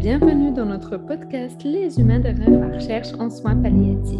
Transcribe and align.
bienvenue 0.00 0.50
dans 0.50 0.64
notre 0.64 0.96
podcast 0.96 1.62
Les 1.62 2.00
humains 2.00 2.20
derrière 2.20 2.48
la 2.48 2.74
recherche 2.74 3.08
en 3.18 3.28
soins 3.28 3.54
palliatifs. 3.54 4.18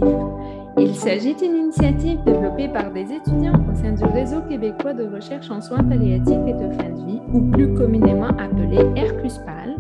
Il 0.76 0.95
s'agit 0.95 1.34
d'une 1.34 1.56
initiative 1.56 2.22
développée 2.26 2.69
par 2.69 2.92
des 2.92 3.10
étudiants 3.10 3.54
au 3.67 3.74
sein 3.74 3.93
du 3.93 4.04
Réseau 4.04 4.43
québécois 4.43 4.93
de 4.93 5.04
recherche 5.04 5.51
en 5.51 5.62
soins 5.62 5.82
palliatifs 5.82 6.46
et 6.46 6.53
de 6.53 6.71
fin 6.74 6.90
de 6.90 7.06
vie, 7.06 7.21
ou 7.32 7.51
plus 7.51 7.72
communément 7.72 8.29
appelé 8.29 8.77
RQSPAL. 8.95 9.74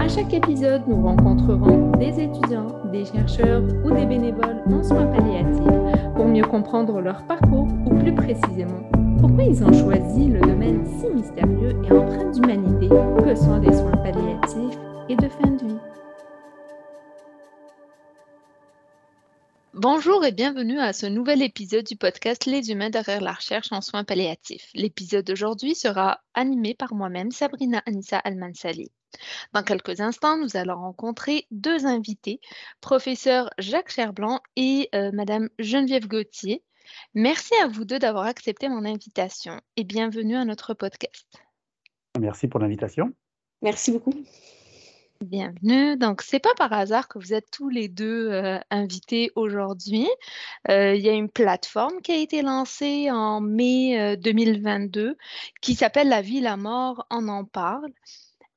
À 0.00 0.08
chaque 0.08 0.32
épisode, 0.32 0.80
nous 0.88 1.02
rencontrerons 1.02 1.90
des 1.98 2.22
étudiants, 2.22 2.68
des 2.90 3.04
chercheurs 3.04 3.64
ou 3.84 3.90
des 3.90 4.06
bénévoles 4.06 4.62
en 4.72 4.82
soins 4.82 5.08
palliatifs 5.08 6.14
pour 6.16 6.24
mieux 6.24 6.46
comprendre 6.46 7.02
leur 7.02 7.22
parcours 7.24 7.68
ou 7.84 7.94
plus 7.96 8.14
précisément 8.14 8.80
pourquoi 9.20 9.44
ils 9.44 9.62
ont 9.62 9.72
choisi 9.72 10.28
le 10.28 10.40
domaine 10.40 10.84
si 10.84 11.06
mystérieux 11.08 11.76
et 11.84 11.92
empreint 11.92 12.30
d'humanité 12.30 12.88
que 12.88 13.34
sont 13.34 13.58
les 13.58 13.72
soins 13.72 13.96
palliatifs 14.02 14.78
et 15.08 15.16
de 15.16 15.28
fin 15.28 15.50
de 15.50 15.66
vie. 15.66 15.78
Bonjour 19.74 20.24
et 20.24 20.32
bienvenue 20.32 20.78
à 20.78 20.92
ce 20.92 21.04
nouvel 21.06 21.42
épisode 21.42 21.84
du 21.84 21.96
podcast 21.96 22.46
Les 22.46 22.70
humains 22.70 22.90
derrière 22.90 23.20
la 23.20 23.32
recherche 23.32 23.72
en 23.72 23.80
soins 23.80 24.04
palliatifs. 24.04 24.70
L'épisode 24.74 25.26
d'aujourd'hui 25.26 25.74
sera 25.74 26.20
animé 26.32 26.74
par 26.74 26.94
moi-même, 26.94 27.32
Sabrina 27.32 27.82
Anissa 27.86 28.18
Almansali. 28.18 28.90
Dans 29.52 29.62
quelques 29.62 30.00
instants, 30.00 30.38
nous 30.38 30.56
allons 30.56 30.76
rencontrer 30.76 31.46
deux 31.50 31.86
invités, 31.86 32.40
professeur 32.80 33.50
Jacques 33.58 33.90
Cherblanc 33.90 34.40
et 34.56 34.88
euh, 34.94 35.10
Madame 35.12 35.48
Geneviève 35.58 36.08
Gauthier. 36.08 36.62
Merci 37.14 37.54
à 37.62 37.66
vous 37.66 37.84
deux 37.84 37.98
d'avoir 37.98 38.24
accepté 38.24 38.68
mon 38.68 38.84
invitation 38.84 39.60
et 39.76 39.84
bienvenue 39.84 40.36
à 40.36 40.44
notre 40.44 40.72
podcast. 40.72 41.26
Merci 42.18 42.48
pour 42.48 42.60
l'invitation. 42.60 43.12
Merci 43.60 43.92
beaucoup. 43.92 44.14
Bienvenue. 45.24 45.96
Donc, 45.96 46.20
c'est 46.20 46.38
pas 46.38 46.52
par 46.54 46.72
hasard 46.74 47.08
que 47.08 47.18
vous 47.18 47.32
êtes 47.32 47.50
tous 47.50 47.70
les 47.70 47.88
deux 47.88 48.30
euh, 48.30 48.58
invités 48.70 49.30
aujourd'hui. 49.36 50.06
Euh, 50.68 50.94
il 50.94 51.00
y 51.00 51.08
a 51.08 51.12
une 51.12 51.30
plateforme 51.30 52.02
qui 52.02 52.12
a 52.12 52.16
été 52.16 52.42
lancée 52.42 53.10
en 53.10 53.40
mai 53.40 54.18
2022 54.18 55.00
euh, 55.00 55.14
qui 55.62 55.74
s'appelle 55.74 56.08
La 56.08 56.20
vie, 56.20 56.40
la 56.40 56.58
mort, 56.58 57.06
on 57.10 57.28
en 57.28 57.44
parle. 57.44 57.90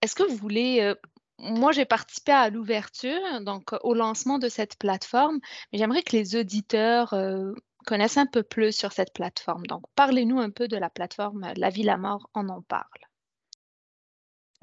Est-ce 0.02 0.14
que 0.14 0.24
vous 0.24 0.36
voulez 0.36 0.94
moi, 1.40 1.72
j'ai 1.72 1.86
participé 1.86 2.32
à 2.32 2.50
l'ouverture, 2.50 3.42
donc 3.42 3.72
au 3.84 3.94
lancement 3.94 4.40
de 4.40 4.50
cette 4.50 4.76
plateforme, 4.78 5.40
mais 5.72 5.78
j'aimerais 5.78 6.02
que 6.02 6.16
les 6.16 6.36
auditeurs 6.36 7.14
connaissent 7.86 8.18
un 8.18 8.26
peu 8.26 8.42
plus 8.42 8.76
sur 8.76 8.92
cette 8.92 9.14
plateforme. 9.14 9.66
Donc, 9.68 9.84
parlez-nous 9.96 10.40
un 10.40 10.50
peu 10.50 10.68
de 10.68 10.78
la 10.78 10.90
plateforme 10.90 11.48
La 11.56 11.70
vie, 11.70 11.84
la 11.84 11.98
mort, 11.98 12.28
on 12.34 12.50
en 12.50 12.64
parle. 12.64 13.08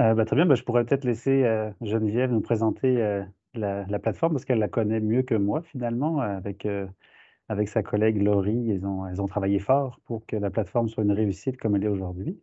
Euh, 0.00 0.14
bah, 0.14 0.25
très 0.25 0.37
bien, 0.37 0.47
bah, 0.47 0.56
je 0.56 0.64
pourrais 0.64 0.84
peut-être 0.84 1.05
laisser 1.05 1.45
euh, 1.45 1.70
Geneviève 1.81 2.31
nous 2.31 2.41
présenter 2.41 3.00
euh, 3.00 3.23
la, 3.55 3.98
plateforme 3.98 4.33
parce 4.33 4.45
qu'elle 4.45 4.59
la 4.59 4.69
connaît 4.69 5.01
mieux 5.01 5.23
que 5.23 5.34
moi 5.34 5.62
finalement. 5.62 6.20
Avec, 6.20 6.67
avec 7.48 7.69
sa 7.69 7.83
collègue 7.83 8.20
Laurie, 8.20 8.64
ils 8.67 8.84
ont, 8.84 9.06
elles 9.06 9.23
ont 9.23 9.28
travaillé 9.28 9.61
fort 9.61 10.01
pour 10.06 10.27
que 10.27 10.36
la 10.36 10.51
plateforme 10.51 10.89
soit 10.89 11.05
une 11.05 11.12
réussite 11.12 11.56
comme 11.56 11.77
elle 11.77 11.84
est 11.84 11.89
aujourd'hui. 11.89 12.36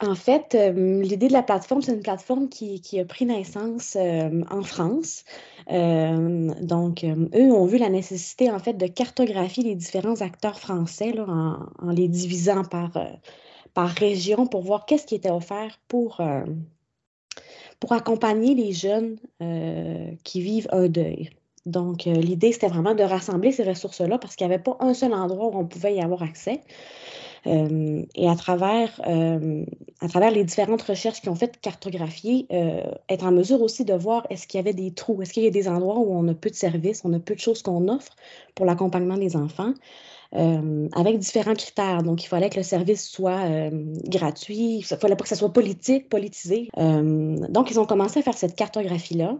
En 0.00 0.14
fait, 0.14 0.56
l'idée 0.76 1.26
de 1.26 1.32
la 1.32 1.42
plateforme, 1.42 1.82
c'est 1.82 1.92
une 1.92 2.02
plateforme 2.02 2.48
qui, 2.48 3.00
a 3.00 3.04
pris 3.04 3.26
naissance 3.26 3.96
en 3.96 4.62
France. 4.62 5.24
donc, 5.68 7.04
eux 7.04 7.52
ont 7.52 7.66
vu 7.66 7.78
la 7.78 7.88
nécessité, 7.88 8.48
en 8.48 8.60
fait, 8.60 8.74
de 8.74 8.86
cartographier 8.86 9.64
les 9.64 9.74
différents 9.74 10.20
acteurs 10.20 10.60
français 10.60 11.18
en, 11.18 11.90
les 11.90 12.06
divisant 12.06 12.62
par, 12.62 12.92
par 13.74 13.88
région 13.88 14.46
pour 14.46 14.62
voir 14.62 14.86
qu'est-ce 14.86 15.06
qui 15.06 15.14
était 15.14 15.30
offert 15.30 15.78
pour, 15.88 16.20
pour 17.80 17.92
accompagner 17.92 18.54
les 18.54 18.72
jeunes 18.72 19.18
qui 20.24 20.40
vivent 20.40 20.68
un 20.72 20.88
deuil. 20.88 21.30
Donc, 21.66 22.04
l'idée, 22.04 22.52
c'était 22.52 22.68
vraiment 22.68 22.94
de 22.94 23.02
rassembler 23.02 23.52
ces 23.52 23.62
ressources-là 23.62 24.18
parce 24.18 24.36
qu'il 24.36 24.46
n'y 24.46 24.54
avait 24.54 24.62
pas 24.62 24.76
un 24.80 24.94
seul 24.94 25.12
endroit 25.12 25.48
où 25.48 25.58
on 25.58 25.66
pouvait 25.66 25.94
y 25.94 26.00
avoir 26.00 26.22
accès. 26.22 26.62
Euh, 27.46 28.02
et 28.14 28.28
à 28.28 28.34
travers, 28.34 29.00
euh, 29.06 29.64
à 30.00 30.08
travers 30.08 30.30
les 30.30 30.44
différentes 30.44 30.82
recherches 30.82 31.20
qui 31.20 31.28
ont 31.28 31.34
fait 31.34 31.60
cartographier, 31.60 32.46
euh, 32.52 32.82
être 33.08 33.24
en 33.24 33.32
mesure 33.32 33.62
aussi 33.62 33.84
de 33.84 33.94
voir 33.94 34.26
est-ce 34.30 34.46
qu'il 34.46 34.58
y 34.58 34.60
avait 34.60 34.74
des 34.74 34.92
trous, 34.92 35.22
est-ce 35.22 35.32
qu'il 35.32 35.44
y 35.44 35.46
a 35.46 35.50
des 35.50 35.68
endroits 35.68 35.98
où 35.98 36.14
on 36.14 36.26
a 36.28 36.34
peu 36.34 36.50
de 36.50 36.54
services, 36.54 37.02
on 37.04 37.12
a 37.12 37.20
peu 37.20 37.34
de 37.34 37.40
choses 37.40 37.62
qu'on 37.62 37.88
offre 37.88 38.14
pour 38.54 38.66
l'accompagnement 38.66 39.16
des 39.16 39.36
enfants. 39.36 39.72
Avec 40.32 41.18
différents 41.18 41.54
critères. 41.54 42.02
Donc, 42.02 42.22
il 42.24 42.26
fallait 42.26 42.50
que 42.50 42.56
le 42.56 42.62
service 42.62 43.08
soit 43.08 43.70
gratuit, 44.04 44.78
il 44.78 44.82
fallait 44.84 45.16
pas 45.16 45.22
que 45.22 45.28
ça 45.28 45.36
soit 45.36 45.52
politique, 45.52 46.08
politisé. 46.08 46.68
donc, 46.76 47.70
ils 47.70 47.80
ont 47.80 47.86
commencé 47.86 48.20
à 48.20 48.22
faire 48.22 48.36
cette 48.36 48.56
cartographie-là. 48.56 49.36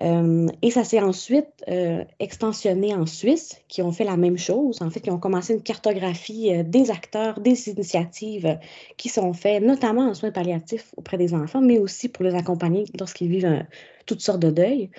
Euh, 0.00 0.46
et 0.62 0.70
ça 0.70 0.84
s'est 0.84 1.00
ensuite 1.00 1.48
euh, 1.68 2.04
extensionné 2.18 2.94
en 2.94 3.06
Suisse, 3.06 3.60
qui 3.68 3.82
ont 3.82 3.92
fait 3.92 4.04
la 4.04 4.16
même 4.16 4.38
chose. 4.38 4.80
En 4.80 4.90
fait, 4.90 5.00
qui 5.00 5.10
ont 5.10 5.18
commencé 5.18 5.52
une 5.52 5.62
cartographie 5.62 6.54
euh, 6.54 6.62
des 6.62 6.90
acteurs, 6.90 7.40
des 7.40 7.68
initiatives 7.68 8.58
qui 8.96 9.08
sont 9.08 9.32
faites, 9.32 9.62
notamment 9.62 10.08
en 10.08 10.14
soins 10.14 10.30
palliatifs 10.30 10.92
auprès 10.96 11.18
des 11.18 11.34
enfants, 11.34 11.60
mais 11.60 11.78
aussi 11.78 12.08
pour 12.08 12.24
les 12.24 12.34
accompagner 12.34 12.84
lorsqu'ils 12.98 13.28
vivent 13.28 13.64
toutes 14.06 14.20
sortes 14.20 14.40
de 14.40 14.50
deuils. 14.50 14.90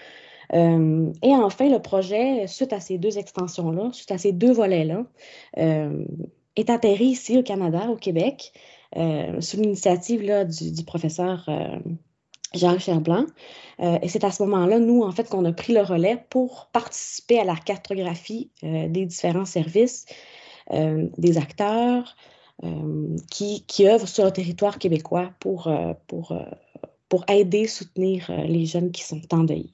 Et 0.54 1.36
enfin, 1.36 1.70
le 1.70 1.80
projet, 1.80 2.46
suite 2.48 2.74
à 2.74 2.80
ces 2.80 2.98
deux 2.98 3.18
extensions-là, 3.18 3.90
suite 3.92 4.12
à 4.12 4.18
ces 4.18 4.32
deux 4.32 4.54
volets-là, 4.54 5.04
est 6.56 6.70
atterri 6.70 7.06
ici 7.06 7.38
au 7.38 7.44
Canada, 7.44 7.88
au 7.90 7.96
Québec, 7.96 8.54
sous 9.40 9.58
l'initiative 9.58 10.22
du, 10.22 10.86
professeur 10.86 11.50
Jean 12.54 12.78
Cherblanc. 12.80 13.26
Euh, 13.80 13.98
et 14.02 14.08
c'est 14.08 14.24
à 14.24 14.32
ce 14.32 14.44
moment-là, 14.44 14.80
nous, 14.80 15.02
en 15.02 15.12
fait, 15.12 15.30
qu'on 15.30 15.46
a 15.46 15.54
pris 15.54 15.74
le 15.74 15.82
relais 15.82 16.24
pour 16.30 16.70
participer 16.72 17.40
à 17.40 17.44
la 17.44 17.56
cartographie 17.56 18.52
euh, 18.64 18.88
des 18.88 19.06
différents 19.06 19.46
services, 19.46 20.06
euh, 20.72 21.08
des 21.18 21.38
acteurs 21.38 22.16
qui, 23.30 23.66
qui 23.66 23.90
œuvrent 23.90 24.08
sur 24.08 24.24
le 24.24 24.32
territoire 24.32 24.78
québécois 24.78 25.32
pour, 25.40 25.70
pour, 26.08 26.40
pour 27.14 27.26
aider, 27.30 27.68
soutenir 27.68 28.32
les 28.48 28.66
jeunes 28.66 28.90
qui 28.90 29.04
sont 29.04 29.22
endeuillés. 29.32 29.70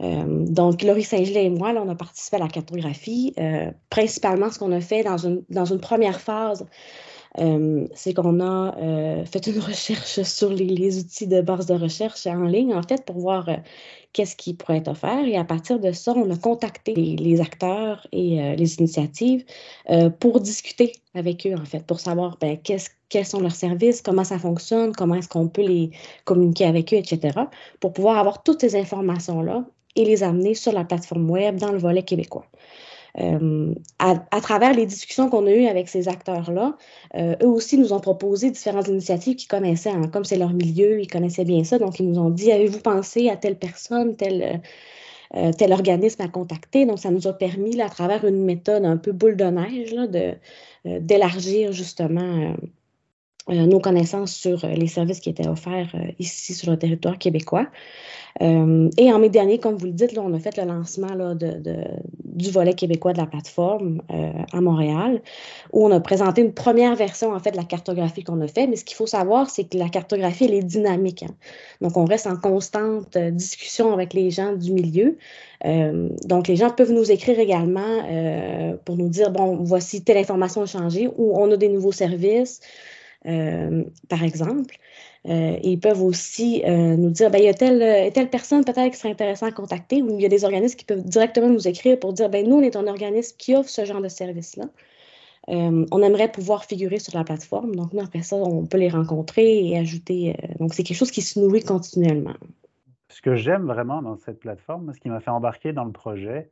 donc, 0.00 0.82
Laurie 0.82 1.02
Saint-Gelais 1.02 1.46
et 1.46 1.48
moi, 1.48 1.72
là, 1.72 1.82
on 1.82 1.88
a 1.88 1.94
participé 1.94 2.36
à 2.36 2.40
la 2.40 2.48
cartographie. 2.48 3.34
principalement, 3.88 4.50
ce 4.50 4.58
qu'on 4.58 4.70
a 4.70 4.82
fait 4.82 5.02
dans 5.02 5.16
une, 5.16 5.42
dans 5.48 5.64
une 5.64 5.80
première 5.80 6.20
phase, 6.20 6.66
euh, 7.40 7.88
c'est 7.94 8.14
qu'on 8.14 8.40
a 8.40 8.76
euh, 8.78 9.24
fait 9.24 9.46
une 9.46 9.58
recherche 9.60 10.22
sur 10.22 10.50
les, 10.50 10.98
outils 10.98 11.26
de 11.26 11.40
base 11.40 11.66
de 11.66 11.74
recherche 11.74 12.26
en 12.26 12.44
ligne, 12.44 12.74
en 12.74 12.82
fait, 12.82 13.04
pour 13.04 13.18
voir 13.18 13.48
euh, 13.48 13.56
qu'est-ce 14.12 14.36
qui 14.36 14.54
pourrait 14.54 14.78
être 14.78 14.88
offert. 14.88 15.26
Et 15.26 15.36
à 15.36 15.44
partir 15.44 15.80
de 15.80 15.92
ça, 15.92 16.12
on 16.16 16.30
a 16.30 16.36
contacté 16.36 16.94
les, 16.94 17.40
acteurs 17.40 18.06
et 18.12 18.54
les 18.56 18.76
initiatives 18.76 19.44
pour 20.20 20.40
discuter 20.40 20.92
avec 21.14 21.46
eux, 21.46 21.54
en 21.54 21.64
fait, 21.64 21.84
pour 21.84 21.98
savoir 21.98 22.38
ben, 22.40 22.56
quels 22.62 23.26
sont 23.26 23.40
leurs 23.40 23.56
services, 23.56 24.02
comment 24.02 24.24
ça 24.24 24.38
fonctionne, 24.38 24.92
comment 24.92 25.16
est-ce 25.16 25.28
qu'on 25.28 25.48
peut 25.48 25.66
les 25.66 25.90
communiquer 26.24 26.66
avec 26.66 26.92
eux, 26.94 26.96
etc., 26.98 27.40
pour 27.80 27.92
pouvoir 27.92 28.18
avoir 28.18 28.44
toutes 28.44 28.60
ces 28.60 28.76
informations-là 28.76 29.64
et 29.96 30.04
les 30.04 30.22
amener 30.22 30.54
sur 30.54 30.72
la 30.72 30.84
plateforme 30.84 31.28
web 31.28 31.56
dans 31.56 31.72
le 31.72 31.78
volet 31.78 32.02
québécois. 32.02 32.46
Euh, 33.20 33.74
à, 34.00 34.40
travers 34.40 34.74
les 34.74 34.86
discussions 34.86 35.30
qu'on 35.30 35.46
a 35.46 35.52
eues 35.52 35.66
avec 35.66 35.88
ces 35.88 36.08
acteurs-là, 36.08 36.76
euh, 37.14 37.36
eux 37.42 37.48
aussi 37.48 37.78
nous 37.78 37.92
ont 37.92 38.00
proposé 38.00 38.50
différentes 38.50 38.88
initiatives 38.88 39.36
qu'ils 39.36 39.48
connaissaient, 39.48 39.90
hein. 39.90 40.08
comme 40.12 40.24
c'est 40.24 40.36
leur 40.36 40.52
milieu, 40.52 41.00
ils 41.00 41.06
connaissaient 41.06 41.44
bien 41.44 41.62
ça, 41.62 41.78
donc 41.78 42.00
ils 42.00 42.10
nous 42.10 42.18
ont 42.18 42.30
dit, 42.30 42.50
avez-vous 42.50 42.80
pensé 42.80 43.30
à 43.30 43.36
telle 43.36 43.56
personne, 43.56 44.16
tel, 44.16 44.62
euh, 45.36 45.68
organisme 45.70 46.22
à 46.22 46.28
contacter? 46.28 46.86
Donc 46.86 46.98
ça 46.98 47.10
nous 47.10 47.28
a 47.28 47.32
permis, 47.32 47.80
à 47.80 47.88
travers 47.88 48.24
une 48.24 48.44
méthode 48.44 48.84
un 48.84 48.96
peu 48.96 49.12
boule 49.12 49.36
de 49.36 49.44
neige, 49.44 49.94
d'élargir 50.84 51.72
justement 51.72 52.54
nos 53.48 53.80
connaissances 53.80 54.34
sur 54.34 54.66
les 54.66 54.86
services 54.86 55.20
qui 55.20 55.30
étaient 55.30 55.48
offerts 55.48 55.94
ici 56.18 56.54
sur 56.54 56.70
le 56.70 56.78
territoire 56.78 57.18
québécois. 57.18 57.66
Euh, 58.42 58.90
et 58.98 59.12
en 59.12 59.18
mai 59.18 59.28
dernier, 59.28 59.58
comme 59.58 59.76
vous 59.76 59.86
le 59.86 59.92
dites, 59.92 60.12
là, 60.12 60.22
on 60.24 60.32
a 60.34 60.38
fait 60.40 60.56
le 60.56 60.64
lancement 60.64 61.14
là, 61.14 61.34
de, 61.34 61.62
du 62.24 62.50
volet 62.50 62.74
québécois 62.74 63.12
de 63.12 63.18
la 63.18 63.26
plateforme 63.26 64.02
euh, 64.12 64.32
à 64.52 64.60
Montréal, 64.60 65.22
où 65.72 65.86
on 65.86 65.90
a 65.92 66.00
présenté 66.00 66.42
une 66.42 66.52
première 66.52 66.96
version 66.96 67.32
en 67.32 67.38
fait 67.38 67.52
de 67.52 67.56
la 67.56 67.64
cartographie 67.64 68.24
qu'on 68.24 68.40
a 68.40 68.48
fait. 68.48 68.66
Mais 68.66 68.76
ce 68.76 68.84
qu'il 68.84 68.96
faut 68.96 69.06
savoir, 69.06 69.48
c'est 69.50 69.64
que 69.64 69.78
la 69.78 69.88
cartographie, 69.88 70.44
elle 70.46 70.54
est 70.54 70.64
dynamique. 70.64 71.22
Hein. 71.22 71.34
Donc, 71.80 71.96
on 71.96 72.04
reste 72.04 72.26
en 72.26 72.36
constante 72.36 73.16
euh, 73.16 73.30
discussion 73.30 73.92
avec 73.92 74.14
les 74.14 74.30
gens 74.30 74.52
du 74.54 74.72
milieu. 74.72 75.16
donc, 76.24 76.48
les 76.48 76.56
gens 76.56 76.70
peuvent 76.70 76.92
nous 76.92 77.10
écrire 77.10 77.38
également 77.38 78.02
pour 78.84 78.96
nous 78.96 79.08
dire, 79.08 79.30
bon, 79.30 79.56
voici 79.62 80.04
telle 80.04 80.18
information 80.18 80.62
a 80.62 80.66
changé 80.66 81.08
ou 81.16 81.32
on 81.38 81.50
a 81.50 81.56
des 81.56 81.68
nouveaux 81.68 81.92
services, 81.92 82.60
par 83.24 84.22
exemple. 84.22 84.76
Euh, 85.26 85.56
ils 85.62 85.80
peuvent 85.80 86.02
aussi 86.02 86.62
euh, 86.66 86.96
nous 86.96 87.10
dire, 87.10 87.30
ben, 87.30 87.38
il 87.38 87.44
y 87.44 87.48
a 87.48 87.54
telle, 87.54 87.82
euh, 87.82 88.26
personne 88.26 88.62
peut-être 88.62 88.90
qui 88.92 88.98
serait 88.98 89.12
intéressant 89.12 89.46
à 89.46 89.52
contacter, 89.52 90.02
ou 90.02 90.16
il 90.16 90.20
y 90.20 90.26
a 90.26 90.28
des 90.28 90.44
organismes 90.44 90.76
qui 90.76 90.84
peuvent 90.84 91.02
directement 91.02 91.48
nous 91.48 91.66
écrire 91.66 91.98
pour 91.98 92.12
dire, 92.12 92.28
ben, 92.28 92.46
nous, 92.46 92.56
on 92.56 92.60
est 92.60 92.76
un 92.76 92.86
organisme 92.86 93.34
qui 93.38 93.54
offre 93.56 93.70
ce 93.70 93.86
genre 93.86 94.02
de 94.02 94.08
service-là. 94.08 94.66
on 95.48 96.02
aimerait 96.02 96.30
pouvoir 96.30 96.64
figurer 96.66 96.98
sur 96.98 97.16
la 97.16 97.24
plateforme. 97.24 97.74
Donc, 97.74 97.94
nous, 97.94 98.00
après 98.00 98.22
ça, 98.22 98.36
on 98.36 98.66
peut 98.66 98.78
les 98.78 98.90
rencontrer 98.90 99.66
et 99.66 99.78
ajouter. 99.78 100.36
donc, 100.58 100.74
c'est 100.74 100.82
quelque 100.82 100.98
chose 100.98 101.10
qui 101.10 101.22
se 101.22 101.40
nourrit 101.40 101.64
continuellement. 101.64 102.34
ce 103.08 103.22
que 103.22 103.34
j'aime 103.36 103.66
vraiment 103.66 104.02
dans 104.02 104.16
cette 104.16 104.40
plateforme, 104.40 104.92
ce 104.92 105.00
qui 105.00 105.08
m'a 105.08 105.20
fait 105.20 105.30
embarquer 105.30 105.72
dans 105.72 105.84
le 105.84 105.92
projet, 105.92 106.50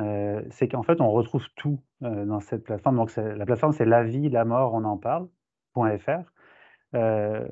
euh, 0.00 0.42
c'est 0.50 0.68
qu'en 0.68 0.82
fait, 0.82 1.00
on 1.00 1.10
retrouve 1.10 1.46
tout 1.56 1.78
euh, 2.02 2.24
dans 2.24 2.40
cette 2.40 2.64
plateforme. 2.64 2.96
Donc, 2.96 3.14
la 3.16 3.46
plateforme, 3.46 3.72
c'est 3.72 3.84
La 3.84 4.02
vie, 4.02 4.28
la 4.28 4.44
mort, 4.44 4.74
on 4.74 4.84
en 4.84 4.96
parle.fr. 4.96 5.28
Euh, 6.94 7.48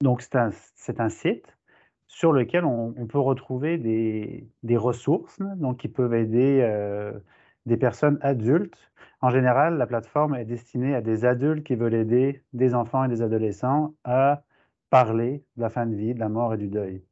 donc, 0.00 0.22
c'est 0.22 0.36
un, 0.36 1.08
site 1.08 1.56
sur 2.06 2.32
lequel 2.32 2.64
on, 2.64 2.92
peut 3.06 3.18
retrouver 3.18 3.78
des, 3.78 4.76
ressources 4.76 5.38
donc, 5.56 5.78
qui 5.78 5.88
peuvent 5.88 6.14
aider 6.14 6.62
des 7.66 7.76
personnes 7.76 8.18
adultes. 8.22 8.90
En 9.20 9.30
général, 9.30 9.76
la 9.76 9.86
plateforme 9.86 10.34
est 10.34 10.44
destinée 10.44 10.94
à 10.94 11.00
des 11.00 11.24
adultes 11.24 11.64
qui 11.64 11.74
veulent 11.74 11.94
aider 11.94 12.42
des 12.52 12.74
enfants 12.74 13.04
et 13.04 13.08
des 13.08 13.22
adolescents 13.22 13.94
à 14.04 14.42
parler 14.90 15.44
de 15.56 15.62
la 15.62 15.70
fin 15.70 15.86
de 15.86 15.94
vie, 15.94 16.14
de 16.14 16.20
la 16.20 16.28
mort 16.28 16.54
et 16.54 16.58
du 16.58 16.68
deuil. 16.68 17.02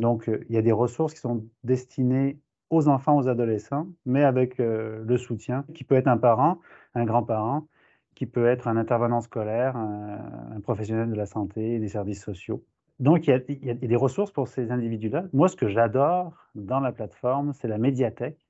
Donc, 0.00 0.30
il 0.48 0.54
y 0.54 0.58
a 0.58 0.62
des 0.62 0.72
ressources 0.72 1.14
qui 1.14 1.20
sont 1.20 1.44
destinées 1.64 2.38
aux 2.70 2.88
enfants, 2.88 3.16
aux 3.16 3.28
adolescents, 3.28 3.88
mais 4.04 4.24
avec 4.24 4.60
euh, 4.60 5.02
le 5.04 5.16
soutien 5.16 5.64
qui 5.74 5.84
peut 5.84 5.94
être 5.94 6.08
un 6.08 6.18
parent, 6.18 6.60
un 6.94 7.04
grand-parent, 7.04 7.66
qui 8.18 8.26
peut 8.26 8.48
être 8.48 8.66
un 8.66 8.76
intervenant 8.76 9.20
scolaire, 9.20 9.76
un, 9.76 10.60
professionnel 10.60 11.08
de 11.08 11.14
la 11.14 11.24
santé, 11.24 11.78
des 11.78 11.86
services 11.86 12.20
sociaux. 12.20 12.64
Donc, 12.98 13.28
il 13.28 13.30
y, 13.30 13.70
a, 13.70 13.74
des 13.74 13.94
ressources 13.94 14.32
pour 14.32 14.48
ces 14.48 14.72
individus-là. 14.72 15.26
Moi, 15.32 15.46
ce 15.46 15.54
que 15.54 15.68
j'adore 15.68 16.48
dans 16.56 16.80
la 16.80 16.90
plateforme, 16.90 17.52
c'est 17.52 17.68
la 17.68 17.78
médiathèque. 17.78 18.44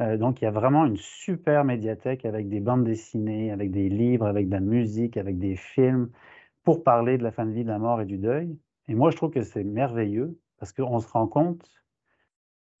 Euh, 0.00 0.16
donc, 0.16 0.40
il 0.40 0.44
y 0.44 0.46
a 0.46 0.52
vraiment 0.52 0.86
une 0.86 0.96
super 0.96 1.64
médiathèque 1.64 2.24
avec 2.24 2.48
des 2.48 2.60
bandes 2.60 2.84
dessinées, 2.84 3.50
avec 3.50 3.72
des 3.72 3.88
livres, 3.88 4.26
avec 4.26 4.46
de 4.46 4.52
la 4.52 4.60
musique, 4.60 5.16
avec 5.16 5.40
des 5.40 5.56
films, 5.56 6.10
pour 6.62 6.84
parler 6.84 7.18
de 7.18 7.24
la 7.24 7.32
fin 7.32 7.46
de 7.46 7.50
vie, 7.50 7.64
de 7.64 7.70
la 7.70 7.80
mort 7.80 8.00
et 8.00 8.06
du 8.06 8.18
deuil. 8.18 8.56
Et 8.86 8.94
moi, 8.94 9.10
je 9.10 9.16
trouve 9.16 9.32
que 9.32 9.42
c'est 9.42 9.64
merveilleux 9.64 10.38
parce 10.60 10.72
qu'on 10.72 11.00
se 11.00 11.08
rend 11.08 11.26
compte 11.26 11.68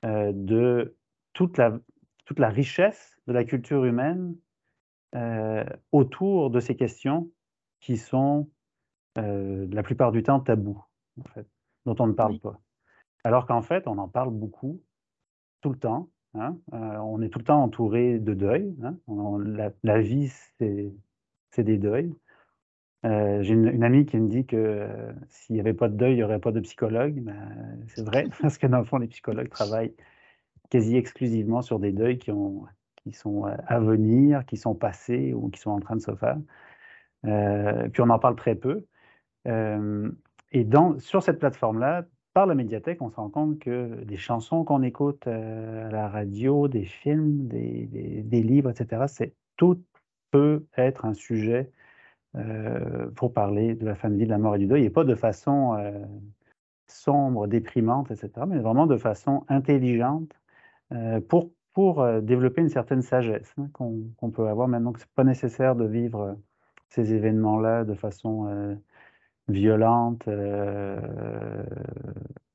euh, 0.04 0.30
de 0.32 0.96
toute 1.32 1.58
la, 1.58 1.80
richesse 2.50 3.18
de 3.26 3.32
la 3.32 3.42
culture 3.42 3.84
humaine 3.84 4.36
euh, 4.36 4.43
autour 5.92 6.50
de 6.50 6.60
ces 6.60 6.76
questions 6.76 7.30
qui 7.80 7.96
sont 7.96 8.48
euh, 9.18 9.66
la 9.70 9.82
plupart 9.82 10.10
du 10.10 10.22
temps 10.22 10.40
tabous, 10.40 10.82
en 11.20 11.28
fait, 11.34 11.46
dont 11.86 11.94
on 12.00 12.06
ne 12.06 12.12
parle 12.12 12.38
pas. 12.38 12.58
Alors 13.22 13.46
qu'en 13.46 13.62
fait, 13.62 13.86
on 13.86 13.98
en 13.98 14.08
parle 14.08 14.32
beaucoup, 14.32 14.82
tout 15.60 15.70
le 15.70 15.78
temps. 15.78 16.08
Hein, 16.36 16.58
on 16.72 17.22
est 17.22 17.28
tout 17.28 17.38
le 17.38 17.44
temps 17.44 17.62
entouré 17.62 18.18
de 18.18 18.34
deuil. 18.34 18.74
Hein, 18.82 18.98
la, 19.84 20.00
vie, 20.00 20.32
c'est 20.58 21.62
des 21.62 21.78
deuils. 21.78 22.12
J'ai 23.04 23.52
une, 23.52 23.84
amie 23.84 24.04
qui 24.04 24.18
me 24.18 24.28
dit 24.28 24.46
que 24.46 24.88
s'il 25.28 25.54
n'y 25.54 25.60
avait 25.60 25.74
pas 25.74 25.88
de 25.88 25.96
deuil, 25.96 26.14
il 26.14 26.16
n'y 26.16 26.24
aurait 26.24 26.40
pas 26.40 26.50
de 26.50 26.58
psychologue. 26.58 27.20
Ben, 27.20 27.78
c'est 27.86 28.04
vrai, 28.04 28.26
parce 28.42 28.58
que 28.58 28.66
dans 28.66 28.78
le 28.78 28.84
fond, 28.84 28.98
les 28.98 29.06
psychologues 29.06 29.48
travaillent 29.48 29.94
quasi 30.70 30.96
exclusivement 30.96 31.62
sur 31.62 31.78
des 31.78 31.92
deuils 31.92 32.18
qui, 32.18 32.32
ont, 32.32 32.64
qui 33.04 33.12
sont 33.12 33.44
à 33.44 33.80
venir, 33.80 34.44
qui 34.46 34.56
sont 34.56 34.74
passés 34.74 35.34
ou 35.34 35.48
qui 35.50 35.60
sont 35.60 35.70
en 35.70 35.80
train 35.80 35.96
de 35.96 36.00
se 36.00 36.14
faire. 36.14 36.38
Euh, 37.26 37.88
puis 37.88 38.02
on 38.02 38.10
en 38.10 38.18
parle 38.18 38.36
très 38.36 38.54
peu. 38.54 38.84
Euh, 39.46 40.10
et 40.52 40.64
dans, 40.64 40.98
sur 40.98 41.22
cette 41.22 41.38
plateforme-là, 41.38 42.04
par 42.34 42.46
la 42.46 42.54
médiathèque, 42.54 43.00
on 43.00 43.10
se 43.10 43.16
rend 43.16 43.30
compte 43.30 43.58
que 43.60 44.02
des 44.04 44.16
chansons 44.16 44.64
qu'on 44.64 44.82
écoute 44.82 45.26
euh, 45.26 45.88
à 45.88 45.90
la 45.90 46.08
radio, 46.08 46.68
des 46.68 46.84
films, 46.84 47.46
des, 47.46 48.42
livres, 48.42 48.70
etc., 48.70 49.04
c'est, 49.06 49.34
tout 49.56 49.82
peut 50.30 50.66
être 50.76 51.04
un 51.04 51.14
sujet 51.14 51.70
euh, 52.36 53.08
pour 53.12 53.32
parler 53.32 53.74
de 53.74 53.84
la 53.86 53.94
fin 53.94 54.10
de 54.10 54.16
vie, 54.16 54.24
de 54.24 54.30
la 54.30 54.38
mort 54.38 54.56
et 54.56 54.58
du 54.58 54.66
deuil, 54.66 54.84
et 54.84 54.90
pas 54.90 55.04
de 55.04 55.14
façon 55.14 55.74
euh, 55.78 56.04
sombre, 56.88 57.46
déprimante, 57.46 58.10
etc., 58.10 58.30
mais 58.48 58.58
vraiment 58.58 58.86
de 58.86 58.96
façon 58.96 59.44
intelligente 59.48 60.32
euh, 60.92 61.20
pour, 61.20 61.52
pour 61.74 62.06
développer 62.22 62.62
une 62.62 62.68
certaine 62.68 63.02
sagesse 63.02 63.52
hein, 63.58 63.68
qu'on 63.72 64.30
peut 64.30 64.48
avoir 64.48 64.68
maintenant, 64.68 64.92
que 64.92 65.00
ce 65.00 65.04
n'est 65.04 65.10
pas 65.14 65.24
nécessaire 65.24 65.76
de 65.76 65.84
vivre 65.84 66.38
ces 66.88 67.12
événements-là 67.14 67.84
de 67.84 67.94
façon 67.94 68.78
violente, 69.48 70.28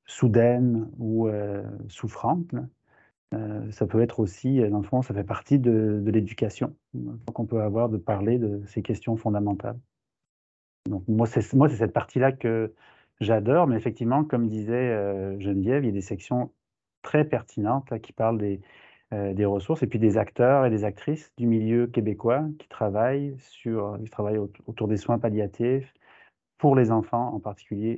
soudaine 0.06 0.89
ou 0.98 1.30
souffrante. 1.89 2.56
Euh, 3.33 3.71
ça 3.71 3.86
peut 3.86 4.01
être 4.01 4.19
aussi, 4.19 4.60
euh, 4.62 4.69
dans 4.69 4.80
le 4.80 4.83
fond, 4.83 5.01
ça 5.01 5.13
fait 5.13 5.24
partie 5.24 5.60
de, 5.60 6.01
l'éducation 6.07 6.75
qu'on 7.33 7.45
peut 7.45 7.62
avoir 7.62 7.89
de 7.89 7.98
parler 7.98 8.39
de 8.39 8.63
ces 8.65 8.81
questions 8.81 9.18
fondamentales. 9.18 9.80
Donc 10.88 11.04
moi, 11.07 11.27
c'est 11.27 11.42
cette 11.42 11.94
partie-là 11.94 12.31
que 12.31 12.74
j'adore, 13.22 13.68
mais 13.68 13.75
effectivement, 13.75 14.24
comme 14.24 14.48
disait 14.48 14.74
euh, 14.74 15.39
Geneviève, 15.39 15.83
il 15.83 15.88
y 15.88 15.89
a 15.89 15.94
des 15.94 16.01
sections 16.01 16.51
très 17.04 17.24
pertinentes 17.25 17.89
là, 17.92 18.00
qui 18.00 18.13
parlent 18.13 18.39
des, 18.39 18.62
des 19.12 19.46
ressources 19.46 19.82
et 19.84 19.88
puis 19.88 20.00
des 20.00 20.18
acteurs 20.18 20.66
et 20.66 20.70
des 20.70 20.84
actrices 20.84 21.34
du 21.38 21.48
milieu 21.48 21.88
québécois 21.88 22.46
qui 22.60 22.68
travaillent 22.68 23.36
sur, 23.40 23.98
qui 24.04 24.10
travaillent 24.10 24.38
autour 24.68 24.88
des 24.88 24.98
soins 24.98 25.18
palliatifs 25.18 25.94
pour 26.58 26.76
les 26.76 26.92
enfants 26.92 27.34
en 27.34 27.40
particulier 27.40 27.98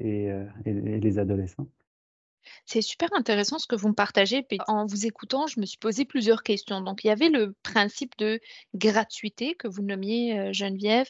et 0.65 0.99
les 0.99 1.19
adolescents. 1.19 1.67
C'est 2.65 2.81
super 2.81 3.09
intéressant 3.13 3.59
ce 3.59 3.67
que 3.67 3.75
vous 3.75 3.89
me 3.89 3.93
partagez. 3.93 4.45
en 4.67 4.85
vous 4.85 5.05
écoutant, 5.05 5.47
je 5.47 5.59
me 5.59 5.65
suis 5.65 5.77
posé 5.77 6.05
plusieurs 6.05 6.43
questions. 6.43 6.81
Donc, 6.81 7.03
il 7.03 7.07
y 7.07 7.11
avait 7.11 7.29
le 7.29 7.53
principe 7.63 8.17
de 8.17 8.39
gratuité 8.75 9.55
que 9.55 9.67
vous 9.67 9.81
nommiez, 9.81 10.39
euh, 10.39 10.53
Geneviève. 10.53 11.09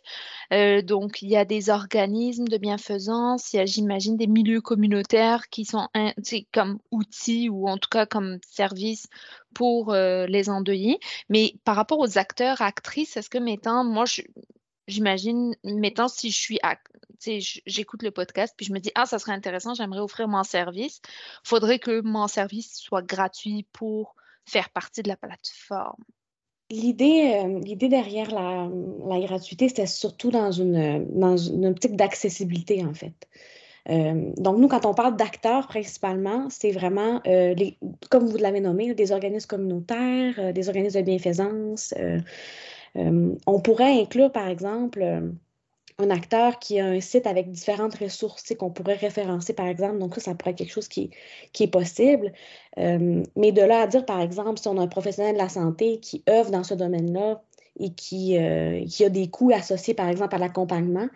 Euh, 0.53 0.81
donc, 0.81 1.21
il 1.21 1.29
y 1.29 1.37
a 1.37 1.45
des 1.45 1.69
organismes 1.69 2.47
de 2.47 2.57
bienfaisance, 2.57 3.53
il 3.53 3.57
y 3.57 3.59
a, 3.59 3.65
j'imagine, 3.65 4.17
des 4.17 4.27
milieux 4.27 4.61
communautaires 4.61 5.49
qui 5.49 5.65
sont 5.65 5.87
comme 6.53 6.79
outils 6.91 7.49
ou 7.49 7.67
en 7.67 7.77
tout 7.77 7.89
cas 7.89 8.05
comme 8.05 8.39
service 8.47 9.07
pour 9.53 9.93
euh, 9.93 10.25
les 10.27 10.49
endeuillés. 10.49 10.99
Mais 11.29 11.55
par 11.63 11.75
rapport 11.75 11.99
aux 11.99 12.17
acteurs, 12.17 12.61
actrices, 12.61 13.17
est-ce 13.17 13.29
que, 13.29 13.37
mettant, 13.37 13.83
moi, 13.83 14.05
j'imagine, 14.87 15.55
mettons, 15.63 16.07
si 16.07 16.31
je 16.31 16.39
suis, 16.39 16.59
j'écoute 17.65 18.03
le 18.03 18.11
podcast, 18.11 18.53
puis 18.57 18.65
je 18.65 18.73
me 18.73 18.79
dis, 18.79 18.91
ah, 18.95 19.05
ça 19.05 19.19
serait 19.19 19.33
intéressant, 19.33 19.73
j'aimerais 19.73 19.99
offrir 19.99 20.27
mon 20.27 20.43
service, 20.43 21.01
faudrait 21.43 21.79
que 21.79 22.01
mon 22.01 22.27
service 22.27 22.75
soit 22.75 23.01
gratuit 23.01 23.67
pour 23.73 24.15
faire 24.45 24.69
partie 24.69 25.03
de 25.03 25.07
la 25.07 25.17
plateforme. 25.17 26.03
L'idée, 26.71 27.33
euh, 27.43 27.75
derrière 27.89 28.31
la, 28.31 29.19
gratuité, 29.19 29.67
c'était 29.67 29.85
surtout 29.85 30.31
dans 30.31 30.51
une, 30.51 31.05
dans 31.19 31.35
une 31.35 31.65
optique 31.65 31.97
d'accessibilité, 31.97 32.85
en 32.85 32.93
fait. 32.93 33.27
Euh, 33.89 34.31
donc, 34.37 34.57
nous, 34.57 34.69
quand 34.69 34.85
on 34.85 34.93
parle 34.93 35.17
d'acteurs, 35.17 35.67
principalement, 35.67 36.47
c'est 36.49 36.71
vraiment, 36.71 37.19
euh, 37.27 37.55
comme 38.09 38.25
vous 38.25 38.37
l'avez 38.37 38.61
nommé, 38.61 38.93
des 38.93 39.11
organismes 39.11 39.47
communautaires, 39.47 40.53
des 40.53 40.69
organismes 40.69 40.99
de 40.99 41.05
bienfaisance, 41.05 41.93
on 42.95 43.61
pourrait 43.61 43.99
inclure, 43.99 44.31
par 44.31 44.47
exemple, 44.47 45.33
un 46.01 46.09
acteur 46.09 46.59
qui 46.59 46.79
a 46.79 46.85
un 46.85 46.99
site 46.99 47.27
avec 47.27 47.49
différentes 47.49 47.95
ressources 47.95 48.53
qu'on 48.57 48.71
pourrait 48.71 48.95
référencer, 48.95 49.53
par 49.53 49.67
exemple. 49.67 49.99
Donc, 49.99 50.15
ça, 50.15 50.21
ça 50.21 50.35
pourrait 50.35 50.51
être 50.51 50.57
quelque 50.57 50.73
chose 50.73 50.87
qui, 50.87 51.11
est 51.59 51.67
possible. 51.67 52.33
Euh, 52.77 53.23
mais 53.35 53.51
de 53.51 53.61
là 53.61 53.81
à 53.81 53.87
dire, 53.87 54.05
par 54.05 54.21
exemple, 54.21 54.59
si 54.59 54.67
on 54.67 54.77
a 54.77 54.81
un 54.81 54.87
professionnel 54.87 55.33
de 55.33 55.39
la 55.39 55.49
santé 55.49 55.99
qui 55.99 56.23
œuvre 56.29 56.51
dans 56.51 56.63
ce 56.63 56.73
domaine-là, 56.73 57.41
et 57.79 57.93
qui, 57.93 58.37
euh, 58.37 58.85
qui, 58.85 59.05
a 59.05 59.09
des 59.09 59.29
coûts 59.29 59.51
associés, 59.51 59.93
par 59.93 60.09
exemple, 60.09 60.35
à 60.35 60.37
l'accompagnement, 60.37 61.07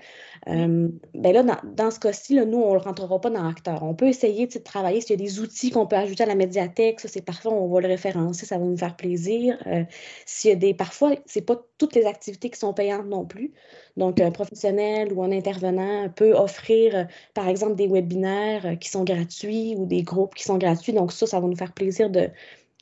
euh, 0.48 0.88
ben 1.14 1.34
là, 1.34 1.44
dans, 1.44 1.58
dans 1.64 1.92
ce 1.92 2.00
cas-ci, 2.00 2.36
nous, 2.36 2.58
on 2.58 2.74
ne 2.74 2.80
rentrera 2.80 3.20
pas 3.20 3.30
dans 3.30 3.44
l'acteur. 3.44 3.84
On 3.84 3.94
peut 3.94 4.08
essayer 4.08 4.48
de 4.48 4.58
travailler 4.60 5.02
s'il 5.02 5.20
y 5.20 5.22
a 5.22 5.26
des 5.26 5.40
outils 5.40 5.70
qu'on 5.70 5.86
peut 5.86 5.98
ajouter 5.98 6.24
à 6.24 6.28
la 6.28 6.36
médiathèque, 6.36 7.02
ça, 7.02 7.08
c'est 7.10 7.22
parfait, 7.22 7.50
on 7.50 7.68
va 7.68 7.82
le 7.82 7.88
référencer, 7.88 8.46
ça 8.46 8.58
va 8.58 8.66
nous 8.66 8.78
faire 8.78 8.96
plaisir. 8.96 9.58
Euh, 9.68 9.84
s'il 10.26 10.50
y 10.50 10.54
a 10.54 10.56
des, 10.56 10.74
parfois, 10.74 11.16
ce 11.26 11.40
n'est 11.40 11.46
pas 11.46 11.62
toutes 11.78 11.94
les 11.94 12.06
activités 12.06 12.50
qui 12.50 12.60
sont 12.60 12.74
payantes 12.74 13.08
non 13.08 13.26
plus. 13.26 13.52
Donc, 13.98 14.22
un 14.22 14.32
professionnel 14.32 15.12
ou 15.14 15.24
un 15.24 15.32
intervenant 15.32 16.10
peut 16.10 16.34
offrir, 16.34 17.08
par 17.34 17.50
exemple, 17.50 17.76
des 17.76 17.88
webinaires 17.88 18.78
qui 18.80 18.90
sont 18.90 19.04
gratuits 19.04 19.76
ou 19.78 19.86
des 19.86 20.04
groupes 20.04 20.36
qui 20.36 20.44
sont 20.44 20.58
gratuits. 20.58 20.94
Donc, 20.94 21.12
ça, 21.12 21.28
ça 21.28 21.40
va 21.40 21.48
nous 21.48 21.56
faire 21.56 21.74
plaisir 21.74 22.10
de, 22.10 22.30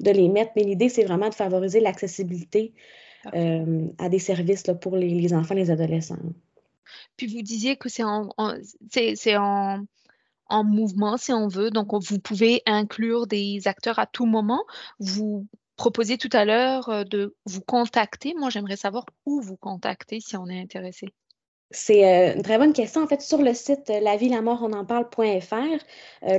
de 0.01 0.11
les 0.11 0.29
mettre. 0.29 0.51
Mais 0.55 0.63
l'idée, 0.63 0.89
c'est 0.89 1.03
vraiment 1.03 1.29
de 1.29 1.35
favoriser 1.35 1.79
l'accessibilité 1.79 2.73
euh, 3.33 3.87
à 3.99 4.09
des 4.09 4.19
services 4.19 4.67
là, 4.67 4.75
pour 4.75 4.97
les, 4.97 5.09
les, 5.09 5.33
enfants 5.33 5.55
les 5.55 5.71
adolescents. 5.71 6.17
Puis 7.15 7.27
vous 7.27 7.41
disiez 7.41 7.77
que 7.77 7.89
c'est 7.89 8.03
en, 8.03 8.29
c'est, 8.89 9.37
en, 9.37 9.85
en, 10.47 10.63
mouvement, 10.63 11.17
si 11.17 11.31
on 11.31 11.47
veut. 11.47 11.71
Donc, 11.71 11.93
vous 11.93 12.19
pouvez 12.19 12.61
inclure 12.65 13.27
des 13.27 13.67
acteurs 13.67 13.99
à 13.99 14.05
tout 14.05 14.25
moment. 14.25 14.63
Vous 14.99 15.47
proposez 15.77 16.17
tout 16.17 16.29
à 16.33 16.43
l'heure 16.43 16.89
euh, 16.89 17.03
de 17.03 17.35
vous 17.45 17.61
contacter. 17.61 18.33
Moi, 18.37 18.49
j'aimerais 18.49 18.75
savoir 18.75 19.05
où 19.25 19.41
vous 19.41 19.57
contacter 19.57 20.19
si 20.19 20.35
on 20.35 20.47
est 20.47 20.59
intéressé. 20.59 21.07
C'est 21.71 22.05
euh, 22.05 22.35
une 22.35 22.43
très 22.43 22.57
bonne 22.57 22.73
question. 22.73 23.03
En 23.03 23.07
fait, 23.07 23.21
sur 23.21 23.41
le 23.41 23.53
site 23.53 23.89
la 23.89 24.17
vie, 24.17 24.29
la 24.29 24.41
mort, 24.41 24.59
on 24.61 24.73
en 24.73 24.85
parle.fr, 24.85 25.83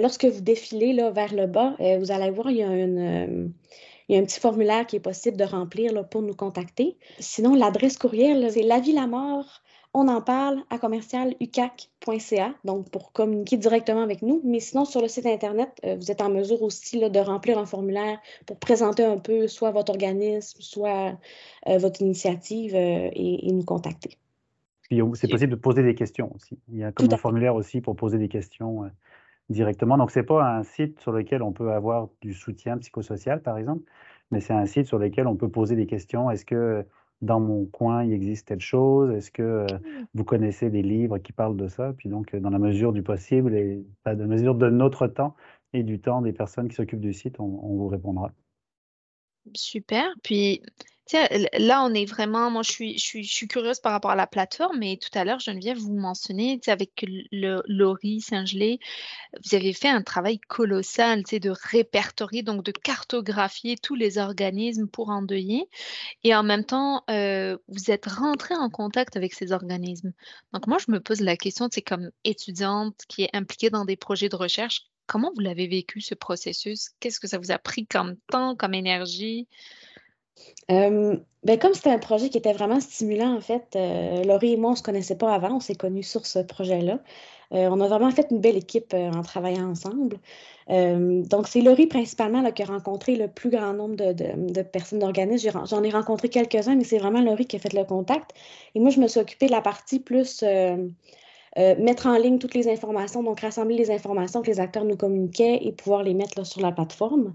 lorsque 0.00 0.26
vous 0.26 0.42
défilez 0.42 0.92
là, 0.92 1.10
vers 1.10 1.34
le 1.34 1.46
bas, 1.46 1.74
vous 1.98 2.12
allez 2.12 2.30
voir, 2.30 2.50
il 2.50 2.58
y 2.58 2.62
a 2.62 2.68
une, 2.68 3.52
il 4.08 4.16
y 4.16 4.18
a 4.18 4.22
un 4.22 4.24
petit 4.24 4.40
formulaire 4.40 4.86
qui 4.86 4.96
est 4.96 5.00
possible 5.00 5.36
de 5.36 5.44
remplir 5.44 5.92
là, 5.92 6.04
pour 6.04 6.22
nous 6.22 6.34
contacter. 6.34 6.96
Sinon, 7.18 7.54
l'adresse 7.54 7.96
courriel, 7.96 8.50
c'est 8.52 8.62
la 8.62 8.80
vie 8.80 8.92
la 8.92 9.06
mort 9.06 9.62
on 9.96 10.08
en 10.08 10.20
parle 10.20 10.64
à 10.70 10.78
commercialucac.ca, 10.78 12.54
donc 12.64 12.90
pour 12.90 13.12
communiquer 13.12 13.56
directement 13.56 14.02
avec 14.02 14.22
nous. 14.22 14.42
Mais 14.44 14.58
sinon, 14.58 14.84
sur 14.84 15.00
le 15.00 15.06
site 15.06 15.24
Internet, 15.24 15.70
euh, 15.84 15.94
vous 15.94 16.10
êtes 16.10 16.20
en 16.20 16.30
mesure 16.30 16.62
aussi 16.62 16.98
de 16.98 17.18
remplir 17.20 17.58
un 17.58 17.64
formulaire 17.64 18.18
pour 18.44 18.58
présenter 18.58 19.04
un 19.04 19.18
peu 19.18 19.46
soit 19.46 19.70
votre 19.70 19.92
organisme, 19.92 20.60
soit 20.60 21.16
euh, 21.68 21.78
votre 21.78 22.02
initiative 22.02 22.74
et, 22.74 23.52
nous 23.52 23.62
contacter. 23.62 24.18
C'est 24.90 25.30
possible 25.30 25.52
de 25.52 25.56
poser 25.56 25.84
des 25.84 25.94
questions 25.94 26.30
aussi. 26.34 26.58
Il 26.68 26.78
y 26.78 26.84
a 26.84 26.90
comme 26.90 27.08
un 27.10 27.16
formulaire 27.16 27.54
aussi 27.54 27.80
pour 27.80 27.94
poser 27.94 28.18
des 28.18 28.28
questions 28.28 28.90
directement. 29.48 29.96
Donc, 29.96 30.10
ce 30.10 30.20
n'est 30.20 30.24
pas 30.26 30.44
un 30.44 30.62
site 30.62 31.00
sur 31.00 31.12
lequel 31.12 31.42
on 31.42 31.52
peut 31.52 31.72
avoir 31.72 32.08
du 32.20 32.32
soutien 32.32 32.78
psychosocial, 32.78 33.42
par 33.42 33.58
exemple, 33.58 33.82
mais 34.30 34.40
c'est 34.40 34.54
un 34.54 34.66
site 34.66 34.86
sur 34.86 34.98
lequel 34.98 35.26
on 35.26 35.36
peut 35.36 35.48
poser 35.48 35.76
des 35.76 35.86
questions. 35.86 36.30
Est-ce 36.30 36.44
que 36.44 36.84
dans 37.20 37.40
mon 37.40 37.66
coin, 37.66 38.04
il 38.04 38.12
existe 38.12 38.48
telle 38.48 38.60
chose? 38.60 39.10
Est-ce 39.10 39.30
que 39.30 39.42
euh, 39.42 39.66
mmh. 39.66 40.06
vous 40.14 40.24
connaissez 40.24 40.70
des 40.70 40.82
livres 40.82 41.18
qui 41.18 41.32
parlent 41.32 41.56
de 41.56 41.68
ça? 41.68 41.92
Puis 41.96 42.08
donc, 42.08 42.34
dans 42.34 42.50
la 42.50 42.58
mesure 42.58 42.92
du 42.92 43.02
possible 43.02 43.54
et 43.54 43.84
dans 44.04 44.18
la 44.18 44.26
mesure 44.26 44.54
de 44.54 44.68
notre 44.68 45.06
temps 45.06 45.34
et 45.72 45.82
du 45.82 46.00
temps 46.00 46.22
des 46.22 46.32
personnes 46.32 46.68
qui 46.68 46.74
s'occupent 46.74 47.00
du 47.00 47.12
site, 47.12 47.40
on, 47.40 47.60
on 47.62 47.76
vous 47.76 47.88
répondra. 47.88 48.32
Super. 49.54 50.06
Puis, 50.22 50.62
Tiens, 51.06 51.28
là, 51.58 51.84
on 51.84 51.92
est 51.92 52.06
vraiment, 52.06 52.50
moi, 52.50 52.62
je 52.62 52.96
suis, 52.96 53.48
curieuse 53.48 53.78
par 53.78 53.92
rapport 53.92 54.12
à 54.12 54.16
la 54.16 54.26
plateforme, 54.26 54.78
mais 54.78 54.96
tout 54.96 55.10
à 55.18 55.24
l'heure, 55.24 55.38
Geneviève, 55.38 55.76
vous 55.76 55.92
mentionnez, 55.92 56.60
avec 56.66 57.04
le 57.30 57.62
Laurie 57.66 58.22
Saint-Gelais, 58.22 58.78
vous 59.44 59.54
avez 59.54 59.74
fait 59.74 59.88
un 59.88 60.00
travail 60.00 60.38
colossal, 60.38 61.22
de 61.22 61.52
répertorier, 61.70 62.42
donc 62.42 62.64
de 62.64 62.72
cartographier 62.72 63.76
tous 63.76 63.94
les 63.94 64.16
organismes 64.16 64.88
pour 64.88 65.10
endeuiller, 65.10 65.68
et 66.22 66.34
en 66.34 66.42
même 66.42 66.64
temps, 66.64 67.04
euh, 67.10 67.58
vous 67.68 67.90
êtes 67.90 68.06
rentré 68.06 68.54
en 68.54 68.70
contact 68.70 69.16
avec 69.16 69.34
ces 69.34 69.52
organismes. 69.52 70.12
Donc, 70.54 70.66
moi, 70.66 70.78
je 70.78 70.90
me 70.90 71.00
pose 71.00 71.20
la 71.20 71.36
question, 71.36 71.68
c'est 71.70 71.82
comme 71.82 72.10
étudiante 72.24 72.96
qui 73.08 73.24
est 73.24 73.36
impliquée 73.36 73.68
dans 73.68 73.84
des 73.84 73.96
projets 73.96 74.30
de 74.30 74.36
recherche, 74.36 74.86
comment 75.06 75.32
vous 75.34 75.42
l'avez 75.42 75.66
vécu, 75.66 76.00
ce 76.00 76.14
processus? 76.14 76.90
Qu'est-ce 77.00 77.20
que 77.20 77.26
ça 77.26 77.36
vous 77.36 77.50
a 77.50 77.58
pris 77.58 77.86
comme 77.86 78.16
temps, 78.30 78.56
comme 78.56 78.72
énergie? 78.72 79.48
Euh, 80.70 81.16
ben, 81.44 81.58
comme 81.58 81.74
c'était 81.74 81.90
un 81.90 81.98
projet 81.98 82.30
qui 82.30 82.38
était 82.38 82.52
vraiment 82.52 82.80
stimulant, 82.80 83.36
en 83.36 83.40
fait, 83.40 83.76
euh, 83.76 84.24
Laurie 84.24 84.54
et 84.54 84.56
moi, 84.56 84.70
on 84.70 84.72
ne 84.72 84.78
se 84.78 84.82
connaissait 84.82 85.18
pas 85.18 85.34
avant, 85.34 85.56
on 85.56 85.60
s'est 85.60 85.74
connus 85.74 86.04
sur 86.04 86.26
ce 86.26 86.38
projet-là. 86.38 87.00
Euh, 87.52 87.68
on 87.70 87.80
a 87.80 87.88
vraiment 87.88 88.10
fait 88.10 88.26
une 88.30 88.40
belle 88.40 88.56
équipe 88.56 88.94
en 88.94 89.22
travaillant 89.22 89.70
ensemble. 89.70 90.18
donc, 90.68 91.46
c'est 91.48 91.60
Laurie 91.60 91.86
principalement 91.86 92.50
qui 92.52 92.62
a 92.62 92.66
rencontré 92.66 93.16
le 93.16 93.28
plus 93.28 93.50
grand 93.50 93.74
nombre 93.74 93.96
de, 93.96 94.62
personnes 94.62 95.00
d'organismes. 95.00 95.62
J'en 95.66 95.82
ai 95.82 95.90
rencontré 95.90 96.28
quelques-uns, 96.30 96.76
mais 96.76 96.84
c'est 96.84 96.98
vraiment 96.98 97.20
Laurie 97.20 97.46
qui 97.46 97.56
a 97.56 97.58
fait 97.58 97.74
le 97.74 97.84
contact. 97.84 98.30
Et 98.74 98.80
moi, 98.80 98.90
je 98.90 99.00
me 99.00 99.06
suis 99.06 99.20
occupée 99.20 99.46
de 99.46 99.52
la 99.52 99.60
partie 99.60 100.00
plus 100.00 100.42
mettre 101.56 102.06
en 102.06 102.16
ligne 102.16 102.38
toutes 102.38 102.54
les 102.54 102.68
informations, 102.68 103.22
donc 103.22 103.40
rassembler 103.40 103.76
les 103.76 103.90
informations 103.90 104.42
que 104.42 104.48
les 104.48 104.60
acteurs 104.60 104.84
nous 104.84 104.96
communiquaient 104.96 105.60
et 105.62 105.72
pouvoir 105.72 106.02
les 106.02 106.14
mettre 106.14 106.44
sur 106.44 106.60
la 106.60 106.72
plateforme. 106.72 107.34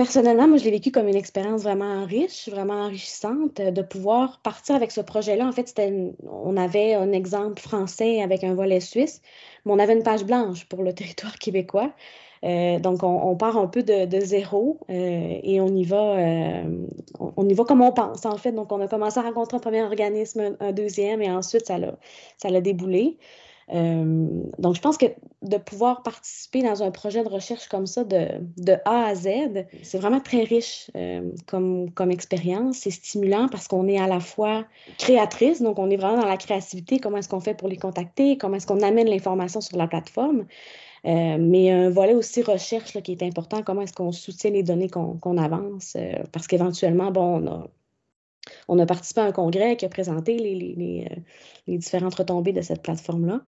Personnellement, 0.00 0.48
moi, 0.48 0.56
je 0.56 0.64
l'ai 0.64 0.70
vécu 0.70 0.90
comme 0.90 1.08
une 1.08 1.14
expérience 1.14 1.62
vraiment 1.62 2.06
riche, 2.06 2.48
vraiment 2.48 2.84
enrichissante 2.84 3.60
euh, 3.60 3.70
de 3.70 3.82
pouvoir 3.82 4.40
partir 4.42 4.74
avec 4.74 4.92
ce 4.92 5.02
projet-là. 5.02 5.46
En 5.46 5.52
fait, 5.52 5.78
on 6.26 6.56
avait 6.56 6.94
un 6.94 7.12
exemple 7.12 7.60
français 7.60 8.22
avec 8.22 8.42
un 8.42 8.54
volet 8.54 8.80
suisse, 8.80 9.20
mais 9.66 9.72
on 9.72 9.78
avait 9.78 9.92
une 9.92 10.02
page 10.02 10.24
blanche 10.24 10.64
pour 10.66 10.82
le 10.82 10.92
territoire 10.94 11.36
québécois. 11.38 11.92
Euh, 12.44 12.78
donc, 12.78 13.02
on, 13.02 13.36
part 13.36 13.58
un 13.58 13.66
peu 13.66 13.82
de, 13.82 14.20
zéro 14.20 14.78
euh, 14.88 15.38
et 15.42 15.60
on 15.60 15.68
y 15.68 15.84
va, 15.84 16.16
on, 17.36 17.46
y 17.46 17.52
va 17.52 17.64
comme 17.64 17.82
on 17.82 17.92
pense, 17.92 18.24
en 18.24 18.38
fait. 18.38 18.52
Donc, 18.52 18.72
on 18.72 18.80
a 18.80 18.88
commencé 18.88 19.18
à 19.18 19.22
rencontrer 19.22 19.58
un 19.58 19.60
premier 19.60 19.82
organisme, 19.82 20.56
un, 20.60 20.72
deuxième, 20.72 21.20
et 21.20 21.30
ensuite, 21.30 21.66
ça 21.66 21.76
l'a, 21.76 21.98
ça 22.38 22.48
l'a 22.48 22.62
déboulé. 22.62 23.18
Euh, 23.72 24.26
donc, 24.58 24.74
je 24.74 24.80
pense 24.80 24.98
que 24.98 25.06
de 25.42 25.56
pouvoir 25.56 26.02
participer 26.02 26.62
dans 26.62 26.82
un 26.82 26.90
projet 26.90 27.22
de 27.22 27.28
recherche 27.28 27.68
comme 27.68 27.86
ça 27.86 28.04
de, 28.04 28.72
A 28.84 29.06
à 29.06 29.14
Z, 29.14 29.28
c'est 29.82 29.98
vraiment 29.98 30.20
très 30.20 30.42
riche 30.42 30.90
euh, 30.96 31.30
comme, 31.46 32.10
expérience. 32.10 32.78
C'est 32.78 32.90
stimulant 32.90 33.48
parce 33.48 33.68
qu'on 33.68 33.86
est 33.86 33.98
à 33.98 34.08
la 34.08 34.20
fois 34.20 34.64
créatrice, 34.98 35.62
donc 35.62 35.78
on 35.78 35.88
est 35.90 35.96
vraiment 35.96 36.20
dans 36.22 36.28
la 36.28 36.36
créativité, 36.36 36.98
comment 36.98 37.18
est-ce 37.18 37.28
qu'on 37.28 37.40
fait 37.40 37.54
pour 37.54 37.68
les 37.68 37.76
contacter, 37.76 38.36
comment 38.36 38.56
est-ce 38.56 38.66
qu'on 38.66 38.82
amène 38.82 39.08
l'information 39.08 39.60
sur 39.60 39.76
la 39.76 39.86
plateforme. 39.86 40.46
Euh, 41.06 41.38
mais 41.38 41.70
un 41.70 41.90
volet 41.90 42.14
aussi 42.14 42.42
recherche 42.42 43.00
qui 43.02 43.12
est 43.12 43.22
important, 43.22 43.62
comment 43.62 43.82
est-ce 43.82 43.94
qu'on 43.94 44.12
soutient 44.12 44.50
les 44.50 44.62
données 44.62 44.90
qu'on 44.90 45.38
avance, 45.38 45.96
parce 46.32 46.46
qu'éventuellement, 46.46 47.10
bon, 47.10 47.68
on 48.68 48.78
a, 48.78 48.86
participé 48.86 49.20
à 49.20 49.24
un 49.24 49.32
congrès 49.32 49.76
qui 49.76 49.86
a 49.86 49.88
présenté 49.88 50.36
les, 50.36 50.54
les, 50.54 51.08
les 51.66 51.78
différentes 51.78 52.16
retombées 52.16 52.52
de 52.52 52.60
cette 52.60 52.82
plateforme-là. 52.82 53.40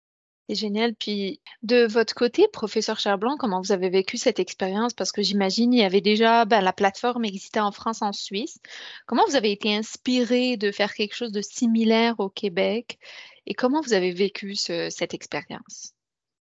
C'est 0.50 0.56
génial. 0.56 0.96
Puis 0.96 1.40
de 1.62 1.86
votre 1.86 2.12
côté, 2.12 2.48
professeur 2.52 2.98
Cherblanc, 2.98 3.36
comment 3.38 3.60
vous 3.60 3.70
avez 3.70 3.88
vécu 3.88 4.16
cette 4.16 4.40
expérience? 4.40 4.92
Parce 4.92 5.12
que 5.12 5.22
j'imagine 5.22 5.72
il 5.72 5.78
y 5.78 5.84
avait 5.84 6.00
déjà, 6.00 6.44
ben, 6.44 6.60
la 6.60 6.72
plateforme 6.72 7.24
existait 7.24 7.60
en 7.60 7.70
France, 7.70 8.02
en 8.02 8.10
Suisse. 8.10 8.58
Comment 9.06 9.22
vous 9.28 9.36
avez 9.36 9.52
été 9.52 9.72
inspiré 9.72 10.56
de 10.56 10.72
faire 10.72 10.92
quelque 10.94 11.14
chose 11.14 11.30
de 11.30 11.40
similaire 11.40 12.18
au 12.18 12.28
Québec? 12.28 12.98
Et 13.46 13.54
comment 13.54 13.80
vous 13.80 13.92
avez 13.92 14.10
vécu 14.10 14.56
cette 14.56 15.14
expérience? 15.14 15.94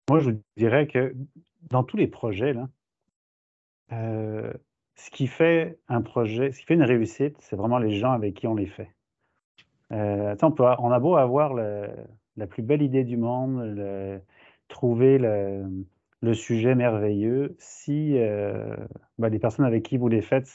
Moi, 0.10 0.20
je 0.20 0.32
dirais 0.56 0.88
que 0.88 1.13
dans 1.70 1.84
tous 1.84 1.98
les 1.98 2.08
projets, 2.08 2.53
là, 2.53 2.70
euh, 3.91 4.53
ce 4.96 5.10
qui 5.10 5.27
fait 5.27 5.77
un 5.89 6.01
projet, 6.01 6.53
ce 6.53 6.60
qui 6.60 6.65
fait 6.68 6.75
une 6.75 6.84
réussite, 6.84 7.36
c'est 7.39 7.58
vraiment 7.58 7.79
les 7.79 8.00
gens 8.00 8.13
avec 8.13 8.36
qui 8.36 8.48
on 8.48 8.56
les 8.56 8.68
fait. 8.68 8.96
Euh, 9.91 10.38
on 10.41 10.91
a 10.91 11.00
beau 11.00 11.18
avoir 11.18 11.53
le, 11.53 11.89
la 12.39 12.48
plus 12.48 12.63
belle 12.63 12.81
idée 12.81 13.03
du 13.03 13.17
monde, 13.17 13.75
trouver 14.69 15.17
le, 15.17 16.34
sujet 16.34 16.75
merveilleux, 16.75 17.55
si 17.60 18.17
euh, 18.17 18.75
bah, 19.17 19.29
les 19.29 19.39
personnes 19.39 19.65
avec 19.65 19.84
qui 19.84 19.98
vous 19.98 20.08
les 20.08 20.22
faites 20.22 20.48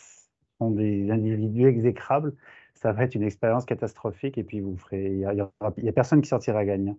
sont 0.59 0.71
des 0.71 1.11
individus 1.11 1.67
exécrables, 1.67 2.35
ça 2.75 2.93
va 2.93 3.05
être 3.05 3.15
une 3.15 3.23
expérience 3.23 3.67
catastrophique 3.67 4.39
et 4.39 4.45
puis 4.45 4.61
vous 4.61 4.77
ferez, 4.77 5.07
il 5.07 5.19
n'y 5.19 5.89
a, 5.89 5.93
personne 5.93 6.23
qui 6.23 6.29
sortira 6.29 6.65
gagnant. 6.65 6.99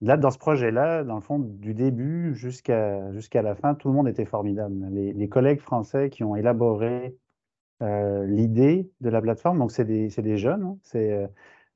Là, 0.00 0.16
dans 0.16 0.30
ce 0.30 0.38
projet-là, 0.38 1.02
dans 1.02 1.16
le 1.16 1.20
fond, 1.20 1.40
du 1.40 1.74
début 1.74 2.34
jusqu'à 2.34 3.10
la 3.42 3.54
fin, 3.56 3.74
tout 3.74 3.88
le 3.88 3.94
monde 3.94 4.08
était 4.08 4.24
formidable. 4.24 4.74
Les, 4.92 5.28
collègues 5.28 5.60
français 5.60 6.08
qui 6.08 6.22
ont 6.22 6.36
élaboré 6.36 7.16
euh, 7.82 8.24
l'idée 8.26 8.90
de 9.00 9.08
la 9.08 9.20
plateforme, 9.20 9.58
donc 9.58 9.72
c'est 9.72 9.84
des, 9.84 10.08
des, 10.08 10.38
jeunes, 10.38 10.62
hein, 10.62 10.78
c'est 10.82 11.12
euh, 11.12 11.26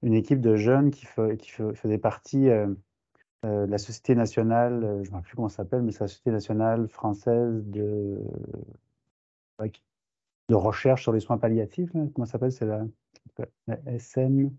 une 0.03 0.15
équipe 0.15 0.41
de 0.41 0.57
jeunes 0.57 0.91
qui, 0.91 1.07
faisait 1.07 1.99
partie 1.99 2.49
euh, 2.49 2.69
euh, 3.45 3.67
de 3.67 3.71
la 3.71 3.79
Société 3.79 4.15
nationale, 4.15 4.85
euh, 4.85 5.05
je 5.05 5.11
ne 5.11 5.17
sais 5.17 5.23
plus 5.23 5.37
comment 5.37 5.49
ça 5.49 5.59
s'appelle, 5.59 5.83
mais 5.83 5.93
c'est 5.93 6.05
la 6.05 6.09
Société 6.09 6.31
nationale 6.31 6.89
française 6.89 7.65
de, 7.67 8.21
recherche 10.51 11.03
sur 11.03 11.13
les 11.13 11.21
soins 11.21 11.39
palliatifs. 11.39 11.91
comment 11.93 12.27
ça 12.27 12.33
s'appelle 12.33 12.53
C'est 12.53 12.67
la, 12.67 12.85
SM. 13.87 14.51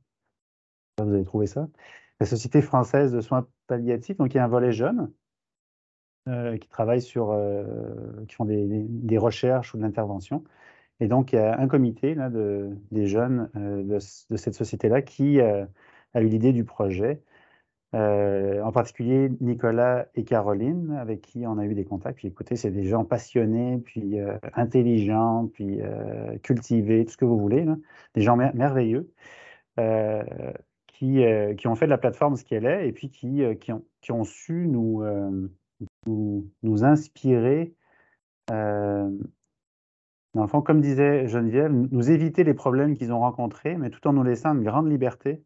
Vous 0.97 1.13
avez 1.13 1.23
trouvé 1.23 1.45
ça 1.45 1.67
La 2.19 2.25
Société 2.25 2.61
française 2.61 3.11
de 3.11 3.21
soins 3.21 3.47
palliatifs. 3.67 4.17
Donc, 4.17 4.33
il 4.33 4.37
y 4.37 4.39
a 4.39 4.43
un 4.43 4.47
volet 4.47 4.71
jeune 4.71 5.11
qui 6.25 6.67
travaille 6.69 7.01
sur, 7.01 7.37
qui 8.27 8.33
font 8.33 8.45
des, 8.45 8.65
des 8.67 9.17
recherches 9.19 9.75
ou 9.75 9.77
de 9.77 9.83
l'intervention. 9.83 10.43
Et 11.03 11.07
donc, 11.07 11.33
il 11.33 11.35
y 11.35 11.39
a 11.39 11.59
un 11.59 11.67
comité 11.67 12.15
là, 12.15 12.29
de, 12.29 12.69
des 12.91 13.07
jeunes 13.07 13.49
euh, 13.57 13.83
de, 13.83 13.99
cette 13.99 14.53
société-là 14.53 15.01
qui 15.01 15.41
euh, 15.41 15.65
a 16.13 16.21
eu 16.21 16.27
l'idée 16.27 16.53
du 16.53 16.63
projet. 16.63 17.21
Euh, 17.93 18.63
en 18.63 18.71
particulier 18.71 19.29
Nicolas 19.41 20.07
et 20.15 20.23
Caroline, 20.23 20.93
avec 20.93 21.19
qui 21.19 21.45
on 21.45 21.57
a 21.57 21.65
eu 21.65 21.75
des 21.75 21.83
contacts. 21.83 22.19
Puis 22.19 22.29
écoutez, 22.29 22.55
c'est 22.55 22.71
des 22.71 22.85
gens 22.85 23.03
passionnés, 23.03 23.79
puis 23.83 24.15
intelligents, 24.55 25.47
puis 25.53 25.79
cultivés, 26.41 27.05
tout 27.05 27.11
ce 27.11 27.17
que 27.17 27.25
vous 27.25 27.37
voulez, 27.37 27.67
des 28.15 28.21
gens 28.21 28.35
merveilleux, 28.35 29.11
qui, 30.87 31.23
qui, 31.57 31.67
ont 31.67 31.75
fait 31.75 31.85
de 31.85 31.91
la 31.91 31.99
plateforme 31.99 32.35
ce 32.35 32.45
qu'elle 32.45 32.65
est, 32.65 32.87
et 32.87 32.93
puis 32.93 33.09
qui, 33.11 33.43
qui, 33.59 34.11
ont, 34.11 34.23
su 34.23 34.65
nous, 34.67 35.03
nous, 36.07 36.83
inspirer 36.83 37.75
dans 40.33 40.41
le 40.41 40.47
fond, 40.47 40.61
comme 40.61 40.81
disait 40.81 41.27
Geneviève, 41.27 41.71
nous 41.71 42.11
éviter 42.11 42.43
les 42.43 42.53
problèmes 42.53 42.95
qu'ils 42.97 43.13
ont 43.13 43.19
rencontrés, 43.19 43.77
mais 43.77 43.89
tout 43.89 44.05
en 44.07 44.13
nous 44.13 44.23
laissant 44.23 44.55
une 44.55 44.63
grande 44.63 44.89
liberté 44.89 45.43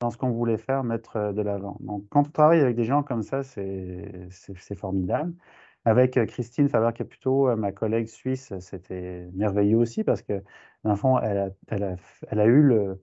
dans 0.00 0.10
ce 0.10 0.16
qu'on 0.16 0.30
voulait 0.30 0.58
faire, 0.58 0.84
mettre 0.84 1.16
euh, 1.16 1.32
de 1.32 1.42
l'avant. 1.42 1.76
Donc, 1.80 2.04
quand 2.10 2.20
on 2.20 2.30
travaille 2.30 2.60
avec 2.60 2.76
des 2.76 2.84
gens 2.84 3.02
comme 3.02 3.22
ça, 3.22 3.42
c'est 3.42 4.74
formidable. 4.76 5.34
Avec 5.84 6.16
euh, 6.16 6.26
Christine 6.26 6.68
Faber-Caputo, 6.68 7.48
euh, 7.48 7.56
ma 7.56 7.72
collègue 7.72 8.06
suisse, 8.06 8.52
c'était 8.60 9.28
merveilleux 9.34 9.78
aussi 9.78 10.04
parce 10.04 10.22
que, 10.22 10.42
dans 10.84 10.90
le 10.90 10.96
fond, 10.96 11.18
elle 11.18 11.52
a, 12.30 12.46
eu 12.46 12.62
le, 12.62 13.00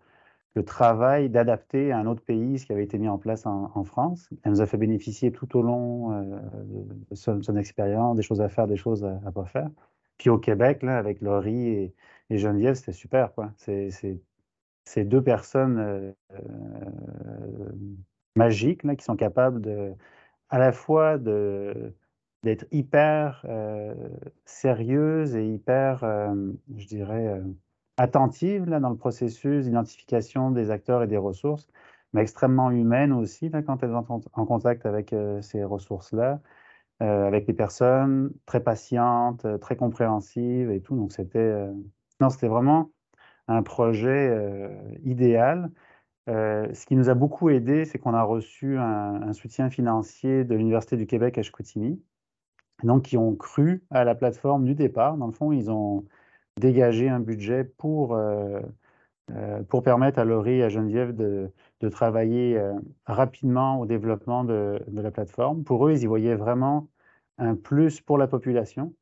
travail 0.65 1.30
d'adapter 1.30 1.92
à 1.92 1.98
un 1.98 2.06
autre 2.06 2.24
pays 2.24 2.60
ce 2.60 2.65
qui 2.65 2.72
avait 2.72 2.86
été 2.86 2.98
mis 2.98 3.10
en 3.10 3.18
place 3.18 3.46
en, 3.46 3.72
en 3.75 3.84
France. 3.84 4.30
Elle 4.44 4.51
nous 4.51 4.62
a 4.62 4.65
fait 4.65 4.77
bénéficier 4.77 5.32
tout 5.34 5.58
au 5.58 5.62
long 5.62 6.12
de, 6.12 7.15
son, 7.15 7.42
son, 7.42 7.58
expérience, 7.58 8.15
des 8.15 8.24
choses 8.24 8.39
à 8.39 8.48
faire, 8.48 8.65
des 8.68 8.77
choses 8.77 9.04
à 9.04 9.20
ne 9.25 9.32
pas 9.32 9.46
faire. 9.46 9.70
Puis 10.18 10.30
au 10.30 10.38
Québec, 10.38 10.82
là, 10.84 10.98
avec 10.98 11.22
Laurie 11.22 11.94
et, 12.30 12.38
Geneviève, 12.38 12.76
c'était 12.76 12.94
super. 12.94 13.34
Quoi. 13.34 13.52
C'est, 13.58 14.24
deux 14.98 15.22
personnes 15.22 15.80
euh, 15.80 16.12
magiques 18.36 18.84
là, 18.84 18.96
qui 18.96 19.04
sont 19.04 19.16
capables 19.16 19.62
de, 19.62 19.94
à 20.50 20.60
la 20.60 20.72
fois 20.72 21.18
de, 21.18 21.94
d'être 22.44 22.66
hyper 22.72 23.44
euh, 23.50 23.94
sérieuse 24.46 25.36
et 25.36 25.46
hyper, 25.48 26.04
euh, 26.04 26.52
je 26.78 26.88
dirais, 26.88 27.28
euh, 27.28 27.44
attentive 27.98 28.66
là, 28.70 28.80
dans 28.80 28.90
le 28.90 28.98
processus 28.98 29.66
d'identification 29.66 30.52
des 30.52 30.72
acteurs 30.72 31.04
et 31.04 31.08
des 31.08 31.18
ressources, 31.18 31.68
mais 32.14 32.22
extrêmement 32.22 32.72
humaine 32.72 33.14
aussi 33.14 33.50
là, 33.50 33.64
quand 33.64 33.82
elles 33.84 33.96
entrent 33.96 34.20
en 34.34 34.46
contact 34.46 34.86
avec 34.86 35.16
ces 35.42 35.64
ressources-là, 35.64 36.40
avec 37.00 37.46
des 37.46 37.54
personnes 37.54 38.32
très 38.46 38.62
patientes, 38.62 39.46
très 39.60 39.75
compréhensives 39.75 40.72
et 40.72 40.82
tout. 40.82 40.96
Donc 40.96 41.12
c'était, 41.12 41.54
non, 42.22 42.30
c'était 42.30 42.48
vraiment 42.48 42.92
un 43.48 43.64
projet 43.64 44.34
idéal. 45.04 45.72
ce 46.28 46.86
qui 46.86 46.96
nous 46.96 47.10
a 47.10 47.14
beaucoup 47.14 47.50
aidé, 47.50 47.86
c'est 47.86 48.00
qu'on 48.00 48.14
a 48.14 48.24
reçu 48.24 48.78
un, 48.78 49.34
soutien 49.34 49.70
financier 49.70 50.46
de 50.46 50.56
l'Université 50.56 50.98
du 50.98 51.06
Québec 51.06 51.38
à 51.38 51.44
Chicoutimi, 51.44 52.02
donc 52.84 53.04
qui 53.04 53.18
ont 53.18 53.36
cru 53.36 53.84
à 53.90 54.04
la 54.04 54.16
plateforme 54.16 54.66
du 54.66 54.75
départ. 54.75 55.18
Dans 55.18 55.28
le 55.28 55.34
fond, 55.34 55.52
ils 55.52 55.70
ont 55.72 56.06
dégagé 56.60 57.10
un 57.10 57.20
budget 57.20 57.64
pour, 57.64 58.16
euh, 58.16 58.62
euh, 59.32 59.64
pour 59.64 59.84
permettre 59.84 60.20
à 60.20 60.25
Laurie 60.25 60.58
et 60.58 60.64
à 60.64 60.70
Geneviève 60.70 61.16
de, 61.16 61.52
de 61.86 61.89
travailler 61.89 62.58
euh, 62.58 62.74
rapidement 63.06 63.80
au 63.80 63.86
développement 63.86 64.44
de, 64.44 64.84
la 64.92 65.12
plateforme. 65.12 65.63
Pour 65.63 65.88
eux, 65.88 65.94
ils 65.94 66.04
y 66.04 66.06
voyaient 66.06 66.36
vraiment 66.36 66.89
un 67.38 67.56
plus 67.56 68.01
pour 68.01 68.18
la 68.18 68.27
population. 68.27 68.94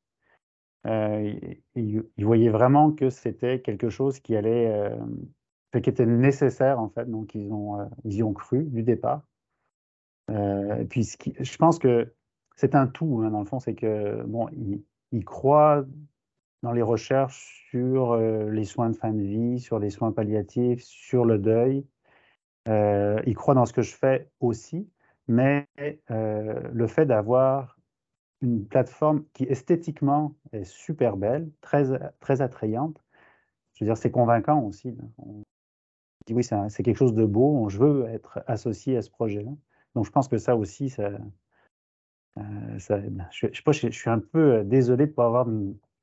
Ils, 0.85 1.63
ils, 1.75 2.25
voyaient 2.25 2.49
vraiment 2.49 2.91
que 2.91 3.09
c'était 3.09 3.61
quelque 3.61 3.89
chose 3.89 4.19
qui 4.19 4.35
allait, 4.35 4.91
qui 5.71 5.89
était 5.89 6.05
nécessaire 6.05 6.77
en 6.77 6.89
fait. 6.89 7.09
Donc 7.09 7.35
ils 7.35 7.49
ont, 7.53 7.89
ils 8.03 8.15
y 8.15 8.23
ont 8.23 8.33
cru 8.33 8.63
du 8.63 8.83
départ. 8.83 9.21
puis, 10.89 11.07
je 11.39 11.57
pense 11.57 11.79
que 11.79 12.13
c'est 12.55 12.75
un 12.75 12.87
tout, 12.87 13.21
hein, 13.23 13.31
dans 13.31 13.39
le 13.39 13.45
fond, 13.45 13.59
c'est 13.59 13.75
que, 13.75 14.23
bon, 14.23 14.49
il, 15.11 15.25
croit 15.25 15.85
dans 16.63 16.71
les 16.71 16.81
recherches 16.81 17.67
sur 17.69 18.13
euh, 18.13 18.49
les 18.49 18.65
soins 18.65 18.89
de 18.89 18.95
fin 18.95 19.11
de 19.11 19.21
vie, 19.21 19.59
sur 19.59 19.79
les 19.79 19.89
soins 19.89 20.11
palliatifs, 20.11 20.81
sur 20.83 21.25
le 21.25 21.37
deuil. 21.37 21.85
Euh, 22.67 23.22
il 23.25 23.36
croit 23.36 23.53
dans 23.55 23.65
ce 23.65 23.74
que 23.74 23.82
je 23.82 23.93
fais 23.93 24.29
aussi, 24.39 24.89
mais 25.27 25.67
euh, 26.12 26.62
le 26.72 26.88
fait 26.88 27.05
d'avoir 27.05 27.77
une 28.41 28.65
plateforme 28.65 29.24
qui 29.34 29.43
esthétiquement 29.43 30.36
est 30.51 30.63
super 30.63 31.17
belle, 31.17 31.50
très, 31.62 31.86
très 32.20 32.41
attrayante, 32.41 33.01
je 33.74 33.84
veux 33.84 33.89
dire, 33.89 33.98
c'est 33.98 34.12
convaincant 34.12 34.62
aussi. 34.62 34.96
On 35.17 35.43
dit 36.27 36.34
oui, 36.34 36.43
c'est 36.43 36.84
quelque 36.84 36.98
chose 36.98 37.15
de 37.15 37.25
beau, 37.25 37.70
je 37.70 37.77
veux 37.79 38.05
être 38.08 38.43
associé 38.48 38.98
à 38.98 39.01
ce 39.01 39.10
projet-là. 39.10 39.51
Donc 39.96 40.05
je 40.05 40.12
pense 40.12 40.27
que 40.27 40.38
ça 40.38 40.55
aussi, 40.55 40.89
ça, 40.89 41.12
euh, 42.38 42.77
je, 42.77 43.89
suis 43.91 44.10
un 44.10 44.20
peu 44.20 44.55
euh, 44.55 44.63
désolé 44.63 45.05
de 45.05 45.12
ne 45.12 45.15
pas 45.15 45.25
avoir 45.25 45.46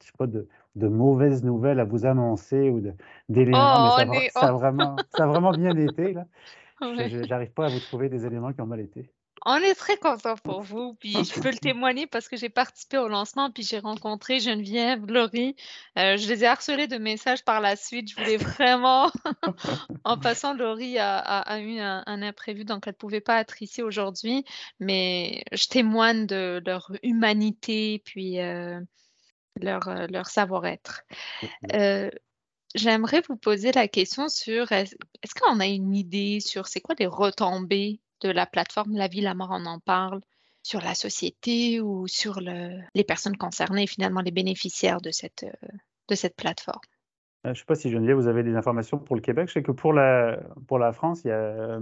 je 0.00 0.06
sais 0.06 0.12
pas, 0.18 0.26
de, 0.26 0.48
de, 0.76 0.88
mauvaises 0.88 1.44
nouvelles 1.44 1.80
à 1.80 1.84
vous 1.84 2.06
annoncer 2.06 2.70
ou 2.70 2.80
d'éléments, 3.28 3.96
mais 4.06 4.30
ça, 4.30 4.40
ça, 4.40 4.48
a 4.48 4.52
vraiment, 4.52 4.96
ça 5.16 5.24
a 5.24 5.26
vraiment 5.26 5.52
bien 5.52 5.76
été. 5.76 6.12
Là. 6.12 6.26
Je 6.80 7.26
n'arrive 7.28 7.52
pas 7.52 7.66
à 7.66 7.68
vous 7.68 7.80
trouver 7.80 8.08
des 8.08 8.26
éléments 8.26 8.52
qui 8.52 8.60
ont 8.60 8.66
mal 8.66 8.80
été. 8.80 9.10
On 9.46 9.56
est 9.56 9.74
très 9.74 9.96
content 9.96 10.34
pour 10.36 10.60
vous, 10.60 10.94
puis 10.94 11.12
je 11.12 11.40
peux 11.40 11.50
le 11.50 11.56
témoigner 11.56 12.06
parce 12.06 12.28
que 12.28 12.36
j'ai 12.36 12.50
participé 12.50 12.98
au 12.98 13.08
lancement, 13.08 13.50
puis 13.50 13.62
j'ai 13.62 13.78
rencontré 13.78 14.38
Geneviève, 14.38 15.06
Laurie. 15.06 15.56
Euh, 15.96 16.18
je 16.18 16.28
les 16.28 16.44
ai 16.44 16.46
harcelés 16.46 16.88
de 16.88 16.98
messages 16.98 17.42
par 17.42 17.62
la 17.62 17.76
suite. 17.76 18.10
Je 18.10 18.16
voulais 18.16 18.36
vraiment, 18.36 19.10
en 20.04 20.18
passant, 20.18 20.52
Laurie 20.52 20.98
a, 20.98 21.58
eu 21.58 21.78
un, 21.78 22.22
imprévu, 22.22 22.64
donc 22.64 22.86
elle 22.86 22.92
ne 22.92 22.98
pouvait 22.98 23.22
pas 23.22 23.40
être 23.40 23.62
ici 23.62 23.82
aujourd'hui, 23.82 24.44
mais 24.78 25.42
je 25.52 25.68
témoigne 25.68 26.26
de 26.26 26.62
leur 26.66 26.92
humanité, 27.02 28.02
puis 28.04 28.40
euh, 28.40 28.78
leur, 29.64 29.88
euh, 29.88 30.06
leur 30.08 30.26
savoir-être. 30.26 31.04
J'aimerais 32.76 33.20
vous 33.28 33.36
poser 33.36 33.72
la 33.72 33.88
question 33.88 34.28
sur 34.28 34.70
est-ce 34.70 34.94
qu'on 35.40 35.58
a 35.58 35.66
une 35.66 35.92
idée 35.92 36.38
sur 36.38 36.68
c'est 36.68 36.80
quoi 36.80 36.94
les 36.98 37.08
retombées 37.08 38.00
de 38.20 38.28
la 38.28 38.46
plateforme 38.46 38.94
La 38.94 39.08
vie, 39.08 39.22
la 39.22 39.34
mort, 39.34 39.50
on 39.50 39.66
en 39.66 39.80
parle 39.80 40.20
sur 40.62 40.80
la 40.80 40.94
société 40.94 41.80
ou 41.80 42.06
sur 42.06 42.40
les 42.40 43.04
personnes 43.04 43.36
concernées, 43.36 43.86
finalement 43.86 44.20
les 44.20 44.30
bénéficiaires 44.30 45.00
de 45.00 45.10
cette, 45.10 45.44
euh, 45.44 45.68
de 46.08 46.14
cette 46.14 46.36
plateforme? 46.36 46.80
Euh, 47.46 47.48
je 47.48 47.50
ne 47.50 47.54
sais 47.54 47.64
pas 47.64 47.74
si 47.74 47.90
Geneviève, 47.90 48.16
vous 48.16 48.28
avez 48.28 48.42
des 48.42 48.54
informations 48.54 48.98
pour 48.98 49.16
le 49.16 49.22
Québec. 49.22 49.48
Je 49.48 49.54
sais 49.54 49.62
que 49.62 49.72
pour 49.72 49.92
la, 49.92 50.38
pour 50.66 50.78
la 50.78 50.92
France, 50.92 51.22
il 51.24 51.28
y 51.28 51.32
a 51.32 51.78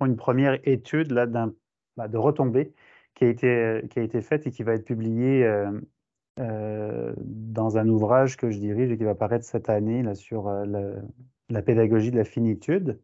une 0.00 0.16
première 0.16 0.58
étude 0.66 1.12
là, 1.12 1.26
bah, 1.26 2.08
de 2.08 2.16
retombées 2.16 2.72
qui 3.14 3.24
a, 3.24 3.28
été, 3.28 3.82
qui 3.90 3.98
a 3.98 4.02
été 4.02 4.22
faite 4.22 4.46
et 4.46 4.50
qui 4.50 4.62
va 4.62 4.72
être 4.72 4.86
publiée 4.86 5.44
euh, 5.44 5.70
dans 6.38 7.78
un 7.78 7.88
ouvrage 7.88 8.36
que 8.36 8.50
je 8.50 8.58
dirige 8.58 8.90
et 8.90 8.96
qui 8.96 9.04
va 9.04 9.14
paraître 9.14 9.44
cette 9.44 9.68
année 9.68 10.02
là, 10.02 10.14
sur 10.14 10.48
la 10.48 11.62
pédagogie 11.62 12.10
de 12.10 12.16
la 12.16 12.24
finitude. 12.24 12.98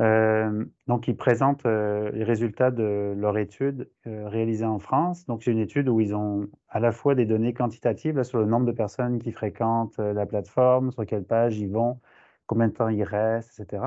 Euh, 0.00 0.64
donc, 0.88 1.06
ils 1.06 1.16
présentent 1.16 1.66
euh, 1.66 2.10
les 2.12 2.24
résultats 2.24 2.70
de 2.70 3.14
leur 3.16 3.38
étude 3.38 3.90
euh, 4.06 4.28
réalisée 4.28 4.64
en 4.64 4.78
France. 4.78 5.26
Donc, 5.26 5.42
c'est 5.42 5.52
une 5.52 5.58
étude 5.58 5.88
où 5.88 6.00
ils 6.00 6.14
ont 6.14 6.48
à 6.68 6.80
la 6.80 6.92
fois 6.92 7.14
des 7.14 7.26
données 7.26 7.54
quantitatives 7.54 8.22
sur 8.24 8.38
le 8.40 8.46
nombre 8.46 8.66
de 8.66 8.72
personnes 8.72 9.18
qui 9.20 9.32
fréquentent 9.32 9.98
la 9.98 10.26
plateforme, 10.26 10.90
sur 10.92 11.06
quelle 11.06 11.24
page 11.24 11.58
ils 11.58 11.70
vont, 11.70 12.00
combien 12.46 12.68
de 12.68 12.72
temps 12.72 12.88
ils 12.88 13.04
restent, 13.04 13.60
etc. 13.60 13.84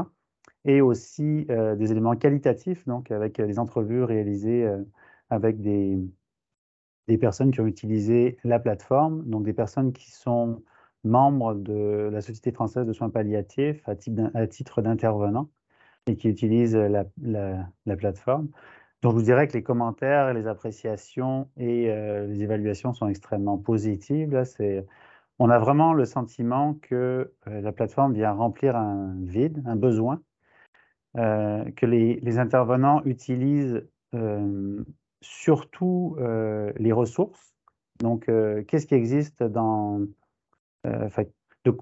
Et 0.64 0.82
aussi 0.82 1.46
des 1.46 1.92
éléments 1.92 2.16
qualitatifs, 2.16 2.86
donc 2.88 3.12
avec 3.12 3.40
des 3.40 3.60
entrevues 3.60 4.04
réalisées 4.04 4.68
avec 5.30 5.62
des, 5.62 6.00
des 7.08 7.18
personnes 7.18 7.52
qui 7.52 7.62
ont 7.62 7.68
utilisé 7.68 8.38
la 8.44 8.60
plateforme, 8.60 9.24
donc 9.26 9.44
des 9.44 9.54
personnes 9.54 9.94
qui 9.94 10.12
sont 10.12 10.64
membres 11.04 11.54
de 11.54 12.10
la 12.12 12.22
Société 12.22 12.52
française 12.52 12.86
de 12.86 12.94
soins 12.94 13.10
palliatifs 13.10 13.88
à 13.88 13.96
titre 14.48 14.82
d'intervenants 14.82 15.50
et 16.08 16.18
qui 16.18 16.30
utilisent 16.30 16.76
la, 16.76 17.06
la, 17.22 17.96
plateforme. 17.96 18.50
Donc, 19.02 19.14
je 19.14 19.18
vous 19.18 19.24
dirais 19.24 19.48
que 19.48 19.54
les 19.54 19.64
commentaires, 19.64 20.34
les 20.34 20.48
appréciations 20.48 21.50
et 21.58 21.92
euh, 21.92 22.28
les 22.28 22.44
évaluations 22.44 22.94
sont 22.94 23.08
extrêmement 23.08 23.58
positives. 23.58 24.32
Là, 24.32 24.44
on 25.40 25.50
a 25.50 25.60
vraiment 25.60 25.94
le 25.94 26.06
sentiment 26.06 26.76
que 26.76 27.34
euh, 27.48 27.62
la 27.62 27.72
plateforme 27.72 28.14
vient 28.14 28.32
remplir 28.32 28.76
un 28.76 29.16
vide, 29.22 29.62
un 29.66 29.76
besoin, 29.76 30.22
euh, 31.18 31.64
que 31.76 31.86
les, 31.86 32.38
intervenants 32.40 33.02
utilisent 33.06 33.88
surtout 35.26 36.18
les 36.78 36.92
ressources. 36.92 37.56
Donc, 38.00 38.26
qu'est-ce 38.68 38.86
qui 38.86 38.96
existe 38.96 39.44
dans... 39.44 40.02
De, 40.84 41.76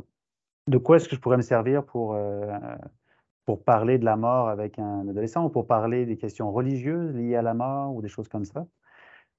de, 0.67 0.77
quoi 0.77 0.95
est-ce 0.95 1.09
que 1.09 1.15
je 1.15 1.21
pourrais 1.21 1.37
me 1.37 1.41
servir 1.41 1.83
pour 1.85 2.15
pour 3.45 3.63
parler 3.63 3.97
de 3.97 4.05
la 4.05 4.15
mort 4.15 4.47
avec 4.47 4.79
un 4.79 5.07
adolescent 5.07 5.45
ou 5.45 5.49
pour 5.49 5.67
parler 5.67 6.05
des 6.05 6.17
questions 6.17 6.51
religieuses 6.51 7.13
liées 7.13 7.35
à 7.35 7.41
la 7.41 7.53
mort 7.53 7.93
ou 7.93 8.01
des 8.01 8.07
choses 8.07 8.29
comme 8.29 8.45
ça? 8.45 8.65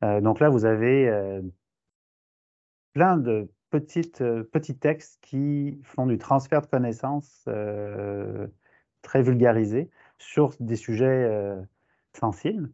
Euh, 0.03 0.21
donc 0.21 0.40
là, 0.40 0.49
vous 0.49 0.64
avez 0.64 1.09
euh, 1.09 1.40
plein 2.93 3.17
de 3.17 3.49
petites, 3.71 4.21
euh, 4.21 4.45
petits 4.45 4.77
textes 4.77 5.19
qui 5.23 5.81
font 5.85 6.07
du 6.07 6.19
transfert 6.19 6.62
de 6.62 6.67
connaissances 6.67 7.49
très 9.03 9.23
vulgarisé 9.23 9.90
sur 10.19 10.55
des 10.61 10.77
sujets 10.77 11.57
sensibles. 12.14 12.71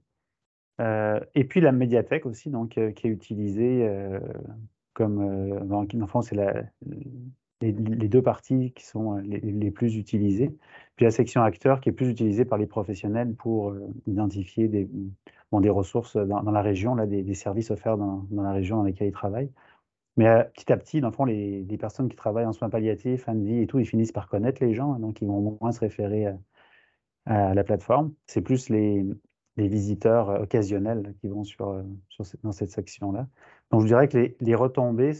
Et 1.35 1.45
puis 1.45 1.61
la 1.61 1.73
médiathèque 1.73 2.27
aussi, 2.27 2.51
donc, 2.51 2.71
qui 2.71 3.07
est 3.07 3.11
utilisée 3.11 3.89
comme, 4.95 5.67
dans 5.67 6.07
fond, 6.07 6.23
c'est 6.23 6.37
la, 6.37 6.65
les, 7.61 7.73
deux 8.09 8.23
parties 8.23 8.73
qui 8.73 8.85
sont 8.85 9.19
euh, 9.19 9.21
les, 9.21 9.71
plus 9.71 9.97
utilisées. 9.97 10.57
Puis 10.97 11.05
la 11.05 11.11
section 11.11 11.43
acteurs 11.43 11.81
qui 11.81 11.89
est 11.91 11.93
plus 11.93 12.09
utilisée 12.09 12.45
par 12.45 12.59
les 12.59 12.67
professionnels 12.67 13.35
pour 13.35 13.71
euh, 13.71 13.87
identifier 14.07 14.69
des, 14.69 14.89
bon, 15.53 15.61
des 15.61 15.71
ressources 15.71 16.17
dans, 16.17 16.43
la 16.43 16.63
région, 16.63 16.95
là, 16.95 17.07
des, 17.07 17.35
services 17.35 17.71
offerts 17.71 17.99
dans, 17.99 18.27
la 18.31 18.53
région 18.53 18.77
dans 18.79 18.85
laquelle 18.85 19.09
ils 19.09 19.13
travaillent. 19.13 19.53
Mais 20.17 20.29
euh, 20.29 20.45
petit 20.45 20.73
à 20.73 20.77
petit, 20.77 21.01
dans 21.01 21.13
fond, 21.13 21.25
les, 21.25 21.65
personnes 21.79 22.09
qui 22.09 22.17
travaillent 22.17 22.47
en 22.47 22.53
soins 22.53 22.71
palliatifs, 22.71 23.25
fin 23.25 23.35
de 23.35 23.45
vie 23.45 23.61
et 23.61 23.67
tout, 23.67 23.79
ils 23.79 23.87
finissent 23.87 24.13
par 24.13 24.29
connaître 24.29 24.65
les 24.65 24.75
gens, 24.75 24.95
hein, 24.95 24.99
donc 24.99 25.21
ils 25.21 25.29
vont 25.29 25.59
moins 25.61 25.73
se 25.73 25.81
référer 25.81 26.27
à 27.27 27.55
la 27.55 27.65
plateforme. 27.65 28.13
C'est 28.27 28.41
plus 28.41 28.71
les, 28.71 29.05
les, 29.61 29.69
visiteurs 29.69 30.29
occasionnels 30.41 31.15
qui 31.21 31.29
vont 31.29 31.45
sur, 31.45 31.83
sur 32.09 32.25
dans 32.43 32.53
cette 32.53 32.71
section-là. 32.71 33.29
Donc 33.71 33.83
je 33.83 33.87
dirais 33.87 34.09
que 34.09 34.35
les, 34.41 34.55
retombées 34.55 35.13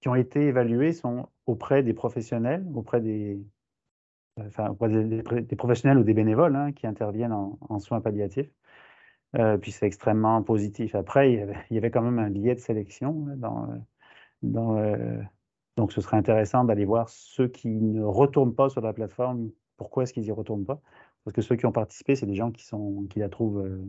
qui 0.00 0.08
ont 0.08 0.14
été 0.14 0.42
évalués 0.46 0.92
sont 0.92 1.28
auprès 1.46 1.82
des 1.82 1.94
professionnels, 1.94 2.66
auprès 2.74 3.00
des, 3.00 3.40
des, 4.36 5.56
professionnels 5.56 5.98
ou 5.98 6.04
des 6.04 6.14
bénévoles 6.14 6.56
hein, 6.56 6.72
qui 6.72 6.86
interviennent 6.86 7.32
en, 7.32 7.78
soins 7.78 8.00
palliatifs. 8.00 8.50
Euh, 9.36 9.58
puis 9.58 9.72
c'est 9.72 9.86
extrêmement 9.86 10.42
positif. 10.42 10.94
Après, 10.94 11.32
il 11.32 11.74
y, 11.74 11.78
avait, 11.78 11.90
quand 11.90 12.02
même 12.02 12.18
un 12.18 12.30
billet 12.30 12.54
de 12.54 12.60
sélection 12.60 13.26
euh, 14.42 15.22
donc 15.76 15.92
ce 15.92 16.00
serait 16.00 16.16
intéressant 16.16 16.64
d'aller 16.64 16.84
voir 16.84 17.08
ceux 17.08 17.48
qui 17.48 17.68
ne 17.68 18.02
retournent 18.02 18.54
pas 18.54 18.68
sur 18.68 18.80
la 18.80 18.92
plateforme, 18.92 19.50
pourquoi 19.76 20.04
est-ce 20.04 20.12
qu'ils 20.12 20.22
n'y 20.22 20.30
retournent 20.30 20.64
pas. 20.64 20.80
Parce 21.26 21.34
que 21.34 21.42
ceux 21.42 21.56
qui 21.56 21.66
ont 21.66 21.72
participé, 21.72 22.14
c'est 22.14 22.24
des 22.24 22.36
gens 22.36 22.52
qui, 22.52 22.64
sont, 22.64 23.04
qui 23.10 23.18
la 23.18 23.28
trouvent, 23.28 23.58
euh, 23.58 23.84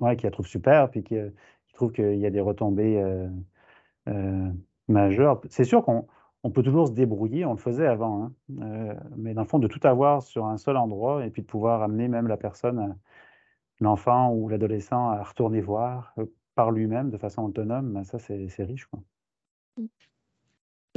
ouais, 0.00 0.16
qui 0.16 0.24
la 0.24 0.32
trouvent 0.32 0.48
super, 0.48 0.90
puis 0.90 1.04
qui, 1.04 1.14
qui 1.68 1.72
trouvent 1.72 1.92
qu'il 1.92 2.18
y 2.18 2.26
a 2.26 2.30
des 2.30 2.40
retombées 2.40 3.00
majeures. 4.88 5.40
C'est 5.50 5.62
sûr 5.62 5.84
qu'on 5.84 6.08
on 6.42 6.50
peut 6.50 6.64
toujours 6.64 6.88
se 6.88 6.92
débrouiller, 6.92 7.44
on 7.44 7.52
le 7.52 7.58
faisait 7.58 7.86
avant, 7.86 8.24
hein, 8.24 8.96
mais 9.16 9.34
dans 9.34 9.42
le 9.42 9.46
fond, 9.46 9.60
de 9.60 9.68
tout 9.68 9.80
avoir 9.84 10.20
sur 10.20 10.46
un 10.46 10.56
seul 10.56 10.76
endroit 10.76 11.24
et 11.24 11.30
puis 11.30 11.42
de 11.42 11.46
pouvoir 11.46 11.80
amener 11.82 12.08
même 12.08 12.26
la 12.26 12.36
personne, 12.36 12.98
l'enfant 13.78 14.32
ou 14.32 14.48
l'adolescent 14.48 15.10
à 15.10 15.22
retourner 15.22 15.60
voir 15.60 16.12
par 16.56 16.72
lui-même 16.72 17.10
de 17.10 17.18
façon 17.18 17.44
autonome, 17.44 17.92
ben 17.92 18.02
ça, 18.02 18.18
c'est 18.18 18.64
riche. 18.64 18.86
Quoi. 18.86 19.00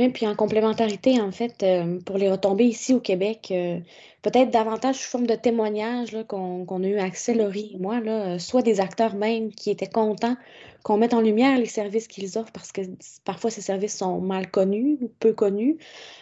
Puis 0.08 0.26
en 0.26 0.36
complémentarité, 0.36 1.20
en 1.20 1.32
fait, 1.32 1.62
euh, 1.64 2.00
pour 2.06 2.18
les 2.18 2.32
retombées 2.32 2.66
ici 2.66 2.94
au 2.94 3.02
Québec, 3.02 3.50
euh, 3.52 3.80
peut-être 4.22 4.50
davantage 4.50 4.96
sous 4.96 5.10
forme 5.10 5.28
de 5.28 5.36
témoignages 5.36 6.16
qu'on 6.30 6.84
a 6.84 6.88
eu 6.88 7.00
accès, 7.00 7.34
Laurie 7.34 7.72
et 7.76 7.78
moi, 7.78 8.00
euh, 8.06 8.40
soit 8.40 8.62
des 8.62 8.80
acteurs 8.80 9.16
même 9.16 9.52
qui 9.52 9.70
étaient 9.72 9.88
contents 9.88 10.38
qu'on 10.84 10.98
mette 10.98 11.14
en 11.14 11.22
lumière 11.22 11.58
les 11.58 11.66
services 11.66 12.08
qu'ils 12.08 12.38
offrent 12.38 12.52
parce 12.52 12.72
que 12.72 12.82
parfois 13.26 13.50
ces 13.50 13.62
services 13.62 13.98
sont 13.98 14.20
mal 14.20 14.50
connus 14.50 14.98
ou 15.02 15.12
peu 15.20 15.34
connus. 15.34 15.78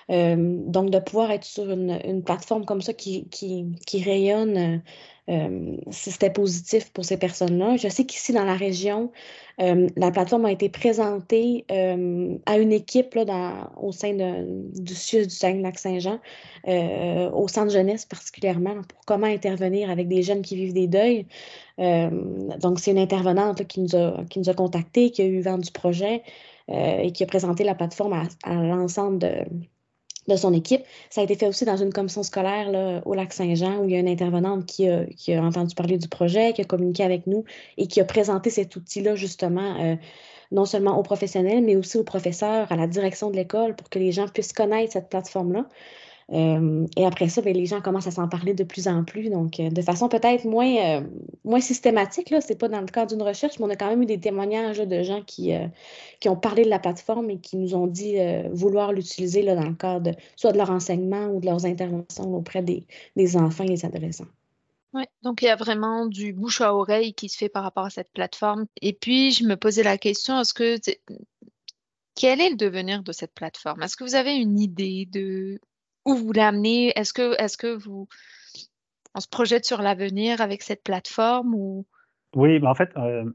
donc, 0.10 0.90
de 0.90 1.00
pouvoir 1.00 1.32
être 1.32 1.46
sur 1.46 1.70
une, 1.70 2.24
plateforme 2.24 2.66
comme 2.66 2.82
ça 2.82 2.94
qui, 2.94 3.28
qui, 3.30 4.04
rayonne 4.04 4.82
euh, 5.30 5.76
si 5.92 6.12
c'était 6.12 6.30
positif 6.30 6.90
pour 6.94 7.04
ces 7.04 7.18
personnes-là. 7.18 7.76
Je 7.76 7.90
sais 7.90 8.06
qu'ici, 8.06 8.32
dans 8.32 8.46
la 8.46 8.56
région, 8.56 9.12
euh, 9.60 9.88
la 9.98 10.10
plateforme 10.10 10.46
a 10.46 10.52
été 10.54 10.70
présentée 10.70 11.66
euh, 11.70 12.38
à 12.46 12.58
une 12.58 12.72
équipe 12.72 13.14
là, 13.14 13.26
dans, 13.26 13.70
au 13.76 13.92
sein 13.92 14.14
du 14.14 14.96
CIUS 14.96 15.28
du 15.28 15.36
Saguenay-Lac-Saint-Jean, 15.36 16.20
au 17.34 17.48
centre 17.50 17.72
jeunesse 17.72 18.06
particulièrement, 18.06 18.76
pour 18.88 19.02
comment 19.06 19.28
intervenir 19.28 19.90
avec 19.90 20.08
des 20.08 20.24
jeunes 20.24 20.42
qui 20.42 20.56
vivent 20.56 20.74
des 20.74 20.88
deuils. 20.88 21.26
Donc, 21.78 22.80
c'est 22.80 22.92
une 22.92 22.98
intervenante 22.98 23.68
qui, 23.68 23.82
nous 23.82 23.96
a, 23.96 24.24
qui 24.30 24.42
contactés, 24.56 25.12
qui 25.12 25.22
a 25.22 25.26
eu 25.26 25.42
vent 25.42 25.58
du 25.58 25.72
projet 25.72 26.24
et 26.70 27.12
qui 27.12 27.24
a 27.24 27.28
présenté 27.28 27.64
la 27.64 27.76
plateforme 27.76 28.14
à 28.44 28.54
l'ensemble 28.56 29.20
de 30.28 30.36
son 30.36 30.54
équipe. 30.54 30.84
Ça 31.10 31.22
a 31.22 31.24
été 31.24 31.36
fait 31.36 31.48
aussi 31.48 31.66
dans 31.66 31.78
une 31.78 31.94
commission 31.94 32.24
scolaire 32.24 33.02
au 33.06 33.14
lac 33.14 33.34
Saint-Jean 33.34 33.80
où 33.80 33.86
il 33.86 33.92
y 33.92 33.96
a 33.96 34.00
une 34.00 34.10
intervenante 34.10 34.66
qui 34.66 34.88
a, 34.90 35.06
qui 35.06 35.34
a, 35.34 35.42
entendu 35.42 35.74
parler 35.76 35.98
du 35.98 36.08
projet, 36.08 36.54
qui 36.54 36.62
a 36.62 36.66
communiqué 36.66 37.04
avec 37.04 37.28
nous 37.28 37.44
et 37.78 37.88
qui 37.88 38.02
a 38.02 38.06
présenté 38.06 38.50
cet 38.50 38.76
outil-là 38.76 39.16
justement 39.16 39.80
euh, 39.82 39.96
non 40.52 40.66
seulement 40.66 40.98
aux 40.98 41.04
professionnels, 41.04 41.64
mais 41.64 41.76
aussi 41.76 41.98
aux 41.98 42.04
professeurs, 42.04 42.72
à 42.72 42.76
la 42.76 42.88
direction 42.88 43.30
de 43.30 43.36
l'école 43.36 43.76
pour 43.76 43.90
que 43.90 44.00
les 44.00 44.12
gens 44.12 44.28
puissent 44.28 44.54
connaître 44.54 44.94
cette 44.94 45.10
plateforme-là. 45.10 45.68
Euh, 46.34 46.86
et 46.98 47.06
après 47.06 47.30
ça, 47.30 47.42
ben, 47.42 47.56
les 47.56 47.66
gens 47.66 47.80
commencent 47.80 48.08
à 48.08 48.12
s'en 48.12 48.28
parler 48.28 48.54
de 48.54 48.64
plus 48.64 48.88
en 48.88 49.04
plus, 49.06 49.30
donc 49.30 49.60
euh, 49.60 49.70
de 49.70 49.82
façon 49.82 50.10
peut-être 50.10 50.46
moins, 50.46 50.76
euh, 50.76 51.02
moins 51.46 51.62
systématique. 51.62 52.30
Ce 52.30 52.50
n'est 52.50 52.58
pas 52.58 52.68
dans 52.68 52.82
le 52.82 52.88
cadre 52.88 53.16
d'une 53.16 53.26
recherche, 53.26 53.60
mais 53.60 53.66
on 53.66 53.70
a 53.70 53.76
quand 53.76 53.90
même 53.90 54.02
eu 54.02 54.06
des 54.06 54.20
témoignages 54.20 54.80
de 54.80 55.04
gens 55.04 55.22
qui, 55.22 55.54
qui 56.20 56.30
ont 56.30 56.36
parlé 56.36 56.64
de 56.64 56.70
la 56.70 56.80
plateforme 56.80 57.30
et 57.30 57.40
qui 57.40 57.58
nous 57.58 57.76
ont 57.76 57.88
dit 57.88 58.18
vouloir 58.52 58.92
l'utiliser 58.92 59.44
dans 59.44 59.64
le 59.64 59.76
cadre 59.76 60.12
soit 60.36 60.52
de 60.52 60.58
leur 60.58 60.70
enseignement 60.70 61.28
ou 61.28 61.40
de 61.40 61.46
leurs 61.46 61.66
interventions 61.66 62.36
auprès 62.36 62.62
des, 62.62 62.86
des 63.16 63.38
enfants 63.38 63.64
et 63.64 63.70
des 63.70 63.86
adolescents. 63.86 64.28
Oui, 64.94 65.04
donc 65.22 65.42
il 65.42 65.46
y 65.46 65.50
a 65.50 65.56
vraiment 65.56 66.06
du 66.06 66.34
bouche 66.34 66.62
à 66.62 66.74
oreille 66.74 67.14
qui 67.14 67.30
se 67.30 67.38
fait 67.38 67.50
par 67.50 67.64
rapport 67.64 67.86
à 67.86 67.90
cette 67.90 68.12
plateforme. 68.12 68.66
Et 68.82 68.94
puis, 68.94 69.32
je 69.32 69.44
me 69.44 69.56
posais 69.56 69.84
la 69.84 69.98
question, 69.98 70.40
est-ce 70.40 70.54
que 70.54 70.78
quel 72.16 72.42
est 72.42 72.50
le 72.50 72.56
devenir 72.56 73.04
de 73.04 73.12
cette 73.12 73.34
plateforme? 73.34 73.84
Est-ce 73.84 73.96
que 73.96 74.04
vous 74.04 74.16
avez 74.16 74.36
une 74.36 74.60
idée 74.60 75.08
de 75.12 75.60
où 76.08 76.16
vous 76.16 76.26
voulez 76.26 76.42
amener 76.42 76.98
Est-ce 76.98 77.14
que, 77.14 77.40
est 77.42 77.58
que 77.58 77.76
vous, 77.76 78.08
on 79.14 79.20
se 79.20 79.28
projette 79.28 79.66
sur 79.66 79.82
l'avenir 79.82 80.42
avec 80.42 80.64
cette 80.64 80.84
plateforme 80.84 81.54
ou? 81.54 81.86
Oui, 82.36 82.60
mais 82.60 82.68
en 82.68 82.76
fait, 82.76 82.96
euh, 82.98 83.30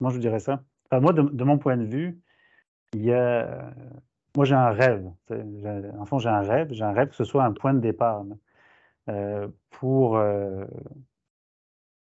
moi 0.00 0.10
je 0.10 0.18
dirais 0.18 0.40
ça? 0.40 0.62
moi, 0.92 1.12
de, 1.12 1.44
mon 1.44 1.58
point 1.58 1.76
de 1.76 1.84
vue, 1.84 2.20
il 2.92 3.04
y 3.04 3.12
a, 3.12 3.72
moi 4.36 4.44
j'ai 4.44 4.54
un 4.54 4.70
rêve. 4.70 5.10
En 5.98 6.04
fond, 6.06 6.18
j'ai 6.18 6.28
un 6.28 6.40
rêve. 6.40 6.72
J'ai 6.72 6.84
un 6.84 6.92
rêve 6.92 7.08
que 7.08 7.16
ce 7.16 7.24
soit 7.24 7.44
un 7.44 7.52
point 7.52 7.74
de 7.74 7.80
départ 7.80 8.24
euh, 9.08 9.48
pour 9.70 10.16
euh, 10.16 10.64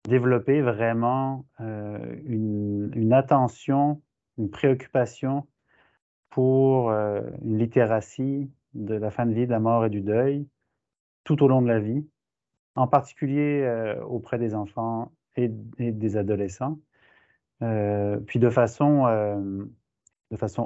développer 0.08 0.62
vraiment 0.62 1.45
une, 1.60 2.91
une, 2.95 3.13
attention, 3.13 4.02
une 4.38 4.49
préoccupation 4.49 5.45
pour 6.30 6.91
une 6.91 7.58
littératie 7.58 8.49
de 8.73 8.95
la 8.95 9.12
fin 9.12 9.25
de 9.25 9.34
vie, 9.34 9.45
de 9.45 9.51
la 9.51 9.60
mort 9.60 9.86
et 9.86 9.89
du 9.89 10.01
deuil 10.01 10.47
tout 11.23 11.43
au 11.43 11.47
long 11.47 11.62
de 11.62 11.67
la 11.67 11.79
vie, 11.79 12.08
en 12.75 12.88
particulier 12.88 13.62
euh, 13.63 14.01
auprès 14.03 14.39
des 14.39 14.55
enfants 14.55 15.12
et, 15.36 15.47
des 15.47 16.17
adolescents, 16.17 16.79
euh, 17.62 18.17
puis 18.17 18.39
de 18.39 18.49
façon, 18.49 19.05
euh, 19.08 19.65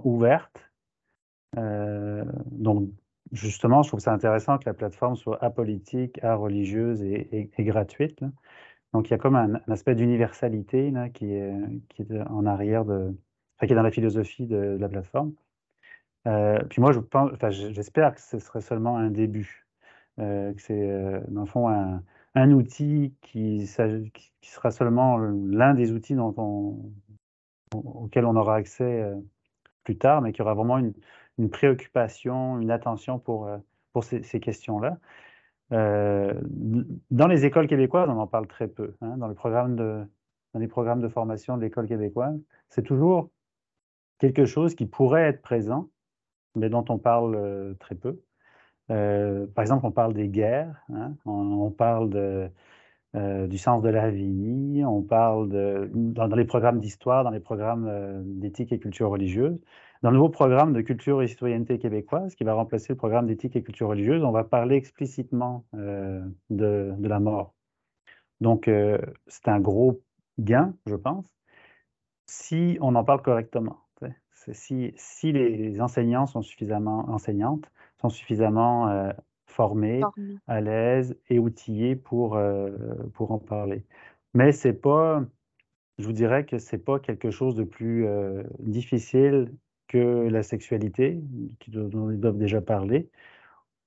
ouverte. 0.05 0.71
donc, 1.55 2.89
justement, 3.31 3.83
je 3.83 3.89
trouve 3.89 3.99
ça 3.99 4.13
intéressant 4.13 4.57
que 4.57 4.65
la 4.65 4.73
plateforme 4.73 5.15
soit 5.15 5.43
apolitique, 5.43 6.23
areligieuse 6.23 7.03
et, 7.03 7.49
et, 7.57 7.63
gratuite. 7.63 8.23
Donc, 8.93 9.09
il 9.09 9.11
y 9.11 9.13
a 9.15 9.17
comme 9.17 9.35
un, 9.35 9.55
aspect 9.67 9.95
d'universalité 9.95 10.93
qui 11.13 11.33
est, 11.33 11.53
qui 11.89 12.03
est 12.03 12.21
en 12.29 12.45
arrière 12.45 12.85
de, 12.85 13.13
qui 13.59 13.73
est 13.73 13.75
dans 13.75 13.81
la 13.81 13.91
philosophie 13.91 14.45
de 14.45 14.77
la 14.79 14.87
plateforme. 14.87 15.33
Euh, 16.27 16.59
puis 16.69 16.81
moi, 16.81 16.91
je 16.91 16.99
pense, 16.99 17.31
enfin, 17.33 17.49
j'espère 17.49 18.15
que 18.15 18.21
ce 18.21 18.39
serait 18.39 18.61
seulement 18.61 18.97
un 18.97 19.09
début, 19.09 19.67
euh, 20.19 20.53
que 20.53 20.61
c'est 20.61 20.89
euh, 20.89 21.19
dans 21.27 21.41
le 21.41 21.47
fond 21.47 21.67
un, 21.67 22.01
un 22.35 22.51
outil 22.51 23.13
qui, 23.21 23.67
qui, 24.41 24.49
sera 24.49 24.71
seulement 24.71 25.17
l'un 25.17 25.73
des 25.73 25.91
outils 25.91 26.15
dont 26.15 26.33
on, 26.37 26.91
auxquels 27.73 28.25
on 28.25 28.35
aura 28.35 28.55
accès 28.55 29.03
plus 29.83 29.97
tard, 29.97 30.21
mais 30.21 30.31
qui 30.33 30.41
aura 30.41 30.53
vraiment 30.53 30.77
une, 30.77 30.93
une 31.37 31.49
préoccupation, 31.49 32.59
une 32.59 32.71
attention 32.71 33.19
pour, 33.19 33.49
pour 33.93 34.03
ces, 34.03 34.23
ces 34.23 34.39
questions-là. 34.39 34.97
dans 35.71 37.27
les 37.27 37.45
écoles 37.45 37.67
québécoises, 37.67 38.09
on 38.09 38.19
en 38.19 38.27
parle 38.27 38.47
très 38.47 38.67
peu. 38.67 38.95
Hein, 39.01 39.17
dans, 39.17 39.27
le 39.27 39.35
programme 39.35 39.75
de, 39.75 40.05
dans 40.53 40.59
les 40.59 40.67
programmes 40.67 41.01
de 41.01 41.09
formation 41.09 41.57
de 41.57 41.61
l'école 41.63 41.87
québécoise, 41.87 42.39
c'est 42.69 42.83
toujours 42.83 43.29
quelque 44.19 44.45
chose 44.45 44.75
qui 44.75 44.85
pourrait 44.85 45.23
être 45.23 45.41
présent, 45.41 45.89
mais 46.55 46.69
dont 46.69 46.85
on 46.89 46.97
parle 46.97 47.35
euh, 47.35 47.73
très 47.75 47.95
peu. 47.95 48.21
Euh, 48.91 49.47
par 49.47 49.63
exemple, 49.63 49.85
on 49.85 49.91
parle 49.91 50.13
des 50.13 50.27
guerres, 50.27 50.75
hein, 50.93 51.15
on, 51.25 51.71
parle 51.71 52.11
euh, 53.15 53.47
du 53.47 53.57
sens 53.57 53.81
de 53.81 53.89
la 53.89 54.11
vie, 54.11 54.83
on 54.85 55.01
parle 55.01 55.49
dans, 55.93 56.35
les 56.35 56.45
programmes 56.45 56.79
d'histoire, 56.79 57.23
dans 57.23 57.29
les 57.29 57.39
programmes 57.39 58.23
d'éthique 58.39 58.73
et 58.73 58.79
culture 58.79 59.09
religieuse. 59.09 59.59
Dans 60.01 60.11
le 60.11 60.17
nouveau 60.17 60.29
programme 60.29 60.73
de 60.73 60.81
culture 60.81 61.21
et 61.21 61.27
citoyenneté 61.27 61.79
québécoise, 61.79 62.35
qui 62.35 62.43
va 62.43 62.53
remplacer 62.53 62.91
le 62.91 62.97
programme 62.97 63.27
d'éthique 63.27 63.55
et 63.55 63.63
culture 63.63 63.87
religieuse, 63.87 64.23
on 64.23 64.31
va 64.31 64.43
parler 64.43 64.75
explicitement 64.75 65.65
de, 65.71 66.93
la 66.99 67.19
mort. 67.21 67.53
Donc, 68.41 68.69
c'est 69.27 69.47
un 69.47 69.61
gros 69.61 70.01
gain, 70.39 70.73
je 70.87 70.95
pense, 70.95 71.25
si 72.27 72.77
on 72.81 72.95
en 72.95 73.03
parle 73.05 73.21
correctement 73.21 73.77
si, 74.51 74.93
si 74.97 75.31
les 75.31 75.81
enseignants 75.81 76.25
sont 76.25 76.41
suffisamment 76.41 77.09
enseignantes 77.09 77.71
sont 78.01 78.09
suffisamment 78.09 78.89
euh, 78.89 79.11
formés, 79.45 80.01
à 80.47 80.61
l'aise 80.61 81.17
et 81.29 81.39
outillés 81.39 81.95
pour, 81.95 82.35
euh, 82.35 82.69
pour 83.13 83.31
en 83.31 83.39
parler. 83.39 83.85
Mais 84.33 84.51
c'est 84.51 84.73
pas, 84.73 85.23
je 85.99 86.05
vous 86.05 86.11
dirais 86.11 86.45
que 86.45 86.57
c'est 86.57 86.83
pas 86.83 86.99
quelque 86.99 87.31
chose 87.31 87.55
de 87.55 87.63
plus 87.63 88.05
euh, 88.05 88.43
difficile 88.59 89.53
que 89.87 90.27
la 90.27 90.43
sexualité, 90.43 91.21
dont 91.67 92.09
ils 92.09 92.19
doivent 92.19 92.37
déjà 92.37 92.61
parler, 92.61 93.09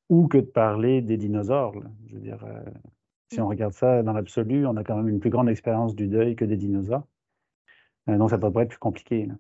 ou 0.09 0.29
que 0.29 0.39
de 0.39 0.47
parler 0.47 1.03
des 1.03 1.17
dinosaures. 1.17 1.75
Je 2.07 2.15
veux 2.15 2.21
dire, 2.21 2.47
si 3.33 3.41
on 3.41 3.47
mmh. 3.47 3.49
regarde 3.49 3.73
ça 3.73 4.03
dans 4.05 4.13
l'absolu, 4.13 4.67
on 4.67 4.77
a 4.77 4.85
quand 4.85 4.97
même 4.97 5.09
une 5.09 5.19
plus 5.19 5.31
grande 5.31 5.49
expérience 5.49 5.97
du 5.97 6.07
deuil 6.07 6.37
que 6.37 6.45
des 6.45 6.57
dinosaures. 6.57 7.07
donc 8.07 8.31
ça 8.31 8.39
ne 8.39 8.49
pas 8.49 8.63
être 8.63 8.69
plus 8.69 8.79
compliqué. 8.79 9.27
Là. 9.27 9.35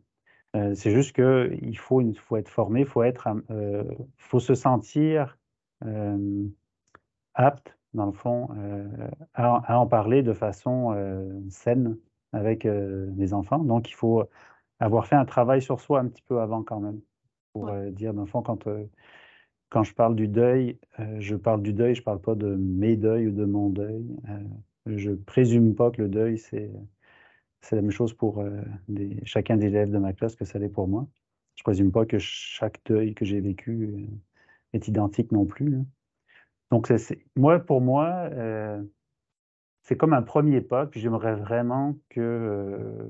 Euh, 0.56 0.74
c'est 0.74 0.90
juste 0.90 1.14
qu'il 1.14 1.78
faut, 1.78 2.02
faut 2.14 2.36
être 2.36 2.48
formé, 2.48 2.80
il 2.80 2.86
faut, 2.86 3.02
être, 3.02 3.28
euh, 3.50 3.84
faut 4.16 4.40
se 4.40 4.54
sentir 4.54 5.38
euh, 5.84 6.46
apte, 7.34 7.76
dans 7.92 8.06
le 8.06 8.12
fond, 8.12 8.48
à, 9.34 9.78
en 9.78 9.86
parler 9.86 10.22
de 10.22 10.34
façon 10.34 10.94
saine 11.48 11.96
avec 12.32 12.64
les 12.64 13.32
enfants. 13.32 13.58
Donc, 13.58 13.88
il 13.88 13.94
faut 13.94 14.24
avoir 14.80 15.06
fait 15.06 15.16
un 15.16 15.24
travail 15.24 15.62
sur 15.62 15.80
soi 15.80 16.00
un 16.00 16.08
petit 16.08 16.20
peu 16.20 16.40
avant 16.40 16.62
quand 16.62 16.78
même, 16.78 17.00
pour 17.54 17.70
dire, 17.92 18.12
dans 18.12 18.22
le 18.22 18.26
fond, 18.26 18.42
quand, 18.42 18.68
quand 19.70 19.82
je 19.82 19.94
parle 19.94 20.14
du 20.14 20.28
deuil, 20.28 20.78
je 20.98 21.36
parle 21.36 21.62
du 21.62 21.72
deuil, 21.72 21.94
je 21.94 22.02
ne 22.02 22.04
parle 22.04 22.20
pas 22.20 22.34
de 22.34 22.54
mes 22.54 22.96
deuils 22.96 23.28
ou 23.28 23.32
de 23.32 23.46
mon 23.46 23.70
deuil. 23.70 24.04
je 24.84 25.12
présume 25.12 25.74
pas 25.74 25.90
que 25.90 26.02
le 26.02 26.08
deuil, 26.08 26.36
c'est 26.36 26.70
c'est 27.60 27.76
la 27.76 27.82
même 27.82 27.90
chose 27.90 28.14
pour 28.14 28.40
euh, 28.40 28.62
chacun 29.24 29.56
des 29.56 29.66
élèves 29.66 29.90
de 29.90 29.98
ma 29.98 30.12
classe 30.12 30.36
que 30.36 30.44
ça 30.44 30.58
l'est 30.58 30.68
pour 30.68 30.88
moi. 30.88 31.06
Je 31.56 31.62
ne 31.62 31.64
présume 31.64 31.92
pas 31.92 32.06
que 32.06 32.18
chaque 32.18 32.80
deuil 32.86 33.14
que 33.14 33.24
j'ai 33.24 33.40
vécu 33.40 33.84
euh, 33.84 34.06
est 34.72 34.88
identique 34.88 35.32
non 35.32 35.46
plus. 35.46 35.78
Donc, 36.70 36.92
moi, 37.36 37.60
pour 37.60 37.80
moi, 37.80 38.28
c'est 39.82 39.96
comme 39.96 40.14
un 40.14 40.22
premier 40.22 40.60
pas, 40.60 40.86
puis 40.86 41.00
j'aimerais 41.00 41.36
vraiment 41.36 41.96
que, 42.08 43.08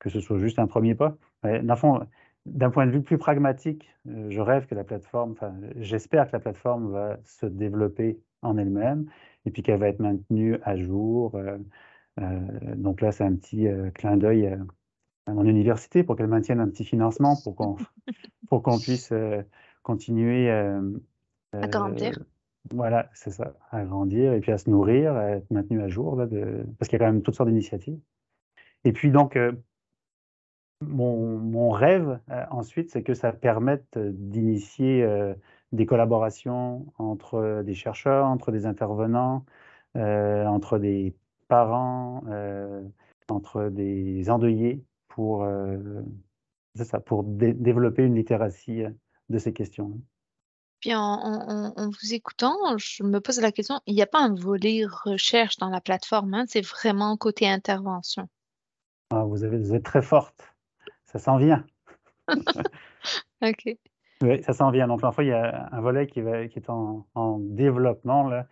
que 0.00 0.10
ce 0.10 0.18
soit 0.18 0.38
juste 0.38 0.58
un 0.58 0.66
premier 0.66 0.96
pas. 0.96 1.16
d'un 1.44 2.70
point 2.70 2.86
de 2.86 2.90
vue 2.90 3.02
plus 3.02 3.18
pragmatique, 3.18 3.88
je 4.04 4.40
rêve 4.40 4.66
que 4.66 4.74
la 4.74 4.82
plateforme, 4.82 5.36
j'espère 5.76 6.26
que 6.26 6.32
la 6.32 6.40
plateforme 6.40 6.90
va 6.90 7.18
se 7.24 7.46
développer 7.46 8.18
en 8.42 8.58
elle-même 8.58 9.08
et 9.46 9.50
puis 9.50 9.62
qu'elle 9.62 9.78
va 9.78 9.88
être 9.88 10.00
maintenue 10.00 10.58
à 10.62 10.76
jour. 10.76 11.38
Donc 12.18 13.00
là, 13.00 13.12
c'est 13.12 13.24
un 13.24 13.34
petit 13.34 13.66
clin 13.94 14.16
d'œil 14.16 14.56
à 15.26 15.32
mon 15.32 15.44
université 15.44 16.04
pour 16.04 16.16
qu'elle 16.16 16.28
maintienne 16.28 16.60
un 16.60 16.68
petit 16.68 16.84
financement 16.84 17.36
pour 17.42 17.56
qu'on 17.56 17.76
pour 18.48 18.62
qu'on 18.62 18.78
puisse 18.78 19.12
continuer 19.82 20.50
à 20.50 21.68
grandir. 21.68 22.18
Voilà, 22.70 23.10
c'est 23.12 23.30
ça, 23.30 23.54
à 23.70 23.84
grandir 23.84 24.32
et 24.32 24.40
puis 24.40 24.50
à 24.50 24.58
se 24.58 24.70
nourrir, 24.70 25.14
à 25.14 25.32
être 25.32 25.50
maintenu 25.50 25.82
à 25.82 25.88
jour, 25.88 26.16
là, 26.16 26.26
de... 26.26 26.64
parce 26.78 26.88
qu'il 26.88 26.98
y 26.98 27.02
a 27.02 27.04
quand 27.04 27.12
même 27.12 27.22
toutes 27.22 27.34
sortes 27.34 27.50
d'initiatives. 27.50 27.98
Et 28.84 28.92
puis 28.92 29.10
donc, 29.10 29.38
mon, 30.80 31.38
mon, 31.38 31.70
rêve 31.70 32.20
ensuite, 32.50 32.90
c'est 32.90 33.02
que 33.02 33.14
ça 33.14 33.32
permette 33.32 33.98
d'initier 33.98 35.06
des 35.72 35.86
collaborations 35.86 36.86
entre 36.98 37.62
des 37.64 37.74
chercheurs, 37.74 38.26
entre 38.26 38.52
des 38.52 38.66
intervenants, 38.66 39.44
entre 39.94 40.78
des 40.78 41.14
parents, 41.54 42.24
entre 43.28 43.68
des 43.68 44.28
endeuillés 44.28 44.82
pour, 45.08 45.46
ça, 46.74 47.00
pour 47.00 47.22
développer 47.24 48.02
une 48.02 48.16
littératie 48.16 48.82
de 49.28 49.38
ces 49.38 49.52
questions. 49.52 50.00
Puis 50.80 50.94
en, 50.94 51.72
vous 51.76 52.14
écoutant, 52.14 52.76
je 52.76 53.04
me 53.04 53.20
pose 53.20 53.40
la 53.40 53.52
question, 53.52 53.80
il 53.86 53.94
n'y 53.94 54.02
a 54.02 54.06
pas 54.06 54.20
un 54.20 54.34
volet 54.34 54.84
recherche 54.84 55.56
dans 55.58 55.70
la 55.70 55.80
plateforme, 55.80 56.34
hein? 56.34 56.44
c'est 56.48 56.60
vraiment 56.60 57.16
côté 57.16 57.48
intervention. 57.48 58.28
Ah, 59.10 59.24
vous, 59.24 59.44
avez, 59.44 59.72
êtes 59.72 59.84
très 59.84 60.02
forte, 60.02 60.52
ça 61.04 61.18
s'en 61.18 61.38
vient. 61.38 61.64
ok. 63.42 63.78
Oui, 64.22 64.42
ça 64.42 64.52
s'en 64.52 64.70
vient. 64.70 64.88
Donc, 64.88 65.00
il 65.18 65.26
y 65.26 65.32
a 65.32 65.68
un 65.72 65.80
volet 65.80 66.06
qui, 66.06 66.20
va, 66.20 66.46
qui 66.48 66.58
est 66.58 66.68
en, 66.68 67.38
développement, 67.38 68.28
là, 68.28 68.46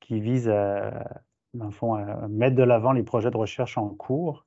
qui 0.00 0.20
vise 0.20 0.48
à, 0.48 1.22
fond, 1.70 1.94
à 1.94 2.28
mettre 2.28 2.56
de 2.56 2.62
l'avant 2.62 2.92
les 2.92 3.02
projets 3.02 3.30
de 3.30 3.36
recherche 3.36 3.78
en 3.78 3.88
cours 3.88 4.46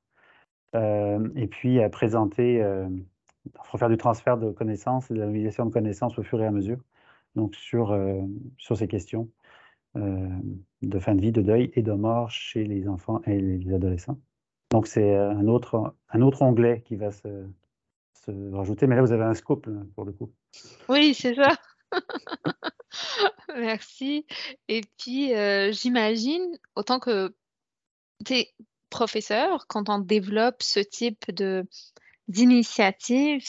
euh, 0.76 1.30
et 1.36 1.48
puis 1.48 1.82
à 1.82 1.90
présenter, 1.90 2.62
euh, 2.62 2.88
faire 3.78 3.90
du 3.90 3.98
transfert 3.98 4.38
de 4.38 4.52
connaissances 4.52 5.10
et 5.12 5.14
de 5.14 5.20
la 5.20 5.28
de 5.28 5.70
connaissances 5.70 6.18
au 6.18 6.24
fur 6.24 6.42
et 6.42 6.46
à 6.46 6.52
mesure 6.52 6.80
donc 7.36 7.56
sur, 7.56 7.92
euh, 7.92 8.22
sur 8.58 8.78
ces 8.78 8.88
questions 8.88 9.30
euh, 9.96 10.28
de 10.82 11.00
fin 11.00 11.16
de 11.16 11.22
vie, 11.22 11.32
de 11.32 11.42
deuil 11.42 11.72
et 11.76 11.82
de 11.82 11.92
mort 11.92 12.30
chez 12.30 12.64
les 12.64 12.88
enfants 12.88 13.22
et 13.26 13.40
les 13.40 13.74
adolescents. 13.74 14.20
Donc 14.72 14.88
c'est 14.88 15.16
un 15.16 15.48
autre, 15.48 15.96
un 16.10 16.22
autre 16.22 16.42
onglet 16.42 16.82
qui 16.86 16.96
va 16.96 17.12
se, 17.12 17.46
se 18.26 18.54
rajouter, 18.54 18.88
mais 18.88 18.96
là 18.96 19.02
vous 19.02 19.12
avez 19.12 19.24
un 19.24 19.34
scope 19.34 19.70
pour 19.96 20.06
le 20.06 20.14
coup. 20.14 20.32
Oui, 20.88 21.14
c'est 21.14 21.36
ça. 21.36 21.50
Merci. 23.56 24.26
Et 24.68 24.82
puis, 24.98 25.34
euh, 25.34 25.72
j'imagine, 25.72 26.58
autant 26.76 27.00
que 27.00 27.34
tu 28.26 28.34
es 28.36 28.54
professeur, 28.90 29.68
quand 29.68 29.90
on 29.90 30.00
développe 30.00 30.62
ce 30.64 30.80
type 30.80 31.32
de 31.34 31.66
d'initiative, 32.28 33.44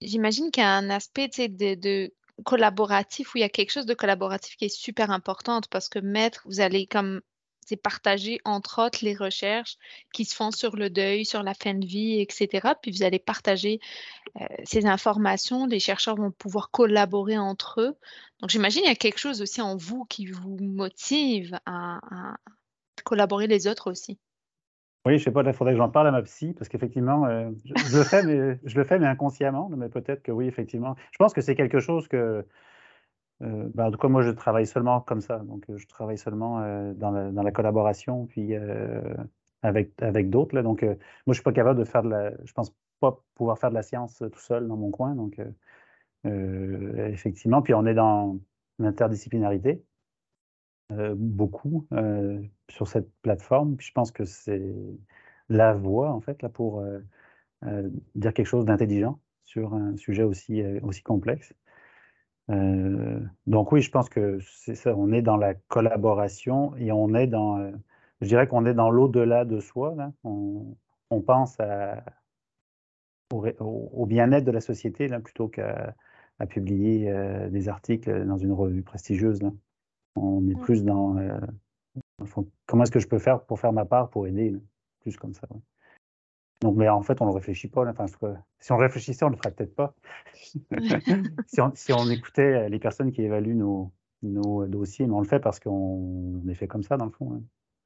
j'imagine 0.00 0.50
qu'il 0.50 0.62
y 0.62 0.66
a 0.66 0.70
un 0.70 0.90
aspect 0.90 1.28
de, 1.28 2.12
collaboratif 2.44 3.34
où 3.34 3.38
il 3.38 3.40
y 3.42 3.44
a 3.44 3.48
quelque 3.48 3.70
chose 3.70 3.86
de 3.86 3.94
collaboratif 3.94 4.56
qui 4.56 4.66
est 4.66 4.68
super 4.68 5.10
important 5.10 5.60
parce 5.70 5.88
que 5.88 5.98
maître, 5.98 6.42
vous 6.46 6.60
allez 6.60 6.86
comme 6.86 7.20
partager 7.76 8.40
entre 8.44 8.84
autres 8.84 8.98
les 9.02 9.14
recherches 9.14 9.76
qui 10.12 10.24
se 10.24 10.34
font 10.34 10.50
sur 10.50 10.76
le 10.76 10.90
deuil, 10.90 11.24
sur 11.24 11.42
la 11.42 11.54
fin 11.54 11.74
de 11.74 11.86
vie, 11.86 12.20
etc. 12.20 12.74
Puis 12.80 12.90
vous 12.90 13.02
allez 13.02 13.18
partager 13.18 13.80
euh, 14.40 14.46
ces 14.64 14.86
informations. 14.86 15.66
Les 15.66 15.80
chercheurs 15.80 16.16
vont 16.16 16.30
pouvoir 16.30 16.70
collaborer 16.70 17.38
entre 17.38 17.80
eux. 17.80 17.96
Donc 18.40 18.50
j'imagine 18.50 18.82
qu'il 18.82 18.90
y 18.90 18.92
a 18.92 18.96
quelque 18.96 19.18
chose 19.18 19.42
aussi 19.42 19.60
en 19.60 19.76
vous 19.76 20.04
qui 20.04 20.26
vous 20.26 20.58
motive 20.60 21.58
à 21.66 22.00
collaborer 23.04 23.46
les 23.46 23.66
autres 23.66 23.90
aussi. 23.90 24.18
Oui, 25.06 25.18
je 25.18 25.24
sais 25.24 25.30
pas, 25.30 25.42
il 25.42 25.52
faudrait 25.52 25.74
que 25.74 25.78
j'en 25.78 25.90
parle 25.90 26.06
à 26.06 26.12
ma 26.12 26.22
psy, 26.22 26.54
parce 26.56 26.70
qu'effectivement, 26.70 27.26
euh, 27.26 27.50
je, 27.66 27.74
je 28.64 28.76
le 28.76 28.84
fais, 28.84 28.98
mais 28.98 29.06
inconsciemment, 29.06 29.68
mais 29.76 29.90
peut-être 29.90 30.22
que 30.22 30.32
oui, 30.32 30.46
effectivement. 30.46 30.96
Je 31.12 31.18
pense 31.18 31.34
que 31.34 31.42
c'est 31.42 31.54
quelque 31.54 31.78
chose 31.78 32.08
que, 32.08 32.46
euh, 33.42 33.68
ben, 33.74 33.86
en 33.86 33.90
tout 33.90 33.98
cas, 33.98 34.08
moi, 34.08 34.22
je 34.22 34.30
travaille 34.30 34.66
seulement 34.66 35.00
comme 35.00 35.20
ça. 35.20 35.38
Donc, 35.40 35.64
je 35.74 35.86
travaille 35.86 36.18
seulement 36.18 36.60
euh, 36.60 36.94
dans, 36.94 37.10
la, 37.10 37.52
collaboration, 37.52 38.26
puis 38.26 38.54
avec, 39.62 40.30
d'autres. 40.30 40.60
Donc, 40.62 40.82
moi, 40.82 40.94
je 41.28 41.34
suis 41.34 41.42
pas 41.42 41.52
capable 41.52 41.78
de 41.78 41.84
faire 41.84 42.02
de 42.02 42.10
la, 42.10 42.32
pense 42.54 42.74
pas 43.00 43.20
pouvoir 43.34 43.58
faire 43.58 43.70
de 43.70 43.74
la 43.74 43.82
science 43.82 44.18
tout 44.18 44.40
seul 44.40 44.68
dans 44.68 44.76
mon 44.76 44.90
coin. 44.90 45.14
Donc, 45.14 45.40
effectivement, 46.24 47.62
puis 47.62 47.74
on 47.74 47.86
est 47.86 47.94
dans 47.94 48.38
l'interdisciplinarité. 48.78 49.84
Euh, 50.92 51.14
beaucoup 51.16 51.86
euh, 51.92 52.42
sur 52.68 52.88
cette 52.88 53.10
plateforme. 53.22 53.76
je 53.80 53.90
pense 53.92 54.10
que 54.12 54.24
c'est 54.26 54.60
la 55.48 55.72
voie, 55.72 56.12
en 56.12 56.20
fait, 56.20 56.42
là, 56.42 56.50
pour 56.50 56.80
euh, 56.80 57.88
dire 58.14 58.34
quelque 58.34 58.46
chose 58.46 58.66
d'intelligent 58.66 59.18
sur 59.44 59.72
un 59.74 59.96
sujet 59.96 60.24
aussi 60.24 60.62
complexe. 61.02 61.54
Donc 62.48 63.72
oui, 63.72 63.80
je 63.80 63.90
pense 63.90 64.08
que 64.08 64.38
c'est 64.40 64.74
ça, 64.74 64.94
on 64.96 65.12
est 65.12 65.22
dans 65.22 65.36
la 65.36 65.54
collaboration 65.54 66.76
et 66.76 66.92
on 66.92 67.14
est 67.14 67.26
dans, 67.26 67.72
je 68.20 68.26
dirais 68.26 68.46
qu'on 68.46 68.66
est 68.66 68.74
dans 68.74 68.90
l'au-delà 68.90 69.44
de 69.44 69.60
soi. 69.60 69.94
On, 70.24 70.76
pense 71.22 71.58
au, 73.30 74.06
bien-être 74.06 74.44
de 74.44 74.50
la 74.50 74.60
société 74.60 75.08
là, 75.08 75.20
plutôt 75.20 75.48
qu'à 75.48 75.94
publier 76.48 77.10
des 77.50 77.68
articles 77.68 78.26
dans 78.26 78.36
une 78.36 78.52
revue 78.52 78.82
prestigieuse. 78.82 79.42
Là. 79.42 79.50
On 80.16 80.48
est 80.48 80.58
plus 80.60 80.84
dans 80.84 81.16
euh, 81.16 81.38
comment 82.66 82.84
est-ce 82.84 82.92
que 82.92 83.00
je 83.00 83.08
peux 83.08 83.18
faire 83.18 83.44
pour 83.44 83.58
faire 83.58 83.72
ma 83.72 83.84
part 83.84 84.10
pour 84.10 84.26
aider, 84.26 84.54
plus 85.00 85.16
comme 85.16 85.34
ça. 85.34 85.48
Donc, 86.64 86.76
mais 86.76 86.88
en 86.88 87.02
fait, 87.02 87.20
on 87.20 87.26
ne 87.26 87.32
réfléchit 87.32 87.68
pas. 87.68 87.84
Enfin, 87.86 88.06
si 88.58 88.72
on 88.72 88.78
réfléchissait, 88.78 89.22
on 89.22 89.28
ne 89.28 89.34
le 89.34 89.36
ferait 89.36 89.50
peut-être 89.50 89.74
pas. 89.74 89.94
si, 91.74 91.92
on, 91.92 92.10
écoutait 92.10 92.42
euh, 92.42 92.68
les 92.70 92.78
personnes 92.78 93.12
qui 93.12 93.20
évaluent 93.20 93.54
nos, 93.54 93.92
nos 94.22 94.66
dossiers, 94.66 95.06
mais 95.06 95.12
on 95.12 95.20
le 95.20 95.28
fait 95.28 95.40
parce 95.40 95.60
qu'on 95.60 96.40
est 96.48 96.54
fait 96.54 96.66
comme 96.66 96.82
ça, 96.82 96.96
dans 96.96 97.04
le 97.04 97.10
fond. 97.10 97.34
Hein. 97.34 97.42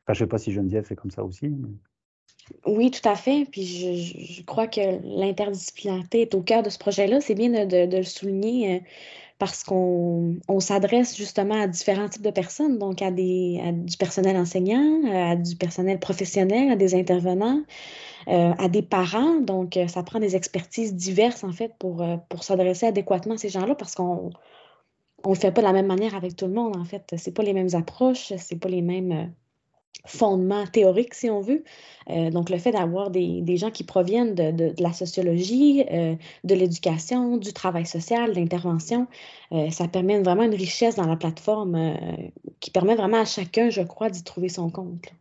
Enfin, 0.07 0.15
je 0.15 0.23
ne 0.23 0.27
sais 0.27 0.29
pas 0.29 0.39
si 0.39 0.53
Geneviève 0.53 0.85
fait 0.85 0.95
comme 0.95 1.11
ça 1.11 1.25
aussi. 1.25 1.53
Oui, 2.67 2.93
tout 2.93 3.07
à 3.09 3.17
fait. 3.17 3.49
Puis 3.51 3.65
je, 3.67 4.45
crois 4.45 4.69
que 4.69 4.81
l'interdisciplinarité 5.03 6.23
est 6.23 6.35
au 6.37 6.43
cœur 6.43 6.63
de 6.63 6.71
ce 6.71 6.79
projet-là. 6.79 7.21
C'est 7.21 7.35
bien 7.35 7.67
de, 7.67 7.97
le 7.97 8.03
souligner. 8.05 8.85
Parce 9.39 9.63
qu'on 9.63 10.41
s'adresse 10.59 11.17
justement 11.17 11.61
à 11.61 11.69
différents 11.69 12.09
types 12.09 12.23
de 12.23 12.31
personnes, 12.31 12.79
donc 12.79 13.03
à, 13.03 13.13
des, 13.13 13.61
du 13.73 13.97
personnel 13.97 14.37
enseignant, 14.37 15.03
à 15.13 15.37
du 15.37 15.55
personnel 15.55 16.01
professionnel, 16.01 16.73
à 16.73 16.77
des 16.77 16.97
intervenants, 16.97 17.63
euh, 18.29 18.53
à 18.59 18.69
des 18.69 18.83
parents. 18.83 19.41
Donc, 19.41 19.77
euh, 19.77 19.87
ça 19.89 20.03
prend 20.03 20.19
des 20.19 20.37
expertises 20.37 20.95
diverses, 20.95 21.45
en 21.45 21.53
fait, 21.53 21.73
pour, 21.79 22.03
euh, 22.03 22.17
pour 22.29 22.45
s'adresser 22.45 22.87
adéquatement 22.87 23.35
à 23.35 23.39
ces 23.39 23.49
gens-là, 23.49 23.75
parce 23.75 23.95
qu'on 23.95 24.31
ne 25.25 25.29
le 25.31 25.35
fait 25.35 25.51
pas 25.53 25.63
de 25.63 25.67
la 25.67 25.73
même 25.73 25.87
manière 25.87 26.15
avec 26.15 26.37
tout 26.37 26.47
le 26.47 26.53
monde, 26.53 26.77
en 26.77 26.85
fait. 26.85 27.15
Ce 27.17 27.31
pas 27.31 27.43
les 27.43 27.55
mêmes 27.55 27.75
approches, 27.75 28.33
c'est 28.37 28.59
pas 28.59 28.69
les 28.69 28.83
mêmes 28.83 29.33
fondement 30.09 30.67
théorique, 30.67 31.15
si 31.15 31.29
on 31.31 31.41
veut. 31.41 31.63
Euh, 32.11 32.31
donc, 32.31 32.51
le 32.51 32.59
fait 32.59 32.73
d'avoir 32.73 33.11
des, 33.11 33.43
des, 33.43 33.57
gens 33.57 33.71
qui 33.71 33.85
proviennent 33.85 34.35
de, 34.35 34.51
de, 34.51 34.83
la 34.83 34.93
sociologie, 34.93 35.85
euh, 35.91 36.15
de 36.45 36.55
l'éducation, 36.55 37.37
du 37.37 37.53
travail 37.53 37.87
social, 37.87 38.33
de 38.33 38.41
l'intervention, 38.41 39.07
euh, 39.53 39.71
ça 39.71 39.87
permet 39.87 40.19
vraiment 40.21 40.45
une 40.45 40.55
richesse 40.55 40.97
dans 40.97 41.07
la 41.07 41.17
plateforme 41.17 41.97
qui 42.61 42.71
permet 42.71 42.95
vraiment 42.95 43.21
à 43.21 43.25
chacun, 43.25 43.71
je 43.71 43.83
crois, 43.83 44.11
d'y 44.11 44.25
trouver 44.25 44.49
son 44.49 44.71
compte. 44.71 45.13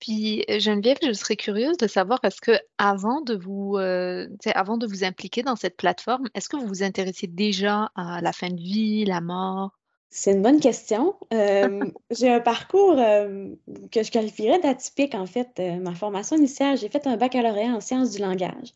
Puis 0.00 0.44
Geneviève, 0.48 0.98
je 1.02 1.12
serais 1.12 1.36
curieuse 1.36 1.78
de 1.78 1.86
savoir, 1.86 2.20
est-ce 2.22 2.40
que 2.40 2.58
avant 2.76 3.22
de 3.22 3.34
vous, 3.34 3.76
avant 3.76 4.76
de 4.76 4.86
vous 4.86 5.04
impliquer 5.04 5.42
dans 5.42 5.56
cette 5.56 5.76
plateforme, 5.76 6.28
est-ce 6.34 6.48
que 6.48 6.56
vous 6.56 6.66
vous 6.66 6.82
intéressez 6.82 7.26
déjà 7.26 7.90
à 7.94 8.20
la 8.20 8.32
fin 8.32 8.48
de 8.48 8.60
vie, 8.60 9.04
la 9.04 9.20
mort? 9.20 9.70
C'est 10.16 10.32
une 10.32 10.40
bonne 10.40 10.60
question. 10.60 11.14
Euh, 11.34 11.84
j'ai 12.10 12.30
un 12.30 12.40
parcours 12.40 12.96
euh, 12.98 13.50
que 13.92 14.02
je 14.02 14.10
qualifierais 14.10 14.58
d'atypique, 14.60 15.14
en 15.14 15.26
fait. 15.26 15.50
Euh, 15.58 15.76
ma 15.76 15.94
formation 15.94 16.36
initiale, 16.36 16.78
j'ai 16.78 16.88
fait 16.88 17.06
un 17.06 17.18
baccalauréat 17.18 17.74
en 17.74 17.82
sciences 17.82 18.12
du 18.12 18.22
langage. 18.22 18.72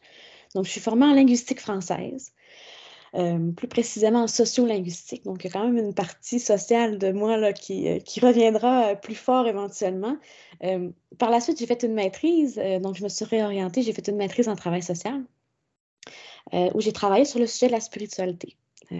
Donc, 0.54 0.66
je 0.66 0.70
suis 0.70 0.82
formée 0.82 1.06
en 1.06 1.14
linguistique 1.14 1.60
française, 1.60 2.34
plus 3.14 3.68
précisément 3.68 4.24
en 4.24 4.26
sociolinguistique. 4.26 5.24
Donc, 5.24 5.42
il 5.42 5.46
y 5.46 5.50
a 5.50 5.52
quand 5.52 5.64
même 5.64 5.78
une 5.78 5.94
partie 5.94 6.40
sociale 6.40 6.98
de 6.98 7.10
moi 7.10 7.38
là, 7.38 7.54
qui, 7.54 7.86
qui 8.04 8.20
reviendra 8.20 8.96
plus 8.96 9.14
fort 9.14 9.46
éventuellement. 9.48 10.16
par 11.18 11.30
la 11.30 11.40
suite, 11.40 11.58
j'ai 11.58 11.66
fait 11.66 11.84
une 11.84 11.94
maîtrise, 11.94 12.60
donc 12.82 12.96
je 12.96 13.04
me 13.04 13.08
suis 13.08 13.24
réorientée, 13.24 13.82
j'ai 13.82 13.92
fait 13.92 14.08
une 14.08 14.16
maîtrise 14.16 14.48
en 14.48 14.56
travail 14.56 14.82
social, 14.82 15.22
où 16.52 16.80
j'ai 16.80 16.92
travaillé 16.92 17.24
sur 17.24 17.38
le 17.38 17.46
sujet 17.46 17.68
de 17.68 17.72
la 17.72 17.80
spiritualité. 17.80 18.56
Euh, 18.92 18.96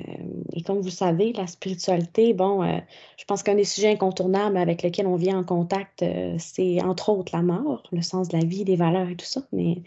et 0.52 0.62
comme 0.62 0.80
vous 0.80 0.90
savez, 0.90 1.32
la 1.32 1.46
spiritualité, 1.46 2.32
bon, 2.32 2.62
euh, 2.62 2.78
je 3.18 3.24
pense 3.24 3.42
qu'un 3.42 3.54
des 3.54 3.64
sujets 3.64 3.90
incontournables 3.90 4.56
avec 4.56 4.82
lesquels 4.82 5.06
on 5.06 5.16
vient 5.16 5.38
en 5.38 5.44
contact, 5.44 6.02
euh, 6.02 6.34
c'est 6.38 6.80
entre 6.82 7.08
autres 7.10 7.34
la 7.34 7.42
mort, 7.42 7.82
le 7.92 8.02
sens 8.02 8.28
de 8.28 8.36
la 8.36 8.44
vie, 8.44 8.64
des 8.64 8.76
valeurs 8.76 9.08
et 9.08 9.16
tout 9.16 9.26
ça, 9.26 9.42
mais 9.52 9.82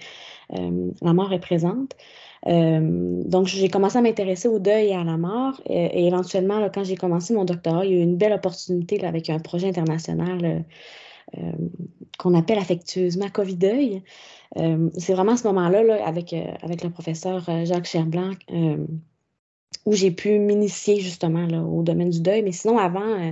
la 1.01 1.13
mort 1.13 1.33
est 1.33 1.39
présente. 1.39 1.95
donc, 2.45 3.47
j'ai 3.47 3.69
commencé 3.69 3.97
à 3.97 4.01
m'intéresser 4.01 4.47
au 4.47 4.59
deuil 4.59 4.87
et 4.89 4.95
à 4.95 5.03
la 5.03 5.17
mort. 5.17 5.61
Et, 5.65 6.05
éventuellement, 6.07 6.69
quand 6.73 6.83
j'ai 6.83 6.95
commencé 6.95 7.33
mon 7.33 7.45
doctorat, 7.45 7.85
il 7.85 7.91
y 7.91 7.95
a 7.95 7.99
eu 7.99 8.01
une 8.01 8.17
belle 8.17 8.33
opportunité 8.33 9.03
avec 9.03 9.29
un 9.29 9.39
projet 9.39 9.67
international 9.69 10.65
qu'on 12.19 12.33
appelle 12.35 12.59
affectueusement 12.59 13.29
COVID-deuil. 13.29 14.03
c'est 14.97 15.13
vraiment 15.13 15.31
à 15.31 15.37
ce 15.37 15.47
moment-là, 15.47 16.05
avec, 16.05 16.33
avec 16.33 16.83
le 16.83 16.89
professeur 16.91 17.49
Jacques 17.65 17.87
Cherblanc, 17.87 18.33
où 19.85 19.93
j'ai 19.93 20.11
pu 20.11 20.39
m'initier 20.39 20.99
justement 20.99 21.47
au 21.47 21.83
domaine 21.83 22.09
du 22.09 22.21
deuil. 22.21 22.41
Mais 22.43 22.51
sinon, 22.51 22.77
avant, 22.77 23.01
euh, 23.01 23.31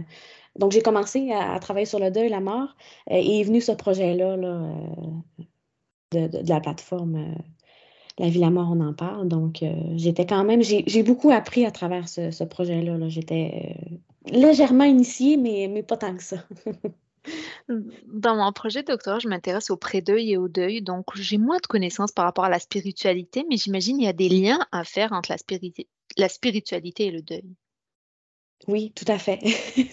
donc 0.57 0.71
j'ai 0.71 0.81
commencé 0.81 1.31
à, 1.31 1.59
travailler 1.59 1.85
sur 1.85 1.99
le 1.99 2.11
deuil, 2.11 2.29
la 2.29 2.39
mort, 2.39 2.75
euh, 3.09 3.15
et 3.15 3.41
est 3.41 3.43
venu 3.43 3.61
ce 3.61 3.71
projet-là 3.71 4.37
là, 4.37 4.73
euh, 6.13 6.27
de, 6.27 6.49
la 6.49 6.59
plateforme 6.59 7.35
La 8.19 8.29
vie, 8.29 8.39
la 8.39 8.49
mort, 8.49 8.69
on 8.71 8.81
en 8.81 8.93
parle. 8.93 9.27
Donc, 9.27 9.63
j'étais 9.95 10.25
quand 10.25 10.43
même, 10.43 10.61
j'ai 10.61 11.03
beaucoup 11.03 11.31
appris 11.31 11.65
à 11.65 11.71
travers 11.71 12.09
ce, 12.09 12.43
projet-là. 12.43 12.97
-là, 12.97 13.09
J'étais 13.09 13.77
légèrement 14.25 14.83
initiée, 14.83 15.37
mais, 15.37 15.69
mais 15.71 15.83
pas 15.83 15.97
tant 15.97 16.15
que 16.15 16.23
ça. 16.23 16.37
Dans 18.07 18.35
mon 18.35 18.51
projet 18.51 18.83
doctorat, 18.83 19.19
je 19.19 19.27
m'intéresse 19.27 19.69
au 19.69 19.77
pré-deuil 19.77 20.31
et 20.31 20.37
au 20.37 20.47
deuil, 20.47 20.81
donc 20.81 21.05
j'ai 21.15 21.37
moins 21.37 21.57
de 21.57 21.67
connaissances 21.67 22.11
par 22.11 22.25
rapport 22.25 22.45
à 22.45 22.49
la 22.49 22.59
spiritualité, 22.59 23.45
mais 23.49 23.57
j'imagine 23.57 23.99
il 23.99 24.05
y 24.05 24.07
a 24.07 24.13
des 24.13 24.29
liens 24.29 24.65
à 24.71 24.83
faire 24.83 25.13
entre 25.13 25.31
la, 25.31 25.37
spiritualité 25.37 25.87
la 26.17 26.29
spiritualité 26.29 27.07
et 27.07 27.11
le 27.11 27.21
deuil. 27.21 27.55
Oui, 28.67 28.91
tout 28.95 29.05
à 29.07 29.17
fait. 29.17 29.39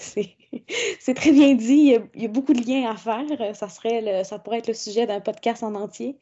c'est 1.00 1.14
très 1.14 1.32
bien 1.32 1.54
dit. 1.54 1.94
Il 2.14 2.22
y, 2.22 2.24
a, 2.26 2.28
beaucoup 2.28 2.52
de 2.52 2.66
liens 2.66 2.90
à 2.90 2.96
faire. 2.96 3.24
Ça, 3.56 3.68
serait 3.68 4.24
ça 4.24 4.38
pourrait 4.38 4.58
être 4.58 4.68
le 4.68 4.74
sujet 4.74 5.06
d'un 5.06 5.20
podcast 5.20 5.62
en 5.62 5.74
entier. 5.74 6.18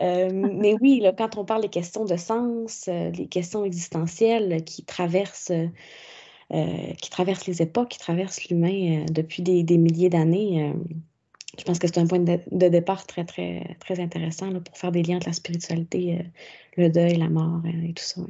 Euh, 0.00 0.30
mais 0.32 0.74
oui, 0.80 1.00
là, 1.00 1.12
quand 1.12 1.36
on 1.36 1.44
parle 1.44 1.62
des 1.62 1.68
questions 1.68 2.04
de 2.04 2.16
sens, 2.16 2.86
euh, 2.88 3.10
les 3.10 3.26
questions 3.26 3.64
existentielles 3.64 4.64
qui 4.64 4.84
traversent, 4.84 5.52
euh, 6.52 6.92
qui 7.00 7.10
traversent 7.10 7.46
les 7.46 7.62
époques, 7.62 7.90
qui 7.90 7.98
traversent 7.98 8.48
l'humain 8.48 9.04
depuis 9.10 9.42
des, 9.42 9.78
milliers 9.78 10.10
d'années, 10.10 10.72
je 11.58 11.64
pense 11.64 11.78
que 11.78 11.86
c'est 11.86 11.98
un 11.98 12.06
point 12.06 12.18
de, 12.18 12.68
départ 12.68 13.06
très, 13.06 13.24
très, 13.24 13.76
très 13.80 14.00
intéressant 14.00 14.50
pour 14.60 14.76
faire 14.76 14.90
des 14.90 15.02
liens 15.02 15.16
entre 15.16 15.28
la 15.28 15.32
spiritualité, 15.32 16.18
le 16.76 16.88
deuil, 16.90 17.16
la 17.16 17.28
mort 17.28 17.62
et 17.66 17.92
tout 17.92 18.04
ça. 18.04 18.20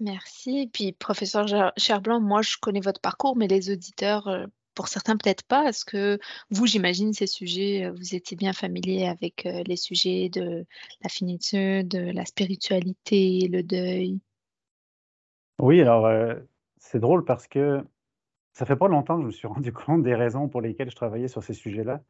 Merci. 0.00 0.60
Et 0.60 0.66
puis, 0.66 0.92
professeur 0.92 1.46
Cherblanc, 1.76 2.20
moi, 2.20 2.40
je 2.40 2.56
connais 2.60 2.80
votre 2.80 3.02
parcours, 3.02 3.36
mais 3.36 3.46
les 3.46 3.70
auditeurs, 3.70 4.28
euh, 4.28 4.46
pour 4.74 4.88
certains, 4.88 5.16
peut-être 5.18 5.44
pas. 5.46 5.68
Est-ce 5.68 5.84
que 5.84 6.18
vous, 6.50 6.66
j'imagine, 6.66 7.12
ces 7.12 7.26
sujets, 7.26 7.84
euh, 7.84 7.92
vous 7.92 8.14
étiez 8.14 8.34
bien 8.34 8.54
familier 8.54 9.06
avec 9.06 9.44
euh, 9.44 9.62
les 9.66 9.76
sujets 9.76 10.30
de 10.30 10.64
la 11.02 11.08
finitude, 11.10 11.88
de 11.88 12.10
la 12.12 12.24
spiritualité, 12.24 13.46
le 13.52 13.62
deuil? 13.62 14.18
Oui, 15.60 15.82
alors, 15.82 16.10
c'est 16.78 16.98
drôle 16.98 17.26
parce 17.26 17.46
que 17.46 17.84
ça 18.54 18.64
fait 18.64 18.76
pas 18.76 18.88
longtemps 18.88 19.16
que 19.16 19.22
je 19.22 19.26
me 19.26 19.32
suis 19.32 19.48
rendu 19.48 19.70
compte 19.70 20.02
des 20.02 20.14
raisons 20.14 20.48
pour 20.48 20.62
lesquelles 20.62 20.90
je 20.90 20.96
travaillais 20.96 21.28
sur 21.28 21.42
ces 21.42 21.52
sujets-là. 21.52 22.00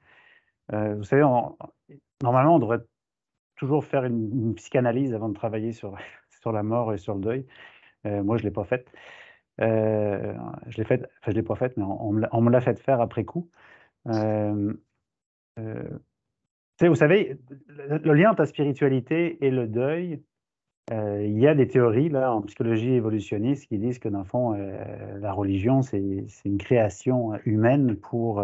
vous 0.95 1.03
savez, 1.03 1.23
normalement, 2.23 2.55
on 2.55 2.59
devrait 2.61 2.85
toujours 3.57 3.85
faire 3.85 4.05
une, 4.05 4.55
psychanalyse 4.55 5.13
avant 5.13 5.29
de 5.29 5.35
travailler 5.35 5.73
sur, 5.73 5.97
sur 6.41 6.53
la 6.53 6.63
mort 6.63 6.95
et 6.95 6.99
sur 6.99 7.17
le 7.17 7.21
deuil. 7.21 7.47
Euh, 8.07 8.23
moi, 8.23 8.37
je 8.37 8.43
ne 8.43 8.49
l'ai 8.49 8.53
pas 8.53 8.65
faite. 8.65 8.91
Euh, 9.61 10.35
je 10.69 10.79
l'ai 10.79 10.85
faite, 10.85 11.03
enfin, 11.21 11.33
je 11.33 11.37
l'ai 11.37 11.43
pas 11.43 11.55
faite, 11.55 11.77
mais 11.77 11.85
on, 11.85 12.13
me 12.13 12.51
l'a 12.51 12.61
fait 12.61 12.79
faire 12.79 13.01
après 13.01 13.25
coup. 13.25 13.51
Euh, 14.09 14.73
vous 16.81 16.95
savez, 16.95 17.37
le, 17.69 18.15
lien 18.15 18.31
entre 18.31 18.43
la 18.43 18.47
spiritualité 18.47 19.45
et 19.45 19.51
le 19.51 19.67
deuil, 19.67 20.23
il 20.91 21.39
y 21.39 21.47
a 21.47 21.55
des 21.55 21.69
théories 21.69 22.09
là, 22.09 22.33
en 22.33 22.43
psychologie 22.43 22.95
évolutionniste 22.95 23.69
qui 23.69 23.79
disent 23.79 23.99
que, 23.99 24.09
dans 24.09 24.21
le 24.21 24.25
fond, 24.25 24.53
la 24.53 25.33
religion, 25.33 25.83
c'est 25.83 26.03
une 26.45 26.59
création 26.59 27.39
humaine 27.45 27.97
pour 27.97 28.43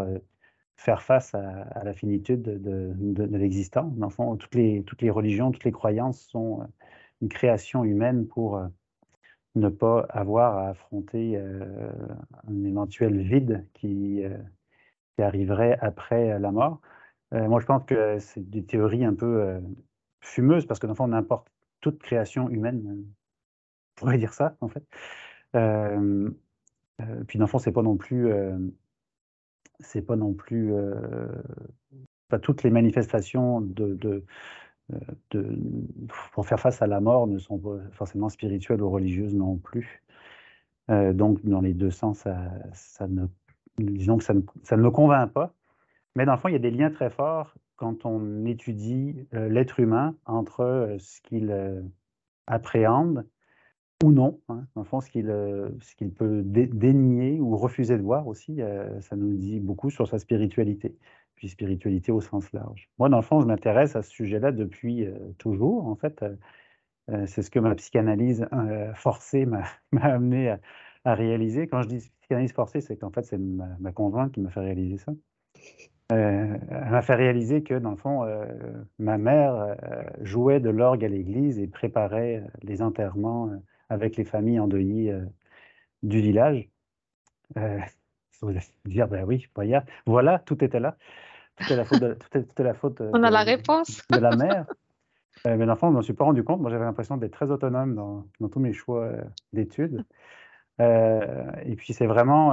faire 0.77 1.03
face 1.03 1.35
à, 1.35 1.83
la 1.83 1.95
finitude 1.95 2.43
de, 2.43 2.93
de, 2.95 3.37
l'existant. 3.37 3.85
Dans 3.97 4.07
le 4.07 4.13
fond, 4.13 4.37
toutes 4.37 4.55
les, 4.55 4.83
toutes 4.85 5.03
les 5.03 5.11
religions, 5.11 5.51
toutes 5.51 5.65
les 5.65 5.73
croyances 5.73 6.21
sont 6.21 6.61
une 7.23 7.29
création 7.29 7.85
humaine 7.85 8.27
pour 8.27 8.61
ne 9.57 9.69
pas 9.69 10.07
avoir 10.11 10.59
à 10.59 10.69
affronter 10.69 11.39
un 11.39 12.65
éventuel 12.65 13.19
vide 13.21 13.67
qui, 13.75 14.23
qui, 15.17 15.23
arriverait 15.23 15.79
après 15.81 16.39
la 16.39 16.53
mort. 16.53 16.81
moi, 17.33 17.61
je 17.61 17.67
pense 17.67 17.85
que 17.85 18.19
c'est 18.19 18.49
des 18.49 18.65
théories 18.65 19.05
un 19.05 19.15
peu 19.15 19.61
fumeuses 20.21 20.67
parce 20.67 20.79
que, 20.79 20.87
dans 20.87 20.93
le 20.93 20.97
fond, 20.97 21.09
n'importe 21.09 21.49
toute 21.81 21.99
création 21.99 22.51
humaine, 22.51 22.83
on 22.87 24.01
pourrait 24.01 24.19
dire 24.19 24.35
ça, 24.35 24.57
en 24.61 24.69
fait. 24.69 24.85
puis, 27.27 27.39
dans 27.39 27.45
le 27.45 27.51
fond, 27.51 27.59
c'est 27.59 27.73
pas 27.73 27.83
non 27.83 27.97
plus, 27.97 28.31
c'est 29.81 30.03
pas 30.03 30.17
non 30.17 30.35
plus, 30.35 30.75
pas 32.29 32.39
toutes 32.39 32.63
les 32.63 32.71
manifestations 32.71 33.61
de, 33.61 34.25
pour 36.33 36.47
faire 36.47 36.61
face 36.61 36.81
à 36.83 36.87
la 36.87 37.01
mort 37.01 37.27
ne 37.27 37.39
sont 37.39 37.59
pas 37.59 37.79
forcément 37.93 38.29
spirituelles 38.29 38.83
ou 38.83 38.91
religieuses 38.91 39.35
non 39.35 39.57
plus. 39.57 40.03
Euh, 40.91 41.13
donc, 41.13 41.45
dans 41.45 41.61
les 41.61 41.75
deux 41.75 41.91
sens, 41.91 42.27
ça, 42.73 43.09
ne, 43.09 43.27
disons 43.79 44.19
que 44.19 44.25
ça 44.25 44.35
ne, 44.35 44.43
ça 44.63 44.77
me 44.77 44.91
convainc 44.91 45.33
pas. 45.33 45.53
Mais 46.15 46.25
dans 46.25 46.33
le 46.33 46.39
fond, 46.39 46.49
il 46.49 46.53
y 46.53 46.57
a 46.57 46.61
des 46.61 46.71
liens 46.71 46.91
très 46.91 47.11
forts 47.11 47.55
quand 47.77 48.07
on 48.07 48.47
étudie 48.47 49.27
euh, 49.35 49.49
l'être 49.49 49.81
humain 49.81 50.15
entre 50.25 50.61
euh, 50.61 50.99
ce 50.99 51.21
qu'il 51.23 51.53
appréhende 52.47 53.27
ou 54.05 54.13
non. 54.13 54.41
Hein. 54.49 54.67
Dans 54.75 54.83
le 54.83 54.87
fond, 54.87 55.01
ce 55.01 55.11
qu'il 55.11 56.11
peut 56.13 56.43
dénier 56.45 57.41
ou 57.41 57.57
refuser 57.57 57.97
de 57.97 58.03
voir 58.03 58.29
aussi, 58.29 58.61
ça 59.01 59.17
nous 59.17 59.35
dit 59.35 59.59
beaucoup 59.59 59.91
sur 59.91 60.07
sa 60.07 60.19
spiritualité 60.19 60.97
puis 61.37 61.49
spiritualité 61.49 62.13
au 62.13 62.21
sens 62.21 62.53
large. 62.53 62.89
Moi, 62.99 63.09
dans 63.09 63.19
le 63.19 63.23
fond, 63.23 63.41
je 63.41 63.47
m'intéresse 63.47 63.95
à 63.95 64.03
ce 64.03 64.11
sujet-là 64.11 64.53
depuis 64.53 65.05
euh, 65.05 65.15
toujours. 65.39 65.87
En 65.87 65.95
fait, 65.95 66.23
euh, 66.23 66.35
euh, 67.11 67.27
c'est 67.27 67.43
ce 67.43 67.51
que 67.51 67.59
ma 67.61 67.75
psychanalyse 67.75 68.49
forcée 68.95 69.47
m'a 69.47 69.65
amené 70.01 70.57
à, 71.05 71.15
réaliser. 71.15 71.69
Quand 71.69 71.83
je 71.83 71.89
dis 71.89 72.11
psychanalyse 72.23 72.53
forcée, 72.53 72.81
c'est 72.81 72.97
qu'en 72.97 73.11
fait, 73.11 73.23
c'est 73.23 73.39
ma, 73.39 73.93
conjointe 73.93 74.33
qui 74.33 74.41
m'a 74.41 74.51
fait 74.51 74.61
réaliser 74.61 74.97
ça. 74.97 75.13
elle 76.11 76.91
m'a 76.91 77.03
fait 77.03 77.15
réaliser 77.15 77.63
que, 77.63 77.75
dans 77.75 77.93
le 77.93 77.97
fond, 77.97 78.27
ma 78.99 79.17
mère 79.17 79.77
jouait 80.23 80.59
de 80.59 80.69
l'orgue 80.69 81.05
à 81.05 81.09
l'église 81.09 81.61
et 81.61 81.69
préparait 81.69 82.43
les 82.63 82.83
enterrements 82.83 83.51
avec 83.89 84.17
les 84.17 84.25
familles 84.25 84.59
endeuillées 84.59 85.17
du 86.03 86.21
village. 86.21 86.69
Vous 88.43 88.49
allez 88.51 88.61
dire, 88.85 89.09
ben 89.09 89.25
oui, 89.25 89.47
voilà, 90.07 90.39
tout 90.41 90.63
était 90.63 90.81
là. 90.81 90.97
Tout 91.57 91.73
est 91.73 91.77
la 91.77 91.85
faute 91.85 92.01
de, 92.01 92.19
tout 92.55 92.63
la 92.63 92.75
faute 92.75 93.03
On 93.13 93.23
a 93.23 93.31
la 93.31 93.43
réponse. 93.43 94.03
de 94.11 94.19
la 94.19 94.37
mère. 94.37 94.67
Euh, 95.47 95.57
mais 95.57 95.67
l'enfant, 95.67 95.89
je 95.89 95.93
ne 95.93 95.97
m'en 95.97 96.03
suis 96.03 96.13
pas 96.13 96.25
rendu 96.25 96.43
compte. 96.45 96.61
Moi, 96.61 96.71
j'avais 96.71 96.85
l'impression 96.85 97.17
d'être 97.17 97.33
très 97.33 97.51
autonome 97.51 97.95
dans, 97.95 98.27
dans 98.41 98.49
tous 98.49 98.61
mes 98.61 98.73
choix 98.73 99.05
euh, 99.05 99.23
d'études. 99.53 100.05
Euh, 100.81 101.51
et 101.65 101.77
puis, 101.77 101.93
c'est 101.93 102.07
vraiment, 102.07 102.51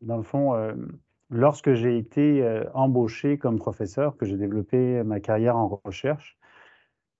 dans 0.00 0.16
le 0.16 0.22
fond, 0.22 0.54
lorsque 1.30 1.72
j'ai 1.74 1.96
été 1.98 2.62
embauché 2.74 3.38
comme 3.38 3.58
professeur, 3.58 4.16
que 4.16 4.26
j'ai 4.26 4.36
développé 4.36 5.02
ma 5.04 5.20
carrière 5.20 5.56
en 5.56 5.80
recherche, 5.84 6.36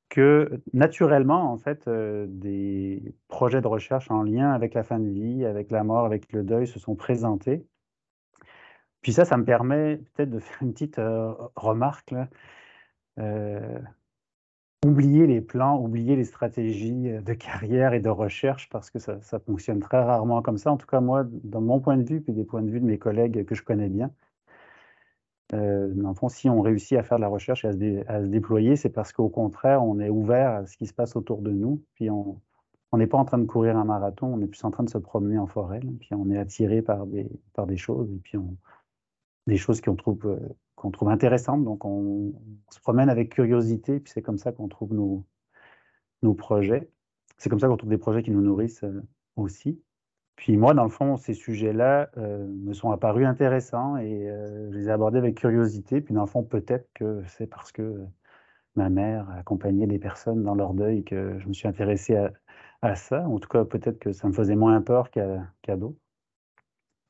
que 0.08 0.62
naturellement, 0.72 1.52
en 1.52 1.56
fait, 1.58 1.88
des 1.88 3.14
projets 3.28 3.60
de 3.60 3.66
recherche 3.66 4.10
en 4.10 4.22
lien 4.22 4.52
avec 4.52 4.74
la 4.74 4.84
fin 4.84 5.00
de 5.00 5.08
vie, 5.08 5.44
avec 5.44 5.70
la 5.70 5.84
mort, 5.84 6.06
avec 6.06 6.32
le 6.32 6.44
deuil 6.44 6.66
se 6.66 6.78
sont 6.78 6.94
présentés. 6.94 7.66
Puis 9.04 9.12
ça, 9.12 9.26
ça 9.26 9.36
me 9.36 9.44
permet 9.44 9.98
peut-être 10.14 10.30
de 10.30 10.38
faire 10.40 10.62
une 10.62 10.72
petite 10.72 10.98
euh, 10.98 11.34
remarque. 11.56 12.14
Euh, 13.18 13.78
oublier 14.86 15.26
les 15.26 15.42
plans, 15.42 15.78
oublier 15.78 16.16
les 16.16 16.24
stratégies 16.24 17.10
euh, 17.10 17.20
de 17.20 17.34
carrière 17.34 17.92
et 17.92 18.00
de 18.00 18.08
recherche 18.08 18.70
parce 18.70 18.90
que 18.90 18.98
ça, 18.98 19.20
fonctionne 19.46 19.80
très 19.80 20.02
rarement 20.02 20.40
comme 20.40 20.56
ça. 20.56 20.72
En 20.72 20.78
tout 20.78 20.86
cas, 20.86 21.00
moi, 21.00 21.24
dans 21.44 21.60
mon 21.60 21.80
point 21.80 21.98
de 21.98 22.02
vue, 22.02 22.22
puis 22.22 22.32
des 22.32 22.44
points 22.44 22.62
de 22.62 22.70
vue 22.70 22.80
de 22.80 22.86
mes 22.86 22.98
collègues 22.98 23.44
que 23.44 23.54
je 23.54 23.62
connais 23.62 23.90
bien, 23.90 24.10
euh, 25.52 26.14
fond, 26.14 26.28
si 26.28 26.48
on 26.48 26.60
réussit 26.60 26.96
à 26.98 27.02
faire 27.02 27.18
de 27.18 27.22
la 27.22 27.28
recherche 27.28 27.64
et 27.64 27.68
à 28.08 28.22
se, 28.22 28.26
déployer, 28.26 28.76
c'est 28.76 28.88
parce 28.88 29.12
qu'au 29.12 29.28
contraire, 29.28 29.84
on 29.84 30.00
est 30.00 30.08
ouvert 30.08 30.50
à 30.50 30.66
ce 30.66 30.76
qui 30.76 30.86
se 30.86 30.94
passe 30.94 31.16
autour 31.16 31.42
de 31.42 31.50
nous. 31.50 31.82
Puis 31.94 32.08
on 32.10 32.40
n'est 32.92 33.06
pas 33.06 33.18
en 33.18 33.24
train 33.24 33.38
de 33.38 33.44
courir 33.44 33.76
un 33.76 33.84
marathon, 33.84 34.28
on 34.34 34.40
est 34.40 34.46
plus 34.46 34.64
en 34.64 34.70
train 34.70 34.84
de 34.84 34.90
se 34.90 34.98
promener 34.98 35.38
en 35.38 35.46
forêt. 35.46 35.80
puis 36.00 36.14
on 36.14 36.30
est 36.30 36.38
attiré 36.38 36.80
par 36.80 37.06
des, 37.06 37.28
choses. 37.76 38.10
Et 38.12 38.18
puis 38.18 38.38
des 39.46 39.56
choses 39.56 39.80
qu'on 39.80 39.96
trouve, 39.96 40.26
euh, 40.26 41.08
intéressantes. 41.08 41.64
Donc, 41.64 41.84
on, 41.84 42.32
se 42.70 42.80
promène 42.80 43.10
avec 43.10 43.30
curiosité, 43.30 44.00
puis 44.00 44.12
c'est 44.12 44.22
comme 44.22 44.38
ça 44.38 44.52
qu'on 44.52 44.68
trouve 44.68 44.94
nos, 44.94 45.24
nos 46.22 46.34
projets. 46.34 46.90
C'est 47.36 47.50
comme 47.50 47.60
ça 47.60 47.68
qu'on 47.68 47.76
trouve 47.76 47.90
des 47.90 47.98
projets 47.98 48.22
qui 48.22 48.30
nous 48.30 48.40
nourrissent 48.40 48.84
euh, 48.84 49.02
aussi. 49.36 49.82
Puis 50.36 50.56
moi, 50.56 50.74
dans 50.74 50.84
le 50.84 50.90
fond, 50.90 51.16
ces 51.16 51.34
sujets-là 51.34 52.10
me 52.16 52.72
sont 52.72 52.90
apparus 52.90 53.26
intéressants 53.26 53.96
et 53.98 54.26
je 54.70 54.76
les 54.76 54.88
ai 54.88 54.90
abordés 54.90 55.18
avec 55.18 55.36
curiosité. 55.36 56.00
Puis 56.00 56.14
dans 56.14 56.22
le 56.22 56.26
fond, 56.26 56.42
peut-être 56.42 56.88
que 56.94 57.22
c'est 57.26 57.46
parce 57.46 57.70
que 57.72 58.04
ma 58.76 58.90
mère 58.90 59.30
accompagnait 59.30 59.86
des 59.86 59.98
personnes 59.98 60.42
dans 60.42 60.54
leur 60.54 60.74
deuil 60.74 61.04
que 61.04 61.38
je 61.38 61.48
me 61.48 61.52
suis 61.52 61.68
intéressé 61.68 62.16
à, 62.82 62.96
ça. 62.96 63.26
En 63.28 63.38
tout 63.38 63.48
cas, 63.48 63.64
peut-être 63.64 63.98
que 63.98 64.12
ça 64.12 64.28
me 64.28 64.32
faisait 64.32 64.56
moins 64.56 64.80
peur 64.82 65.10
qu'à 65.10 65.76
d'autres. 65.76 65.98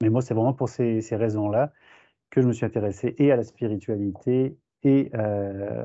Mais 0.02 0.10
moi, 0.10 0.22
c'est 0.22 0.34
vraiment 0.34 0.52
pour 0.52 0.68
ces, 0.68 1.00
raisons-là 1.10 1.72
que 2.30 2.42
je 2.42 2.46
me 2.46 2.52
suis 2.52 2.66
intéressé 2.66 3.14
et 3.18 3.32
à 3.32 3.36
la 3.36 3.44
spiritualité 3.44 4.56
et 4.82 5.10
euh, 5.14 5.84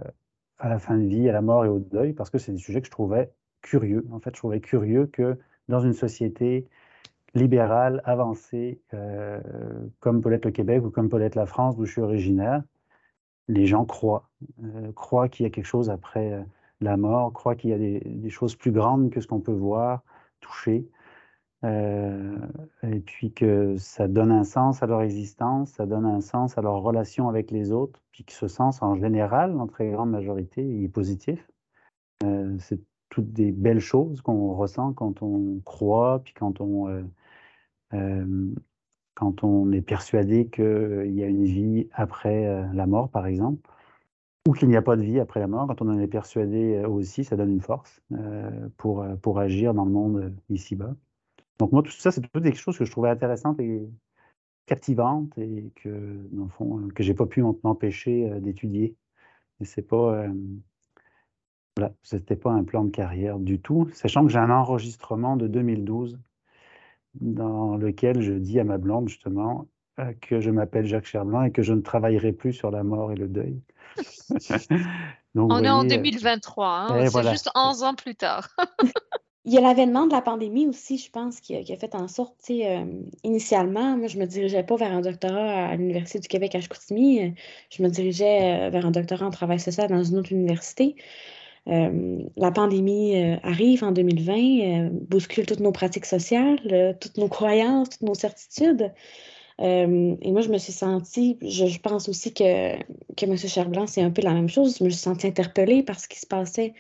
à 0.58 0.70
la 0.70 0.80
fin 0.80 0.98
de 0.98 1.06
vie, 1.06 1.30
à 1.30 1.32
la 1.32 1.42
mort 1.42 1.66
et 1.66 1.70
au 1.70 1.80
deuil, 1.80 2.14
parce 2.14 2.30
que 2.30 2.38
c'est 2.38 2.52
des 2.52 2.58
sujets 2.58 2.82
que 2.82 2.88
je 2.88 2.92
trouvais 2.92 3.32
curieux. 3.62 4.06
En 4.12 4.20
fait, 4.20 4.32
je 4.36 4.40
trouvais 4.40 4.60
curieux 4.60 5.08
que 5.08 5.38
dans 5.70 5.80
une 5.80 5.94
société 5.94 6.68
libérale, 7.36 8.02
avancée, 8.06 8.82
euh, 8.94 9.40
comme 10.00 10.22
peut 10.22 10.30
l'être 10.30 10.46
le 10.46 10.52
Québec 10.52 10.84
ou 10.84 10.90
comme 10.90 11.10
peut 11.10 11.18
l'être 11.18 11.36
la 11.36 11.46
France, 11.46 11.76
d'où 11.78 11.86
je 11.86 11.92
suis 11.92 12.02
originaire, 12.02 12.64
les 13.48 13.66
gens 13.66 13.86
croient, 13.86 14.30
euh, 14.64 14.92
croient 14.94 15.30
qu'il 15.30 15.44
y 15.46 15.48
a 15.48 15.50
quelque 15.50 15.66
chose 15.66 15.90
après 15.90 16.44
la 16.82 16.98
mort, 16.98 17.34
croient 17.34 17.56
qu'il 17.56 17.72
y 17.72 17.74
a 17.74 17.78
des, 17.78 18.30
choses 18.30 18.56
plus 18.56 18.72
grandes 18.72 19.10
que 19.12 19.22
ce 19.22 19.28
qu'on 19.28 19.42
peut 19.42 19.52
voir, 19.52 20.04
toucher. 20.40 20.88
Euh, 21.66 22.38
et 22.84 23.02
puis 23.02 23.34
que 23.34 23.76
ça 23.78 24.08
donne 24.08 24.32
un 24.32 24.46
sens 24.46 24.82
à 24.82 24.88
leur 24.88 25.02
existence, 25.02 25.72
ça 25.72 25.86
donne 25.86 26.06
un 26.06 26.22
sens 26.22 26.58
à 26.58 26.62
leur 26.62 26.82
relation 26.82 27.28
avec 27.28 27.52
les 27.52 27.72
autres, 27.72 28.00
puis 28.12 28.24
que 28.24 28.32
ce 28.32 28.48
sens, 28.48 28.82
en 28.82 28.96
général, 28.96 29.60
en 29.60 29.68
très 29.68 29.90
grande 29.90 30.12
majorité, 30.12 30.84
est 30.84 30.88
positif. 30.88 31.50
Euh, 32.24 32.56
c'est 32.60 32.80
toutes 33.10 33.32
des 33.32 33.52
belles 33.52 33.80
choses 33.80 34.22
qu'on 34.22 34.54
ressent 34.54 34.94
quand 34.94 35.22
on 35.22 35.60
croit, 35.66 36.22
puis 36.24 36.34
quand 36.34 36.62
on, 36.62 36.88
euh, 37.94 38.54
quand 39.16 39.44
on 39.44 39.72
est 39.72 39.82
persuadé 39.82 40.48
qu'il 40.48 41.12
y 41.14 41.24
a 41.24 41.28
une 41.28 41.46
vie 41.46 41.90
après 41.94 42.72
la 42.74 42.88
mort, 42.88 43.10
par 43.10 43.26
exemple, 43.28 43.70
ou 44.48 44.54
qu'il 44.54 44.70
n'y 44.70 44.78
a 44.78 44.82
pas 44.82 44.96
de 44.96 45.04
vie 45.04 45.20
après 45.20 45.40
la 45.40 45.48
mort. 45.48 45.68
Quand 45.68 45.82
on 45.82 45.90
en 45.90 46.00
est 46.00 46.08
persuadé 46.08 46.84
aussi, 46.86 47.24
ça 47.24 47.36
donne 47.36 47.52
une 47.52 47.62
force 47.62 48.02
pour, 48.78 49.06
pour 49.22 49.40
agir 49.40 49.74
dans 49.74 49.86
le 49.86 49.92
monde 49.92 50.34
ici-bas. 50.50 50.96
Donc 51.60 51.74
moi, 51.74 51.84
tout 51.84 51.92
ça, 51.92 52.12
c'est 52.12 52.22
toutes 52.22 52.44
des 52.44 52.54
choses 52.54 52.78
que 52.78 52.86
je 52.86 52.92
trouvais 52.92 53.10
intéressantes 53.10 53.60
et 53.60 53.90
captivantes 54.70 55.38
et 55.38 55.72
que, 55.76 55.90
dans 56.32 56.44
le 56.44 56.50
fond, 56.50 56.80
euh, 56.80 56.88
que 56.90 57.04
j'ai 57.04 57.16
pas 57.16 57.26
pu 57.26 57.44
m'empêcher 57.64 58.30
euh, 58.32 58.40
d'étudier. 58.40 58.96
Et 59.60 59.66
c'est 59.66 59.82
pas, 59.82 60.24
euh, 60.24 60.34
voilà, 61.80 61.94
c'était 62.04 62.36
pas 62.36 62.52
un 62.52 62.66
plan 62.66 62.84
de 62.84 62.90
carrière 62.90 63.40
du 63.40 63.62
tout, 63.62 63.90
sachant 63.94 64.26
que 64.26 64.32
j'ai 64.32 64.38
un 64.38 64.50
enregistrement 64.50 65.38
de 65.38 65.48
2012 65.48 66.20
dans 67.22 67.78
lequel 67.78 68.22
je 68.22 68.34
dis 68.34 68.60
à 68.60 68.66
ma 68.66 68.78
blonde 68.78 69.08
justement 69.08 69.66
que 70.20 70.42
je 70.42 70.52
m'appelle 70.52 70.86
Jacques 70.86 71.06
Cherblanc 71.06 71.44
et 71.44 71.52
que 71.52 71.62
je 71.62 71.74
ne 71.74 71.80
travaillerai 71.80 72.34
plus 72.34 72.52
sur 72.52 72.70
la 72.70 72.84
mort 72.84 73.14
et 73.14 73.16
le 73.16 73.30
deuil. 73.30 73.62
Donc, 75.36 75.52
On 75.54 75.64
est 75.64 75.70
en 75.70 75.86
2023, 75.86 76.68
hein, 76.68 77.08
c'est 77.08 77.30
juste 77.30 77.50
11 77.56 77.84
ans 77.84 77.96
plus 77.96 78.16
tard. 78.16 78.50
Il 79.46 79.54
y 79.54 79.58
a 79.58 79.62
l'avènement 79.62 80.06
de 80.06 80.12
la 80.12 80.22
pandémie 80.22 80.68
aussi, 80.68 80.98
je 80.98 81.10
pense, 81.10 81.40
qui 81.40 81.56
a, 81.56 81.78
fait 81.78 81.96
en 81.96 82.08
sorte, 82.08 82.36
tu 82.44 82.58
sais, 82.58 82.78
euh, 82.78 82.86
initialement, 83.24 83.98
moi, 83.98 84.08
je 84.08 84.20
me 84.20 84.26
dirigeais 84.26 84.64
pas 84.64 84.76
vers 84.76 84.92
un 84.92 85.02
doctorat 85.02 85.70
à 85.70 85.76
l'Université 85.76 86.20
du 86.20 86.28
Québec 86.28 86.56
à 86.56 86.62
Chicoutimi, 86.62 87.24
euh, 87.24 87.30
je 87.72 87.82
me 87.82 87.88
dirigeais 87.88 88.68
euh, 88.68 88.70
vers 88.70 88.86
un 88.86 88.92
doctorat 88.92 89.26
en 89.26 89.32
travail 89.32 89.60
social 89.60 89.88
dans 89.88 90.04
une 90.04 90.18
autre 90.18 90.34
université. 90.34 90.96
La 92.38 92.52
pandémie 92.52 93.16
arrive 93.44 93.84
en 93.84 93.92
2020, 93.92 94.90
bouscule 95.10 95.46
toutes 95.46 95.60
nos 95.60 95.72
pratiques 95.72 96.06
sociales, 96.06 96.98
toutes 97.00 97.18
nos 97.18 97.28
croyances, 97.28 97.90
toutes 97.90 98.02
nos 98.02 98.16
certitudes. 98.16 98.92
et 99.60 100.32
moi, 100.32 100.42
je 100.42 100.50
me 100.50 100.58
suis 100.58 100.74
sentie, 100.74 101.38
je, 101.42 101.80
pense 101.80 102.10
aussi 102.10 102.34
que, 102.34 102.76
que 103.16 103.26
M. 103.26 103.38
Cherblanc, 103.38 103.88
c'est 103.88 104.02
un 104.02 104.12
peu 104.12 104.22
la 104.22 104.34
même 104.34 104.50
chose. 104.50 104.78
Je 104.80 104.84
me 104.84 104.90
suis 104.90 105.00
sentie 105.00 105.28
interpellée 105.28 105.84
par 105.84 106.00
ce 106.00 106.08
qui 106.08 106.20
se 106.20 106.28
passait 106.28 106.74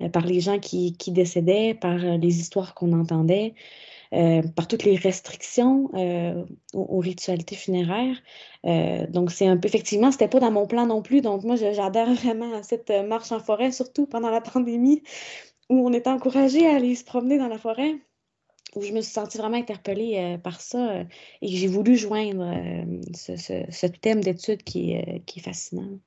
euh, 0.00 0.08
par 0.08 0.26
les 0.26 0.40
gens 0.40 0.58
qui, 0.58 0.96
décédaient, 1.08 1.74
par 1.74 2.04
euh, 2.04 2.16
les 2.16 2.40
histoires 2.40 2.74
qu'on 2.74 2.92
entendait, 2.92 3.54
euh, 4.14 4.42
par 4.42 4.68
toutes 4.68 4.84
les 4.84 4.96
restrictions 4.96 5.90
aux, 6.72 6.98
ritualités 6.98 7.56
funéraires. 7.56 8.16
donc, 9.10 9.30
c'est 9.30 9.46
un 9.46 9.56
peu, 9.56 9.68
effectivement, 9.68 10.10
c'était 10.10 10.28
pas 10.28 10.40
dans 10.40 10.50
mon 10.50 10.66
plan 10.66 10.86
non 10.86 11.02
plus. 11.02 11.20
Donc, 11.20 11.44
moi, 11.44 11.56
j'adhère 11.56 12.12
vraiment 12.22 12.54
à 12.54 12.62
cette 12.62 12.90
marche 12.90 13.32
en 13.32 13.40
forêt, 13.40 13.72
surtout 13.72 14.06
pendant 14.06 14.30
la 14.30 14.40
pandémie, 14.40 15.02
où 15.70 15.86
on 15.86 15.92
était 15.92 16.10
encouragé 16.10 16.66
à 16.66 16.76
aller 16.76 16.94
se 16.94 17.04
promener 17.04 17.38
dans 17.38 17.48
la 17.48 17.58
forêt 17.58 17.96
où 18.76 18.82
je 18.82 18.92
me 18.92 19.02
suis 19.02 19.12
sentie 19.12 19.38
vraiment 19.38 19.56
interpellée 19.56 20.36
par 20.42 20.60
ça 20.60 21.02
et 21.42 21.46
j'ai 21.46 21.68
voulu 21.68 21.96
joindre 21.96 22.52
ce, 23.14 23.86
thème 23.86 24.20
d'étude 24.20 24.64
qui, 24.64 24.96
qui, 25.26 25.38
est 25.38 25.42
fascinant 25.42 26.00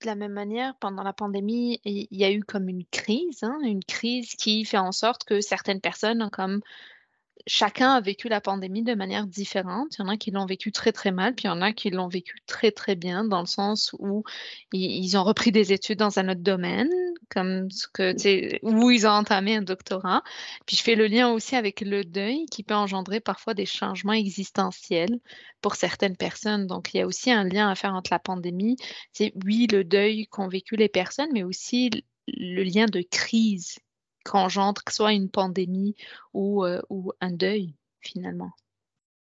de 0.00 0.06
la 0.06 0.14
même 0.14 0.32
manière, 0.32 0.74
pendant 0.76 1.02
la 1.02 1.12
pandémie, 1.12 1.80
il 1.84 2.06
y 2.10 2.24
a 2.24 2.32
eu 2.32 2.42
comme 2.42 2.68
une 2.68 2.84
crise, 2.86 3.42
hein, 3.42 3.58
une 3.62 3.84
crise 3.84 4.34
qui 4.34 4.64
fait 4.64 4.78
en 4.78 4.92
sorte 4.92 5.24
que 5.24 5.40
certaines 5.40 5.80
personnes 5.80 6.22
ont 6.22 6.30
comme 6.30 6.60
chacun 7.46 7.92
a 7.92 8.00
vécu 8.00 8.28
la 8.28 8.40
pandémie 8.40 8.82
de 8.82 8.94
manière 8.94 9.26
différente. 9.26 9.96
Il 9.98 10.02
y 10.02 10.04
en 10.04 10.08
a 10.08 10.16
qui 10.16 10.30
l'ont 10.30 10.46
vécu 10.46 10.72
très 10.72 10.92
très 10.92 11.12
mal, 11.12 11.34
puis 11.34 11.44
il 11.44 11.48
y 11.48 11.50
en 11.50 11.62
a 11.62 11.72
qui 11.72 11.90
l'ont 11.90 12.08
vécu 12.08 12.36
très 12.46 12.70
très 12.72 12.96
bien, 12.96 13.24
dans 13.24 13.40
le 13.40 13.46
sens 13.46 13.94
où 13.98 14.24
ils 14.72 15.16
ont 15.16 15.24
repris 15.24 15.52
des 15.52 15.72
études 15.72 15.98
dans 15.98 16.18
un 16.18 16.28
autre 16.28 16.40
domaine, 16.40 16.90
comme 17.28 17.70
ce 17.70 17.86
que 17.92 18.14
ils 18.22 19.06
ont 19.06 19.10
entamé 19.10 19.56
un 19.56 19.62
doctorat. 19.62 20.22
Puis 20.66 20.76
je 20.76 20.82
fais 20.82 20.94
le 20.94 21.06
lien 21.06 21.30
aussi 21.30 21.56
avec 21.56 21.80
le 21.80 22.04
deuil 22.04 22.46
qui 22.46 22.62
peut 22.62 22.74
engendrer 22.74 23.20
parfois 23.20 23.54
des 23.54 23.66
changements 23.66 24.12
existentiels 24.12 25.18
pour 25.60 25.74
certaines 25.74 26.16
personnes. 26.16 26.66
Donc 26.66 26.94
il 26.94 26.98
y 26.98 27.00
a 27.00 27.06
aussi 27.06 27.30
un 27.30 27.44
lien 27.44 27.68
à 27.68 27.74
faire 27.74 27.94
entre 27.94 28.12
la 28.12 28.18
pandémie, 28.18 28.76
c'est 29.12 29.32
oui 29.44 29.66
le 29.70 29.84
deuil 29.84 30.26
qu'ont 30.28 30.48
vécu 30.48 30.76
les 30.76 30.88
personnes, 30.88 31.30
mais 31.32 31.42
aussi 31.42 31.90
le 32.26 32.62
lien 32.62 32.86
de 32.86 33.02
crise 33.02 33.78
qu'engendre 34.30 34.82
que 34.84 34.92
soit 34.92 35.12
une 35.12 35.28
pandémie 35.28 35.96
ou, 36.34 36.64
euh, 36.64 36.80
ou 36.88 37.12
un 37.20 37.32
deuil, 37.32 37.74
finalement. 38.00 38.52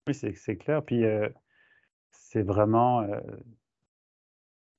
Oui, 0.08 0.14
c'est 0.14 0.58
clair. 0.58 0.84
Puis 0.84 1.06
euh, 1.06 1.30
c'est 2.12 2.42
vraiment. 2.42 3.02
Euh, 3.02 3.20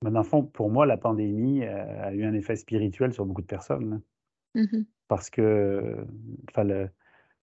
dans 0.03 0.11
le 0.11 0.25
fond, 0.25 0.43
pour 0.43 0.71
moi, 0.71 0.87
la 0.87 0.97
pandémie 0.97 1.65
a 1.65 2.13
eu 2.13 2.25
un 2.25 2.33
effet 2.33 2.55
spirituel 2.55 3.13
sur 3.13 3.27
beaucoup 3.27 3.43
de 3.43 3.49
personnes. 3.49 4.01
Mmh 4.55 4.85
Parce 5.09 5.29
que, 5.29 6.07
je 6.57 6.89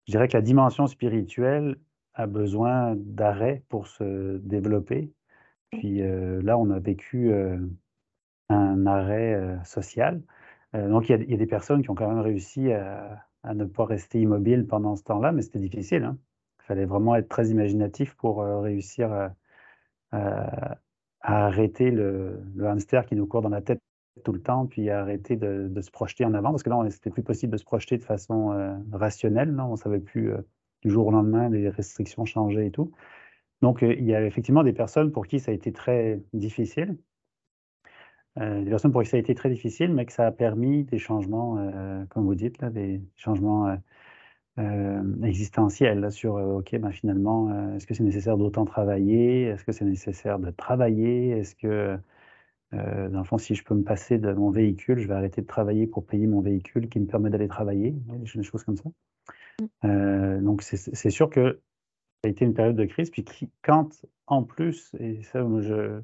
dirais 0.08 0.26
que 0.26 0.36
la 0.36 0.42
dimension 0.42 0.88
spirituelle 0.88 1.76
a 2.14 2.26
besoin 2.26 2.94
d'arrêt 2.96 3.62
pour 3.68 3.86
se 3.86 4.38
développer. 4.38 5.12
Puis 5.70 6.00
là, 6.00 6.58
on 6.58 6.70
a 6.70 6.80
vécu 6.80 7.32
un 8.48 8.86
arrêt 8.86 9.60
social. 9.64 10.20
Euh, 10.74 10.88
donc, 10.88 11.08
il 11.08 11.30
y, 11.30 11.34
a, 11.34 11.36
des 11.36 11.46
personnes 11.46 11.82
qui 11.82 11.90
ont 11.90 11.94
quand 11.94 12.08
même 12.08 12.20
réussi 12.20 12.72
à, 12.72 13.26
ne 13.54 13.64
pas 13.64 13.84
rester 13.84 14.20
immobiles 14.20 14.66
pendant 14.66 14.96
ce 14.96 15.02
temps-là, 15.04 15.32
mais 15.32 15.42
c'était 15.42 15.58
difficile. 15.58 16.04
Hein. 16.04 16.18
Il 16.60 16.64
fallait 16.66 16.84
vraiment 16.86 17.16
être 17.16 17.28
très 17.28 17.48
imaginatif 17.48 18.14
pour 18.14 18.42
euh, 18.42 18.60
réussir 18.60 19.12
à, 19.12 19.34
arrêter 21.20 21.90
le, 21.90 22.42
hamster 22.64 23.06
qui 23.06 23.16
nous 23.16 23.26
court 23.26 23.42
dans 23.42 23.48
la 23.48 23.62
tête 23.62 23.80
tout 24.24 24.32
le 24.32 24.42
temps, 24.42 24.66
puis 24.66 24.90
arrêter 24.90 25.36
de, 25.36 25.80
se 25.80 25.90
projeter 25.90 26.24
en 26.24 26.34
avant, 26.34 26.50
parce 26.50 26.62
que 26.62 26.70
là, 26.70 26.78
c'était 26.90 27.10
plus 27.10 27.22
possible 27.22 27.52
de 27.52 27.56
se 27.56 27.64
projeter 27.64 27.96
de 27.96 28.04
façon 28.04 28.52
euh, 28.52 28.74
rationnelle. 28.92 29.58
On 29.60 29.72
ne 29.72 29.76
savait 29.76 30.00
plus 30.00 30.32
du 30.82 30.90
jour 30.90 31.06
au 31.06 31.10
lendemain, 31.10 31.48
les 31.48 31.68
restrictions 31.70 32.24
changeaient 32.24 32.66
et 32.66 32.70
tout. 32.70 32.92
Donc, 33.62 33.82
il 33.82 34.04
y 34.04 34.14
a 34.14 34.24
effectivement 34.24 34.64
des 34.64 34.72
personnes 34.72 35.12
pour 35.12 35.26
qui 35.26 35.38
ça 35.40 35.52
a 35.52 35.54
été 35.54 35.72
très 35.72 36.20
difficile. 36.32 36.96
Euh, 38.40 38.64
des 38.64 38.70
personnes 38.70 38.92
pour 38.92 39.02
qui 39.02 39.10
ça 39.10 39.16
a 39.18 39.20
été 39.20 39.34
très 39.34 39.50
difficile, 39.50 39.92
mais 39.92 40.06
que 40.06 40.12
ça 40.12 40.26
a 40.26 40.32
permis 40.32 40.84
des 40.84 40.98
changements, 40.98 41.58
euh, 41.58 42.04
comme 42.06 42.24
vous 42.24 42.34
dites, 42.34 42.60
là, 42.62 42.70
des 42.70 43.02
changements 43.16 43.76
euh, 44.58 45.22
existentiels 45.22 46.10
sur, 46.10 46.34
OK, 46.34 46.74
ben, 46.76 46.90
finalement, 46.92 47.74
est-ce 47.74 47.86
que 47.86 47.94
c'est 47.94 48.04
nécessaire 48.04 48.38
d'autant 48.38 48.64
travailler? 48.64 49.44
Est-ce 49.44 49.64
que 49.64 49.72
c'est 49.72 49.84
nécessaire 49.84 50.38
de 50.38 50.50
travailler? 50.50 51.30
Est-ce 51.30 51.54
que, 51.54 51.98
dans 52.72 53.18
le 53.18 53.24
fond, 53.24 53.36
si 53.36 53.54
je 53.54 53.64
peux 53.64 53.74
me 53.74 53.84
passer 53.84 54.18
de 54.18 54.32
mon 54.32 54.50
véhicule, 54.50 54.98
je 54.98 55.06
vais 55.06 55.14
arrêter 55.14 55.42
de 55.42 55.46
travailler 55.46 55.86
pour 55.86 56.06
payer 56.06 56.26
mon 56.26 56.40
véhicule 56.40 56.88
qui 56.88 57.00
me 57.00 57.06
permet 57.06 57.28
d'aller 57.28 57.48
travailler? 57.48 57.90
Des 57.90 58.42
choses 58.42 58.64
comme 58.64 58.76
ça. 58.76 58.88
Mmh. 59.82 60.42
donc, 60.42 60.62
c'est 60.62 61.10
sûr 61.10 61.28
que 61.28 61.60
ça 62.22 62.28
a 62.28 62.30
été 62.30 62.44
une 62.44 62.54
période 62.54 62.76
de 62.76 62.84
crise. 62.86 63.10
Puis 63.10 63.24
quand, 63.62 64.06
en 64.26 64.42
plus, 64.42 64.94
et 64.98 65.22
ça, 65.22 65.46
je, 65.60 66.00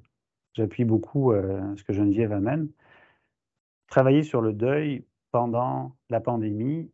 j'appuie 0.59 0.85
beaucoup 0.85 1.33
euh, 1.33 1.61
ce 1.77 1.85
que 1.85 1.93
Geneviève 1.93 2.33
amène. 2.33 2.69
Travailler 3.89 4.23
sur 4.23 4.43
le 4.43 4.53
deuil 4.53 5.05
pendant 5.31 5.97
la 6.11 6.21
pandémie, 6.21 6.91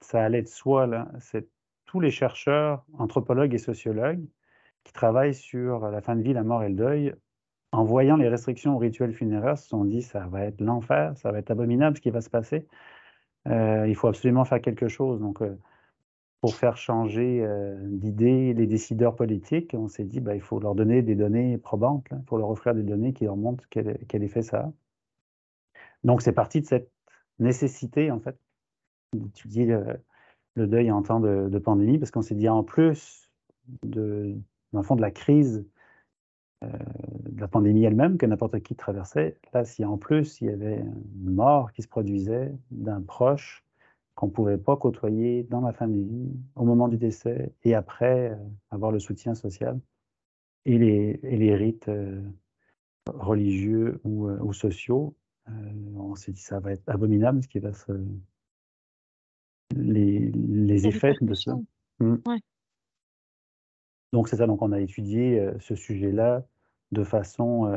ça 0.00 0.22
allait 0.22 0.42
de 0.42 0.48
soi. 0.48 0.88
Tous 1.86 2.00
les 2.00 2.10
chercheurs, 2.10 2.84
anthropologues 2.98 3.54
et 3.54 3.58
sociologues 3.58 4.24
qui 4.84 4.92
travaillent 4.92 5.34
sur 5.34 5.90
la 5.90 6.00
fin 6.00 6.16
de 6.16 6.22
vie, 6.22 6.32
la 6.32 6.42
mort 6.42 6.62
et 6.62 6.68
le 6.68 6.74
deuil, 6.74 7.14
en 7.72 7.84
voyant 7.84 8.16
les 8.16 8.28
restrictions 8.28 8.74
aux 8.74 8.78
rituels 8.78 9.14
funéraires, 9.14 9.58
se 9.58 9.68
sont 9.68 9.84
dit 9.84 10.02
ça 10.02 10.26
va 10.26 10.44
être 10.44 10.60
l'enfer, 10.60 11.16
ça 11.16 11.32
va 11.32 11.38
être 11.38 11.50
abominable 11.50 11.96
ce 11.96 12.02
qui 12.02 12.10
va 12.10 12.20
se 12.20 12.30
passer. 12.30 12.66
Euh, 13.48 13.86
il 13.88 13.94
faut 13.94 14.08
absolument 14.08 14.44
faire 14.44 14.60
quelque 14.60 14.88
chose. 14.88 15.20
Donc, 15.20 15.40
euh, 15.42 15.56
pour 16.42 16.56
faire 16.56 16.76
changer 16.76 17.46
d'idée 17.84 18.52
les 18.52 18.66
décideurs 18.66 19.14
politiques, 19.14 19.74
on 19.78 19.86
s'est 19.86 20.04
dit 20.04 20.18
bah, 20.18 20.34
il 20.34 20.40
faut 20.40 20.58
leur 20.58 20.74
donner 20.74 21.00
des 21.00 21.14
données 21.14 21.56
probantes, 21.56 22.04
il 22.10 22.24
faut 22.26 22.36
leur 22.36 22.50
offrir 22.50 22.74
des 22.74 22.82
données 22.82 23.12
qui 23.12 23.24
leur 23.24 23.36
montrent 23.36 23.64
quel, 23.70 23.96
quel 24.08 24.24
effet 24.24 24.42
ça 24.42 24.58
a. 24.58 24.72
Donc 26.02 26.20
c'est 26.20 26.32
parti 26.32 26.60
de 26.60 26.66
cette 26.66 26.90
nécessité 27.38 28.10
en 28.10 28.18
fait. 28.18 28.36
D'étudier 29.12 29.66
le, 30.56 30.66
deuil 30.66 30.90
en 30.90 31.02
temps 31.02 31.20
de, 31.20 31.58
pandémie, 31.58 31.98
parce 31.98 32.10
qu'on 32.10 32.22
s'est 32.22 32.34
dit 32.34 32.48
en 32.48 32.64
plus 32.64 33.30
de, 33.84 34.34
fond, 34.82 34.96
de 34.96 35.00
la 35.00 35.12
crise 35.12 35.64
de 36.62 37.40
la 37.40 37.46
pandémie 37.46 37.84
elle-même 37.84 38.18
que 38.18 38.26
n'importe 38.26 38.60
qui 38.60 38.74
traversait, 38.74 39.38
là, 39.52 39.64
si 39.64 39.84
en 39.84 39.96
plus 39.96 40.40
il 40.40 40.48
y 40.48 40.50
avait 40.50 40.80
une 40.80 41.34
mort 41.34 41.72
qui 41.72 41.82
se 41.82 41.88
produisait 41.88 42.52
d'un 42.72 43.00
proche 43.00 43.64
qu'on 44.14 44.26
ne 44.26 44.32
pouvait 44.32 44.58
pas 44.58 44.76
côtoyer 44.76 45.44
dans 45.44 45.60
la 45.60 45.72
vie, 45.86 46.30
au 46.54 46.64
moment 46.64 46.88
du 46.88 46.96
décès 46.96 47.52
et 47.64 47.74
après, 47.74 48.30
euh, 48.30 48.36
avoir 48.70 48.92
le 48.92 48.98
soutien 48.98 49.34
social 49.34 49.80
et 50.64 50.78
les, 50.78 51.20
et 51.22 51.36
les 51.36 51.54
rites 51.54 51.88
euh, 51.88 52.22
religieux 53.08 54.00
ou, 54.04 54.28
euh, 54.28 54.38
ou 54.40 54.52
sociaux, 54.52 55.16
on 55.96 56.14
s'est 56.14 56.30
dit 56.30 56.40
ça 56.40 56.60
va 56.60 56.72
être 56.72 56.88
abominable 56.88 57.42
ce 57.42 57.48
qui 57.48 57.58
va 57.58 57.72
se. 57.72 57.92
Les, 59.74 60.30
les 60.30 60.86
effets 60.86 61.14
de 61.20 61.34
ça. 61.34 61.58
Mmh. 61.98 62.16
Donc 64.12 64.28
c'est 64.28 64.36
ça, 64.36 64.46
donc 64.46 64.62
on 64.62 64.70
a 64.70 64.80
étudié 64.80 65.50
ce 65.58 65.74
sujet-là 65.74 66.44
de 66.92 67.02
façon. 67.02 67.72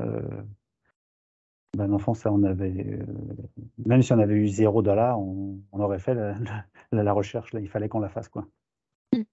Euh, 1.75 1.77
ben, 1.77 1.93
enfant, 1.93 2.13
ça, 2.13 2.31
on 2.31 2.43
avait, 2.43 2.69
euh, 2.69 3.05
même 3.85 4.01
si 4.01 4.13
on 4.13 4.19
avait 4.19 4.35
eu 4.35 4.47
zéro 4.47 4.81
dollar, 4.81 5.19
on, 5.19 5.59
aurait 5.73 5.99
fait 5.99 6.15
la, 6.91 7.13
recherche. 7.13 7.51
Il 7.53 7.69
fallait 7.69 7.89
qu'on 7.89 7.99
la 7.99 8.09
fasse, 8.09 8.29
quoi. 8.29 8.47
Hmm. 9.13 9.23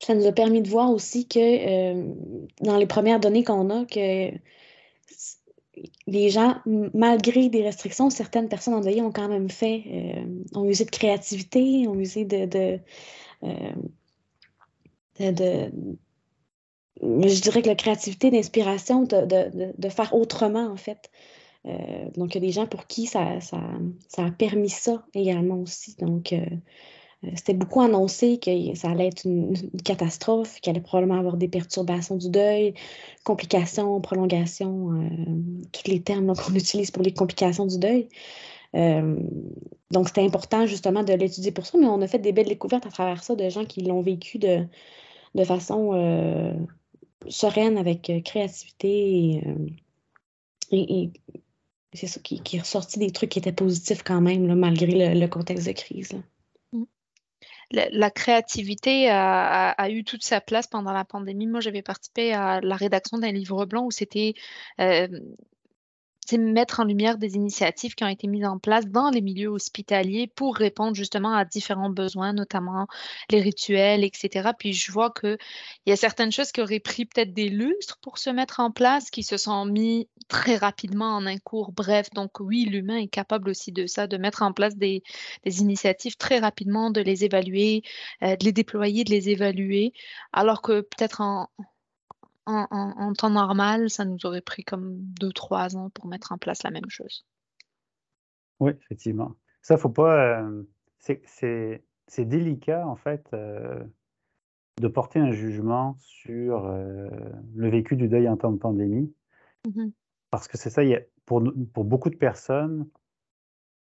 Ça 0.00 0.14
nous 0.14 0.26
a 0.26 0.32
permis 0.32 0.62
de 0.62 0.68
voir 0.68 0.90
aussi 0.90 1.28
que 1.28 1.38
euh, 1.38 2.14
dans 2.62 2.76
les 2.76 2.86
premières 2.86 3.20
données 3.20 3.44
qu'on 3.44 3.70
a, 3.70 3.84
que 3.84 4.30
les 6.06 6.28
gens, 6.28 6.56
malgré 6.66 7.48
des 7.48 7.62
restrictions, 7.62 8.10
certaines 8.10 8.48
personnes 8.48 8.74
endeuillées 8.74 9.00
ont 9.00 9.12
quand 9.12 9.28
même 9.28 9.48
fait, 9.48 10.24
ont 10.54 10.66
usé 10.66 10.84
de 10.84 10.90
créativité, 10.90 11.88
ont 11.88 11.98
usé 11.98 12.26
de, 12.26 12.78
je 15.18 17.40
dirais 17.40 17.62
que 17.62 17.68
la 17.68 17.74
créativité, 17.74 18.30
d'inspiration, 18.30 19.04
de, 19.04 19.88
faire 19.88 20.14
autrement, 20.14 20.66
en 20.66 20.76
fait. 20.76 21.10
Euh, 21.66 22.10
donc, 22.16 22.34
il 22.34 22.36
y 22.36 22.44
a 22.44 22.46
des 22.46 22.52
gens 22.52 22.66
pour 22.66 22.86
qui 22.86 23.06
ça, 23.06 23.40
ça, 23.40 23.58
a 24.18 24.30
permis 24.30 24.70
ça 24.70 25.04
également 25.14 25.56
aussi. 25.56 25.96
Donc, 25.96 26.32
euh, 26.32 26.40
euh, 27.24 27.30
c'était 27.36 27.54
beaucoup 27.54 27.82
annoncé 27.82 28.38
que 28.38 28.50
ça 28.74 28.90
allait 28.90 29.08
être 29.08 29.26
une, 29.26 29.54
catastrophe, 29.84 30.60
qu'il 30.60 30.70
allait 30.70 30.80
probablement 30.80 31.18
avoir 31.18 31.36
des 31.36 31.48
perturbations 31.48 32.16
du 32.16 32.30
deuil, 32.30 32.74
complications, 33.24 34.00
prolongations, 34.00 35.10
tous 35.72 35.90
les 35.90 36.00
termes 36.02 36.34
qu'on 36.36 36.54
utilise 36.54 36.90
pour 36.90 37.02
les 37.02 37.12
complications 37.12 37.66
du 37.66 37.78
deuil. 37.78 38.08
donc, 39.90 40.08
c'était 40.08 40.24
important 40.24 40.66
justement 40.66 41.02
de 41.02 41.12
l'étudier 41.12 41.52
pour 41.52 41.66
ça, 41.66 41.78
mais 41.78 41.86
on 41.86 42.00
a 42.00 42.06
fait 42.06 42.18
des 42.18 42.32
belles 42.32 42.48
découvertes 42.48 42.86
à 42.86 42.90
travers 42.90 43.22
ça 43.22 43.34
de 43.36 43.48
gens 43.50 43.64
qui 43.66 43.82
l'ont 43.82 44.00
vécu 44.00 44.38
de, 44.38 44.64
façon 45.44 46.56
sereine 47.28 47.76
avec 47.76 48.10
créativité 48.24 49.42
et, 50.72 51.10
c'est 51.92 52.06
ça 52.06 52.20
qui, 52.20 52.40
est 52.52 52.60
ressorti 52.60 52.98
des 52.98 53.10
trucs 53.10 53.30
qui 53.30 53.38
étaient 53.38 53.52
positifs 53.52 54.02
quand 54.02 54.20
même, 54.20 54.54
malgré 54.54 55.14
le, 55.14 55.26
contexte 55.26 55.66
de 55.66 55.72
crise. 55.72 56.12
Mm. 56.72 56.84
La, 57.72 58.10
créativité 58.10 59.08
a, 59.10 59.90
eu 59.90 60.04
toute 60.04 60.24
sa 60.24 60.40
place 60.40 60.66
pendant 60.66 60.92
la 60.92 61.04
pandémie. 61.04 61.46
Moi, 61.46 61.60
j'avais 61.60 61.82
participé 61.82 62.32
à 62.32 62.60
la 62.60 62.76
rédaction 62.76 63.18
d'un 63.18 63.32
livre 63.32 63.64
blanc 63.66 63.86
où 63.86 63.90
c'était 63.90 64.34
euh, 64.80 65.08
c'est 66.30 66.38
mettre 66.38 66.78
en 66.78 66.84
lumière 66.84 67.18
des 67.18 67.34
initiatives 67.34 67.96
qui 67.96 68.04
ont 68.04 68.08
été 68.08 68.28
mises 68.28 68.44
en 68.44 68.58
place 68.60 68.86
dans 68.86 69.10
les 69.10 69.20
milieux 69.20 69.48
hospitaliers 69.48 70.28
pour 70.28 70.54
répondre 70.54 70.94
justement 70.94 71.34
à 71.34 71.44
différents 71.44 71.90
besoins, 71.90 72.32
notamment 72.32 72.86
les 73.30 73.40
rituels, 73.40 74.04
etc. 74.04 74.50
Puis 74.56 74.72
je 74.72 74.92
vois 74.92 75.10
qu'il 75.10 75.38
y 75.86 75.92
a 75.92 75.96
certaines 75.96 76.30
choses 76.30 76.52
qui 76.52 76.60
auraient 76.60 76.78
pris 76.78 77.04
peut-être 77.04 77.34
des 77.34 77.48
lustres 77.48 77.98
pour 78.00 78.18
se 78.18 78.30
mettre 78.30 78.60
en 78.60 78.70
place, 78.70 79.10
qui 79.10 79.24
se 79.24 79.36
sont 79.36 79.64
mis 79.66 80.08
très 80.28 80.56
rapidement 80.56 81.16
en 81.16 81.26
un 81.26 81.38
cours 81.38 81.72
bref. 81.72 82.10
Donc 82.14 82.38
oui, 82.38 82.64
l'humain 82.64 82.98
est 82.98 83.08
capable 83.08 83.50
aussi 83.50 83.72
de 83.72 83.88
ça, 83.88 84.06
de 84.06 84.16
mettre 84.16 84.42
en 84.42 84.52
place 84.52 84.76
des, 84.76 85.02
initiatives 85.44 86.16
très 86.16 86.38
rapidement, 86.38 86.92
de 86.92 87.00
les 87.00 87.24
évaluer, 87.24 87.82
euh, 88.22 88.36
de 88.36 88.44
les 88.44 88.52
déployer, 88.52 89.02
de 89.02 89.10
les 89.10 89.30
évaluer, 89.30 89.92
alors 90.32 90.62
que 90.62 90.80
peut-être 90.82 91.22
en, 91.22 91.48
en, 92.46 93.12
temps 93.12 93.30
normal, 93.30 93.90
ça 93.90 94.04
nous 94.04 94.24
aurait 94.24 94.40
pris 94.40 94.64
comme 94.64 94.96
deux, 94.96 95.32
trois 95.32 95.76
ans 95.76 95.90
pour 95.90 96.06
mettre 96.06 96.32
en 96.32 96.38
place 96.38 96.62
la 96.62 96.70
même 96.70 96.88
chose. 96.88 97.24
Oui, 98.60 98.72
effectivement. 98.84 99.36
Ça, 99.62 99.76
faut 99.76 99.90
pas. 99.90 100.42
Euh, 100.42 100.62
c'est 100.98 102.24
délicat, 102.24 102.86
en 102.86 102.96
fait, 102.96 103.28
euh, 103.32 103.82
de 104.80 104.88
porter 104.88 105.18
un 105.18 105.32
jugement 105.32 105.96
sur 105.98 106.66
euh, 106.66 107.08
le 107.54 107.70
vécu 107.70 107.96
du 107.96 108.08
deuil 108.08 108.28
en 108.28 108.36
temps 108.36 108.52
de 108.52 108.58
pandémie. 108.58 109.14
Mmh 109.66 109.90
Parce 110.30 110.48
que 110.48 110.58
c'est 110.58 110.70
ça, 110.70 110.82
pour, 111.26 111.42
pour 111.72 111.84
beaucoup 111.84 112.10
de 112.10 112.16
personnes, 112.16 112.88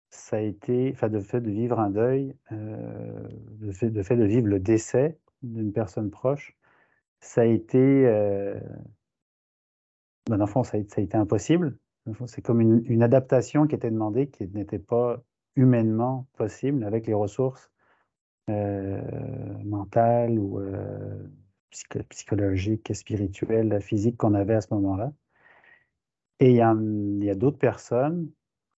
ça 0.09 0.37
a 0.37 0.41
été, 0.41 0.91
enfin, 0.93 1.09
de 1.09 1.19
fait 1.19 1.41
de 1.41 1.51
vivre 1.51 1.79
un 1.79 1.89
deuil, 1.89 2.35
de 2.51 3.71
fait 3.71 3.89
de 3.91 4.23
vivre 4.23 4.47
le 4.47 4.59
décès 4.59 5.19
d'une 5.41 5.71
personne 5.71 6.09
proche, 6.09 6.57
ça 7.21 7.41
a 7.41 7.45
été, 7.45 7.77
euh, 7.77 8.59
ben, 10.29 10.45
fond, 10.47 10.63
ça 10.63 10.77
a, 10.77 10.79
été 10.79 11.15
impossible. 11.15 11.77
C'est 12.27 12.41
comme 12.41 12.61
une, 12.61 13.03
adaptation 13.03 13.67
qui 13.67 13.75
était 13.75 13.91
demandée, 13.91 14.29
qui 14.29 14.47
n'était 14.47 14.79
pas 14.79 15.21
humainement 15.55 16.27
possible 16.33 16.83
avec 16.83 17.05
les 17.07 17.13
ressources 17.13 17.69
euh, 18.49 19.01
mentales 19.63 20.39
ou 20.39 20.59
euh, 20.59 21.27
psychologiques, 22.09 22.95
spirituelles, 22.95 23.79
physiques 23.81 24.17
qu'on 24.17 24.33
avait 24.33 24.55
à 24.55 24.61
ce 24.61 24.73
moment-là. 24.73 25.13
Et 26.39 26.51
il 26.51 26.55
y 26.55 26.61
a, 26.61 27.35
d'autres 27.35 27.59
personnes 27.59 28.31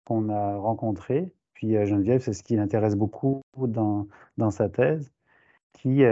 qu'on 0.05 0.29
a 0.29 0.55
rencontrées, 0.55 1.33
puis 1.53 1.73
Geneviève, 1.85 2.21
c'est 2.21 2.33
ce 2.33 2.41
qui 2.41 2.55
l'intéresse 2.55 2.95
beaucoup 2.95 3.41
dans, 3.57 4.07
dans 4.37 4.49
sa 4.49 4.69
thèse, 4.69 5.11
qui 5.73 6.03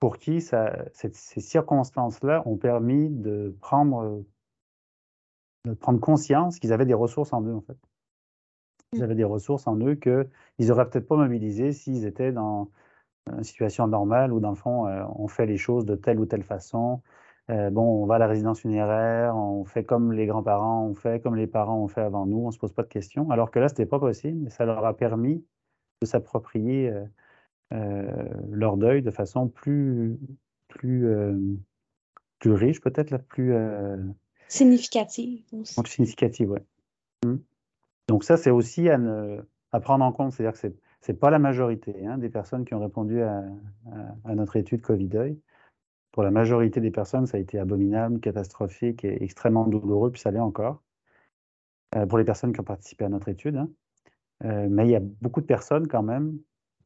pour 0.00 0.16
qui 0.16 0.40
ces 0.40 1.40
circonstances-là 1.40 2.42
ont 2.46 2.56
permis 2.56 3.10
de 3.10 3.54
prendre, 3.60 4.24
de 5.66 5.74
prendre 5.74 6.00
conscience 6.00 6.58
qu'ils 6.58 6.72
avaient 6.72 6.86
des 6.86 6.94
ressources 6.94 7.32
en 7.32 7.42
eux, 7.42 7.54
en 7.54 7.60
fait. 7.60 7.76
Ils 8.92 9.00
mmh. 9.00 9.02
avaient 9.02 9.14
des 9.14 9.24
ressources 9.24 9.66
en 9.66 9.76
eux 9.76 9.94
qu'ils 9.94 10.66
n'auraient 10.66 10.88
peut-être 10.88 11.06
pas 11.06 11.16
mobilisées 11.16 11.72
s'ils 11.72 12.06
étaient 12.06 12.32
dans 12.32 12.70
une 13.30 13.44
situation 13.44 13.86
normale 13.86 14.32
où, 14.32 14.40
dans 14.40 14.50
le 14.50 14.56
fond, 14.56 14.86
euh, 14.86 15.04
on 15.14 15.28
fait 15.28 15.46
les 15.46 15.58
choses 15.58 15.84
de 15.84 15.94
telle 15.94 16.18
ou 16.18 16.26
telle 16.26 16.42
façon. 16.42 17.02
Euh, 17.50 17.68
bon, 17.70 18.02
on 18.02 18.06
va 18.06 18.14
à 18.14 18.18
la 18.18 18.26
résidence 18.26 18.60
funéraire, 18.60 19.36
on 19.36 19.64
fait 19.64 19.84
comme 19.84 20.12
les 20.12 20.26
grands-parents 20.26 20.86
ont 20.86 20.94
fait, 20.94 21.22
comme 21.22 21.36
les 21.36 21.46
parents 21.46 21.78
ont 21.82 21.88
fait 21.88 22.00
avant 22.00 22.24
nous, 22.24 22.38
on 22.38 22.46
ne 22.46 22.52
se 22.52 22.58
pose 22.58 22.72
pas 22.72 22.82
de 22.82 22.88
questions. 22.88 23.30
Alors 23.30 23.50
que 23.50 23.58
là, 23.58 23.68
ce 23.68 23.74
n'était 23.74 23.86
pas 23.86 23.98
possible, 23.98 24.38
mais 24.38 24.50
ça 24.50 24.64
leur 24.64 24.84
a 24.84 24.96
permis 24.96 25.44
de 26.00 26.06
s'approprier 26.06 26.88
euh, 26.88 27.04
leur 27.72 28.76
deuil 28.76 29.02
de 29.02 29.10
façon 29.10 29.48
plus, 29.48 30.18
plus, 30.70 31.06
euh, 31.06 31.36
plus 32.38 32.52
riche, 32.52 32.80
peut-être, 32.80 33.10
la 33.10 33.18
plus 33.18 33.52
euh, 33.52 33.98
significative. 34.48 35.42
Aussi. 35.52 35.74
Significative, 35.86 36.50
oui. 36.52 36.60
Mmh. 37.26 37.36
Donc 38.08 38.24
ça, 38.24 38.36
c'est 38.36 38.50
aussi 38.50 38.88
à, 38.88 38.98
à, 39.72 39.80
prendre 39.80 40.04
en 40.04 40.12
compte, 40.12 40.32
c'est-à-dire 40.32 40.58
que 40.58 40.74
c'est 41.00 41.12
n'est 41.12 41.18
pas 41.18 41.30
la 41.30 41.38
majorité 41.38 42.06
hein, 42.06 42.18
des 42.18 42.30
personnes 42.30 42.64
qui 42.64 42.74
ont 42.74 42.80
répondu 42.80 43.20
à, 43.22 43.44
à, 44.24 44.34
notre 44.34 44.56
étude 44.56 44.80
Covid-deuil. 44.80 45.38
Pour 46.12 46.22
la 46.22 46.30
majorité 46.30 46.80
des 46.80 46.90
personnes, 46.90 47.26
ça 47.26 47.36
a 47.36 47.40
été 47.40 47.58
abominable, 47.58 48.20
catastrophique 48.20 49.04
et 49.04 49.22
extrêmement 49.22 49.66
douloureux, 49.66 50.10
puis 50.10 50.20
ça 50.20 50.30
l'est 50.30 50.40
encore. 50.40 50.82
pour 52.08 52.18
les 52.18 52.24
personnes 52.24 52.52
qui 52.52 52.60
ont 52.60 52.64
participé 52.64 53.04
à 53.04 53.08
notre 53.08 53.28
étude. 53.28 53.56
Hein. 53.56 53.68
mais 54.68 54.86
il 54.86 54.90
y 54.90 54.96
a 54.96 55.00
beaucoup 55.00 55.40
de 55.40 55.46
personnes 55.46 55.86
quand 55.86 56.02
même 56.02 56.38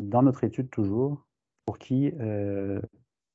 dans 0.03 0.23
notre 0.23 0.45
étude 0.45 0.71
toujours, 0.71 1.25
pour 1.65 1.79
qui, 1.79 2.13
euh, 2.21 2.81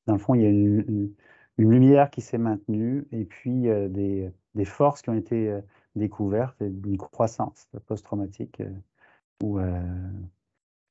dans 0.05 0.13
le 0.13 0.19
fond, 0.19 0.35
il 0.35 0.41
y 0.41 0.45
a 0.45 0.49
une, 0.49 1.13
lumière 1.57 2.09
qui 2.09 2.21
s'est 2.21 2.37
maintenue 2.37 3.05
et 3.11 3.25
puis 3.25 3.67
euh, 3.67 3.89
des, 3.89 4.65
forces 4.65 5.01
qui 5.01 5.09
ont 5.09 5.13
été 5.13 5.49
euh, 5.49 5.59
découvertes 5.95 6.61
et 6.61 6.67
une 6.67 6.97
croissance 6.97 7.67
post-traumatique 7.85 8.61
ou, 9.43 9.59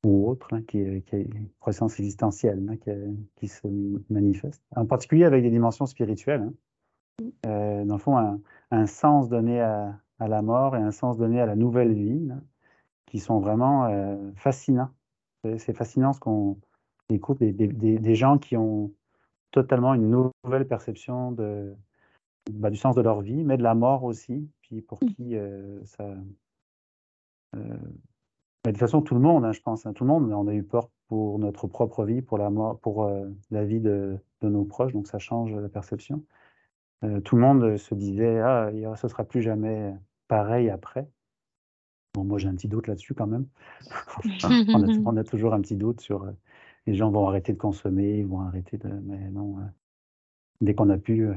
ou 0.03 0.29
autre, 0.29 0.53
hein, 0.53 0.61
qui, 0.67 0.79
est 0.79 1.11
une 1.11 1.49
croissance 1.59 1.99
existentielle 1.99 2.63
hein, 2.69 2.77
qui, 3.35 3.47
se 3.47 3.67
manifeste, 4.11 4.61
en 4.75 4.85
particulier 4.85 5.25
avec 5.25 5.41
des 5.43 5.49
dimensions 5.49 5.87
spirituelles. 5.87 6.51
Hein. 7.43 7.85
dans 7.85 7.95
le 7.95 7.99
fond, 7.99 8.39
un, 8.69 8.85
sens 8.85 9.27
donné 9.27 9.61
à, 9.61 9.99
la 10.19 10.41
mort 10.43 10.75
et 10.75 10.79
un 10.79 10.91
sens 10.91 11.17
donné 11.17 11.41
à 11.41 11.47
la 11.47 11.55
nouvelle 11.55 11.93
vie, 11.93 12.29
qui 13.07 13.19
sont 13.19 13.39
vraiment 13.39 13.89
fascinants 14.35 14.91
c'est 15.57 15.73
fascinant 15.73 16.13
ce 16.13 16.19
qu'on 16.19 16.57
des 17.09 17.19
couples, 17.19 17.51
des, 17.51 17.67
des, 17.97 18.15
gens 18.15 18.37
qui 18.37 18.55
ont 18.55 18.91
totalement 19.51 19.95
une 19.95 20.09
nouvelle 20.09 20.67
perception 20.67 21.31
de, 21.31 21.75
bah, 22.51 22.69
du 22.69 22.77
sens 22.77 22.95
de 22.95 23.01
leur 23.01 23.21
vie, 23.21 23.43
mais 23.43 23.57
de 23.57 23.63
la 23.63 23.73
mort 23.73 24.03
aussi, 24.03 24.47
puis 24.61 24.81
pour 24.81 24.99
mmh. 25.03 25.07
qui 25.07 25.35
ça... 25.85 26.05
Mais 27.55 28.73
de 28.73 28.77
toute 28.77 28.77
façon, 28.77 29.01
tout 29.01 29.15
le 29.15 29.21
monde, 29.21 29.45
hein, 29.45 29.53
je 29.53 29.61
pense, 29.61 29.85
hein, 29.85 29.93
tout 29.93 30.03
le 30.03 30.09
monde, 30.09 30.31
on 30.31 30.47
a 30.47 30.53
eu 30.53 30.63
peur 30.63 30.89
pour 31.07 31.39
notre 31.39 31.65
propre 31.65 32.03
vie, 32.03 32.21
pour 32.21 32.37
la 32.37 32.51
mort, 32.51 32.79
pour 32.79 33.09
la 33.49 33.65
vie 33.65 33.79
de, 33.79 34.19
de, 34.41 34.49
nos 34.49 34.65
proches, 34.65 34.93
donc 34.93 35.07
ça 35.07 35.17
change 35.17 35.55
la 35.55 35.69
perception. 35.69 36.23
tout 37.23 37.35
le 37.35 37.41
monde 37.41 37.77
se 37.77 37.95
disait, 37.95 38.39
ah, 38.39 38.69
ce 38.97 39.07
sera 39.07 39.23
plus 39.23 39.41
jamais 39.41 39.95
pareil 40.27 40.69
après. 40.69 41.09
Bon, 42.19 42.25
moi, 42.25 42.37
j'ai 42.37 42.49
un 42.49 42.55
petit 42.55 42.67
doute 42.67 42.87
là-dessus 42.87 43.13
quand 43.13 43.27
même. 43.27 43.47
on, 45.05 45.15
a, 45.15 45.23
toujours 45.23 45.53
un 45.53 45.61
petit 45.61 45.77
doute 45.77 46.01
sur 46.01 46.23
euh, 46.23 46.31
les 46.85 46.93
gens 46.93 47.09
vont 47.11 47.25
arrêter 47.25 47.53
de 47.53 47.57
consommer, 47.57 48.19
ils 48.19 48.27
vont 48.27 48.41
arrêter 48.41 48.77
de. 48.77 48.89
Mais 48.89 49.29
non, 49.29 49.57
euh, 49.59 49.63
dès 50.59 50.73
qu'on 50.75 50.89
a 50.89 50.97
pu. 50.97 51.27
Euh, 51.27 51.33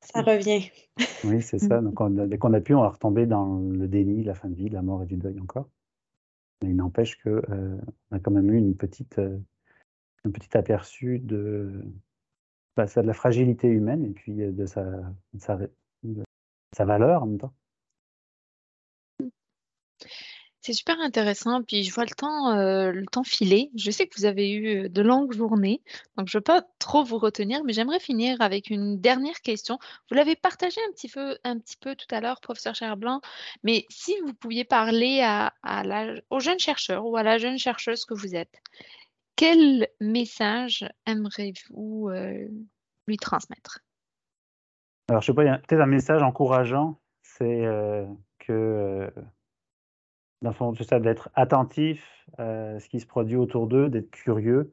ça 0.00 0.22
revient. 0.22 0.68
oui, 1.24 1.40
c'est 1.40 1.60
ça. 1.60 1.80
Donc, 1.80 2.02
dès 2.28 2.36
qu'on 2.36 2.52
a 2.52 2.60
pu, 2.60 2.74
on 2.74 2.80
va 2.80 2.88
retomber 2.88 3.26
dans 3.26 3.60
le 3.60 3.86
déni, 3.86 4.24
la 4.24 4.34
fin 4.34 4.48
de 4.48 4.56
vie, 4.56 4.70
la 4.70 4.82
mort 4.82 5.04
et 5.04 5.06
du 5.06 5.16
deuil 5.16 5.38
encore. 5.38 5.68
Mais 6.62 6.70
il 6.70 6.76
n'empêche 6.76 7.22
qu'on 7.22 7.78
a 8.10 8.18
quand 8.18 8.32
même 8.32 8.50
eu 8.50 8.58
une 8.58 8.74
petite, 8.74 9.20
un 9.20 10.30
petit 10.32 10.56
aperçu 10.56 11.20
de, 11.20 11.80
bah, 12.76 12.86
de 12.86 13.00
la 13.02 13.14
fragilité 13.14 13.68
humaine 13.68 14.04
et 14.04 14.10
puis 14.10 14.34
de 14.34 14.66
sa, 14.66 14.84
de 15.32 16.24
sa 16.72 16.84
valeur 16.84 17.22
en 17.22 17.26
même 17.26 17.38
temps. 17.38 17.54
C'est 20.62 20.74
super 20.74 21.00
intéressant, 21.00 21.62
puis 21.62 21.84
je 21.84 21.94
vois 21.94 22.04
le 22.04 22.14
temps, 22.14 22.50
euh, 22.50 22.92
le 22.92 23.06
temps 23.06 23.24
filer. 23.24 23.70
Je 23.74 23.90
sais 23.90 24.06
que 24.06 24.14
vous 24.18 24.26
avez 24.26 24.50
eu, 24.50 24.84
euh, 24.84 24.88
de 24.90 25.00
longues 25.00 25.32
journées, 25.32 25.80
donc 26.18 26.28
je 26.28 26.36
ne 26.36 26.40
veux 26.40 26.44
pas 26.44 26.62
trop 26.78 27.02
vous 27.02 27.16
retenir, 27.16 27.64
mais 27.64 27.72
j'aimerais 27.72 27.98
finir 27.98 28.36
avec 28.40 28.68
une 28.68 29.00
dernière 29.00 29.40
question. 29.40 29.78
Vous 30.10 30.16
l'avez 30.16 30.36
partagé 30.36 30.78
un 31.44 31.58
petit 31.58 31.76
peu 31.78 31.94
tout 31.94 32.14
à 32.14 32.20
l'heure, 32.20 32.42
professeur 32.42 32.74
Cherblanc, 32.74 33.22
mais 33.62 33.86
si 33.88 34.14
vous 34.26 34.34
pouviez 34.34 34.64
parler 34.64 35.22
à 35.22 35.54
à 35.62 35.82
la 35.82 36.12
aux 36.28 36.40
jeunes 36.40 36.58
chercheurs 36.58 37.06
ou 37.06 37.16
à 37.16 37.22
la 37.22 37.38
jeune 37.38 37.58
chercheuse 37.58 38.04
que 38.04 38.12
vous 38.12 38.34
êtes, 38.34 38.60
quel 39.36 39.88
message 39.98 40.86
aimeriez-vous, 41.06 42.10
euh, 42.10 42.48
lui 43.06 43.16
transmettre? 43.16 43.80
Alors 45.08 45.22
je 45.22 45.28
sais 45.28 45.34
pas, 45.34 45.44
il 45.44 45.46
y 45.46 45.50
a 45.50 45.56
peut-être 45.56 45.80
un 45.80 45.86
message 45.86 46.22
encourageant, 46.22 47.00
c'est, 47.22 47.66
que, 48.38 49.10
dans 50.42 50.52
fond, 50.52 50.74
c'est 50.74 50.84
ça, 50.84 51.00
d'être 51.00 51.30
attentif 51.34 52.26
à 52.38 52.78
ce 52.80 52.88
qui 52.88 53.00
se 53.00 53.06
produit 53.06 53.36
autour 53.36 53.66
d'eux, 53.66 53.88
d'être 53.88 54.10
curieux, 54.10 54.72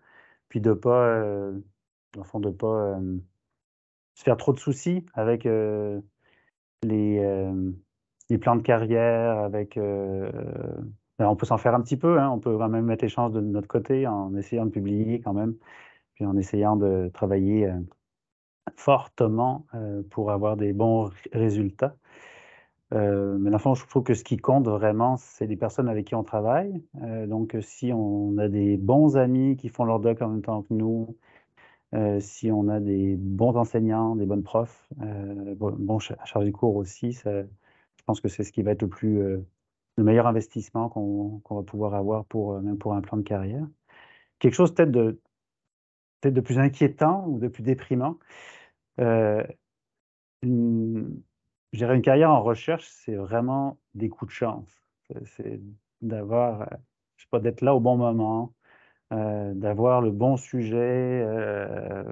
puis 0.49 0.61
de 0.61 0.73
pas, 0.73 1.07
euh, 1.07 1.59
dans 2.13 2.39
de 2.39 2.49
pas 2.49 2.97
euh, 2.97 3.17
se 4.15 4.23
faire 4.23 4.37
trop 4.37 4.53
de 4.53 4.59
soucis 4.59 5.05
avec 5.13 5.45
euh, 5.45 5.99
les, 6.83 7.21
les 8.29 8.37
plans 8.37 8.55
de 8.55 8.61
carrière, 8.61 9.39
avec 9.39 9.77
ben, 9.77 11.27
on 11.27 11.35
peut 11.35 11.45
s'en 11.47 11.57
faire 11.57 11.73
un 11.73 11.81
petit 11.81 11.97
peu, 11.97 12.19
hein, 12.19 12.29
on 12.29 12.39
peut 12.39 12.57
quand 12.57 12.69
même 12.69 12.85
mettre 12.85 13.03
les 13.03 13.09
chances 13.09 13.33
de 13.33 13.41
notre 13.41 13.67
côté 13.67 14.07
en 14.07 14.35
essayant 14.35 14.65
de 14.65 14.71
publier 14.71 15.19
quand 15.21 15.33
même, 15.33 15.55
puis 16.13 16.25
en 16.25 16.37
essayant 16.37 16.75
de 16.75 17.09
travailler 17.13 17.71
fortement 18.75 19.65
pour 20.11 20.31
avoir 20.31 20.55
des 20.55 20.73
bons 20.73 21.09
résultats. 21.33 21.95
Euh, 22.93 23.37
mais 23.37 23.51
dans 23.51 23.57
je 23.75 23.85
trouve 23.87 24.03
que 24.03 24.13
ce 24.13 24.23
qui 24.23 24.37
compte 24.37 24.67
vraiment, 24.67 25.17
c'est 25.17 25.45
les 25.45 25.57
personnes 25.57 25.89
avec 25.89 26.07
qui 26.07 26.15
on 26.15 26.23
travaille. 26.23 26.81
Euh, 27.03 27.27
donc, 27.27 27.55
si 27.61 27.91
on 27.93 28.37
a 28.37 28.47
des 28.47 28.77
bons 28.77 29.17
amis 29.17 29.57
qui 29.57 29.69
font 29.69 29.83
leur 29.85 29.99
doc 29.99 30.21
en 30.21 30.29
même 30.29 30.41
temps 30.41 30.63
que 30.63 30.73
nous, 30.73 31.17
euh, 31.95 32.19
si 32.19 32.51
on 32.51 32.69
a 32.69 32.79
des 32.79 33.15
bons 33.17 33.55
enseignants, 33.57 34.15
des 34.15 34.25
bonnes 34.25 34.43
profs, 34.43 34.87
bons 35.59 35.99
chargés 35.99 36.47
de 36.47 36.51
cours 36.51 36.75
aussi, 36.77 37.13
ça, 37.13 37.43
je 37.43 38.03
pense 38.05 38.21
que 38.21 38.29
c'est 38.29 38.43
ce 38.43 38.51
qui 38.51 38.61
va 38.63 38.71
être 38.71 38.83
le 38.83 38.89
plus 38.89 39.19
le 39.97 40.03
meilleur 40.03 40.27
investissement 40.27 40.89
qu'on 40.89 41.41
va 41.49 41.63
pouvoir 41.63 41.95
avoir 41.95 42.25
pour 42.25 42.61
même 42.61 42.77
pour 42.77 42.93
un 42.93 43.01
plan 43.01 43.17
de 43.17 43.23
carrière. 43.23 43.67
Quelque 44.39 44.53
chose 44.55 44.73
peut-être 44.73 44.91
de 44.91 45.19
peut-être 46.21 46.35
de 46.35 46.41
plus 46.41 46.59
inquiétant 46.59 47.25
ou 47.27 47.39
de 47.39 47.47
plus 47.47 47.63
déprimant. 47.63 48.17
Une, 50.41 51.21
je 51.73 51.85
une 51.85 52.01
carrière 52.01 52.31
en 52.31 52.41
recherche, 52.41 52.87
c'est 52.87 53.15
vraiment 53.15 53.79
des 53.93 54.09
coups 54.09 54.29
de 54.29 54.35
chance. 54.35 54.81
C'est 55.23 55.61
d'avoir, 56.01 56.61
euh, 56.61 56.65
je 57.17 57.23
sais 57.23 57.29
pas, 57.29 57.39
d'être 57.39 57.61
là 57.61 57.75
au 57.75 57.79
bon 57.79 57.97
moment, 57.97 58.53
euh, 59.13 59.53
d'avoir 59.53 60.01
le 60.01 60.11
bon 60.11 60.37
sujet, 60.37 60.77
euh, 61.25 62.03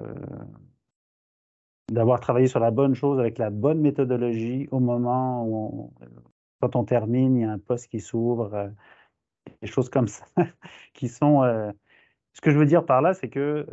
d'avoir 1.90 2.20
travaillé 2.20 2.46
sur 2.48 2.60
la 2.60 2.70
bonne 2.70 2.94
chose 2.94 3.18
avec 3.20 3.38
la 3.38 3.50
bonne 3.50 3.80
méthodologie 3.80 4.68
au 4.70 4.80
moment 4.80 5.46
où, 5.46 5.94
quand 6.60 6.76
on 6.76 6.84
termine, 6.84 7.36
il 7.36 7.42
y 7.42 7.44
a 7.44 7.52
un 7.52 7.58
poste 7.58 7.88
qui 7.88 8.00
s'ouvre, 8.00 8.72
des 9.62 9.68
choses 9.68 9.88
comme 9.90 10.08
ça, 10.08 10.24
qui 10.94 11.08
sont. 11.08 11.42
ce 12.32 12.40
que 12.40 12.50
je 12.50 12.58
veux 12.58 12.66
dire 12.66 12.84
par 12.86 13.02
là, 13.02 13.14
c'est 13.14 13.28
que 13.28 13.66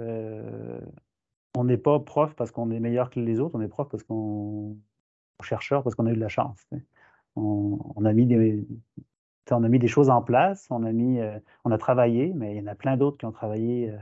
on 1.56 1.64
n'est 1.66 1.78
pas 1.78 2.00
prof 2.00 2.36
parce 2.36 2.52
qu'on 2.52 2.72
est 2.72 2.80
meilleur 2.80 3.10
que 3.10 3.20
les 3.20 3.40
autres, 3.40 3.56
on 3.56 3.62
est 3.62 3.68
prof 3.68 3.88
parce 3.90 4.04
qu'on 4.04 4.78
chercheurs 5.44 5.84
parce 5.84 5.96
qu'on 5.96 6.06
a 6.08 6.12
eu 6.12 6.16
de 6.16 6.20
la 6.20 6.30
chance. 6.30 6.68
On, 7.36 8.06
a 8.06 8.14
mis 8.14 8.26
des, 8.26 8.66
on 9.52 9.64
a 9.64 9.70
mis 9.70 9.80
des 9.80 9.88
choses 9.88 10.10
en 10.10 10.22
place, 10.22 10.68
on 10.70 10.84
a, 10.84 10.92
mis, 10.92 11.20
euh, 11.20 11.40
on 11.66 11.72
a 11.72 11.78
travaillé, 11.78 12.34
mais 12.34 12.56
il 12.56 12.60
y 12.60 12.62
en 12.62 12.68
a 12.68 12.76
plein 12.76 12.98
d'autres 12.98 13.18
qui 13.18 13.26
ont 13.26 13.32
travaillé 13.32 13.90
euh, 13.90 13.98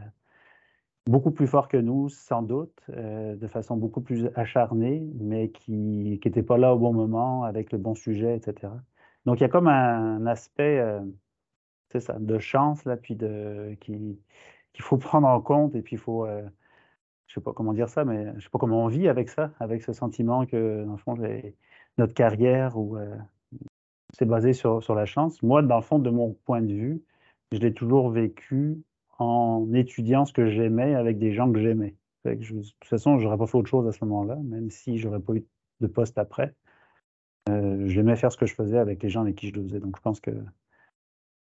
beaucoup 1.07 1.31
plus 1.31 1.47
fort 1.47 1.67
que 1.67 1.77
nous, 1.77 2.09
sans 2.09 2.41
doute, 2.41 2.77
euh, 2.89 3.35
de 3.35 3.47
façon 3.47 3.77
beaucoup 3.77 4.01
plus 4.01 4.29
acharnée, 4.35 5.07
mais 5.19 5.49
qui 5.49 6.19
n'étaient 6.23 6.43
pas 6.43 6.57
là 6.57 6.73
au 6.73 6.79
bon 6.79 6.93
moment, 6.93 7.43
avec 7.43 7.71
le 7.71 7.77
bon 7.77 7.95
sujet, 7.95 8.35
etc. 8.35 8.73
Donc 9.25 9.39
il 9.39 9.41
y 9.41 9.45
a 9.45 9.49
comme 9.49 9.67
un, 9.67 10.25
aspect, 10.25 10.83
de 11.93 12.39
chance, 12.39 12.85
là, 12.85 12.97
puis 12.97 13.17
qu'il 13.17 14.17
faut 14.79 14.97
prendre 14.97 15.27
en 15.27 15.41
compte, 15.41 15.75
et 15.75 15.81
puis 15.81 15.95
il 15.95 15.99
faut 15.99 16.25
je 17.31 17.35
sais 17.35 17.41
pas 17.41 17.53
comment 17.53 17.71
dire 17.71 17.87
ça, 17.87 18.03
mais 18.03 18.33
je 18.35 18.43
sais 18.43 18.49
pas 18.49 18.59
comment 18.59 18.83
on 18.83 18.87
vit 18.87 19.07
avec 19.07 19.29
ça, 19.29 19.53
avec 19.61 19.83
ce 19.83 19.93
sentiment 19.93 20.45
que, 20.45 20.83
dans 20.83 20.91
le 20.91 20.97
fond, 20.97 21.17
notre 21.97 22.13
carrière 22.13 22.77
ou 22.77 22.97
euh, 22.97 23.15
c'est 24.13 24.25
basé 24.25 24.51
sur, 24.51 24.93
la 24.93 25.05
chance. 25.05 25.41
Moi, 25.41 25.61
dans 25.61 25.77
le 25.77 25.81
fond, 25.81 25.97
de 25.97 26.09
mon 26.09 26.33
point 26.43 26.61
de 26.61 26.73
vue, 26.73 27.01
je 27.53 27.59
l'ai 27.59 27.73
toujours 27.73 28.09
vécu 28.09 28.83
en 29.17 29.71
étudiant 29.73 30.25
ce 30.25 30.33
que 30.33 30.47
j'aimais 30.47 30.93
avec 30.93 31.19
des 31.19 31.31
gens 31.31 31.49
que 31.49 31.59
j'aimais. 31.59 31.95
de 32.25 32.35
toute 32.35 32.83
façon, 32.83 33.17
je 33.17 33.23
n'aurais 33.23 33.37
pas 33.37 33.47
fait 33.47 33.57
autre 33.57 33.69
chose 33.69 33.87
à 33.87 33.93
ce 33.93 34.03
moment-là, 34.03 34.35
même 34.43 34.69
si 34.69 34.97
je 34.97 35.07
n'aurais 35.07 35.21
pas 35.21 35.33
eu 35.33 35.45
de 35.79 35.87
poste 35.87 36.17
après. 36.17 36.53
Euh, 37.47 37.87
j'aimais 37.87 38.17
faire 38.17 38.33
ce 38.33 38.37
que 38.37 38.45
je 38.45 38.55
faisais 38.55 38.77
avec 38.77 39.01
les 39.03 39.09
gens 39.09 39.21
avec 39.21 39.35
qui 39.35 39.47
je 39.47 39.53
le 39.53 39.63
faisais. 39.63 39.79
Donc, 39.79 39.95
je 39.95 40.01
pense 40.01 40.19
que 40.19 40.31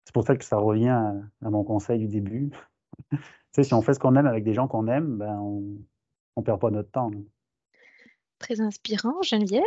c'est 0.06 0.14
pour 0.14 0.24
ça 0.24 0.36
que 0.36 0.46
ça 0.46 0.58
revient 0.58 1.14
à 1.42 1.50
mon 1.50 1.64
conseil 1.64 1.98
du 1.98 2.08
début 2.08 2.52
si 3.62 3.74
on 3.74 3.82
fait 3.82 3.94
ce 3.94 4.00
qu'on 4.00 4.16
aime 4.16 4.28
avec 4.28 4.44
des 4.44 4.54
gens 4.54 4.68
qu'on 4.68 4.88
aime, 4.88 5.18
ben 5.18 5.38
on 5.40 5.84
ne 6.38 6.44
perd 6.44 6.60
pas 6.60 6.72
notre 6.72 6.92
temps. 6.92 7.12
Très 8.40 8.60
inspirant, 8.62 9.22
Geneviève. 9.22 9.64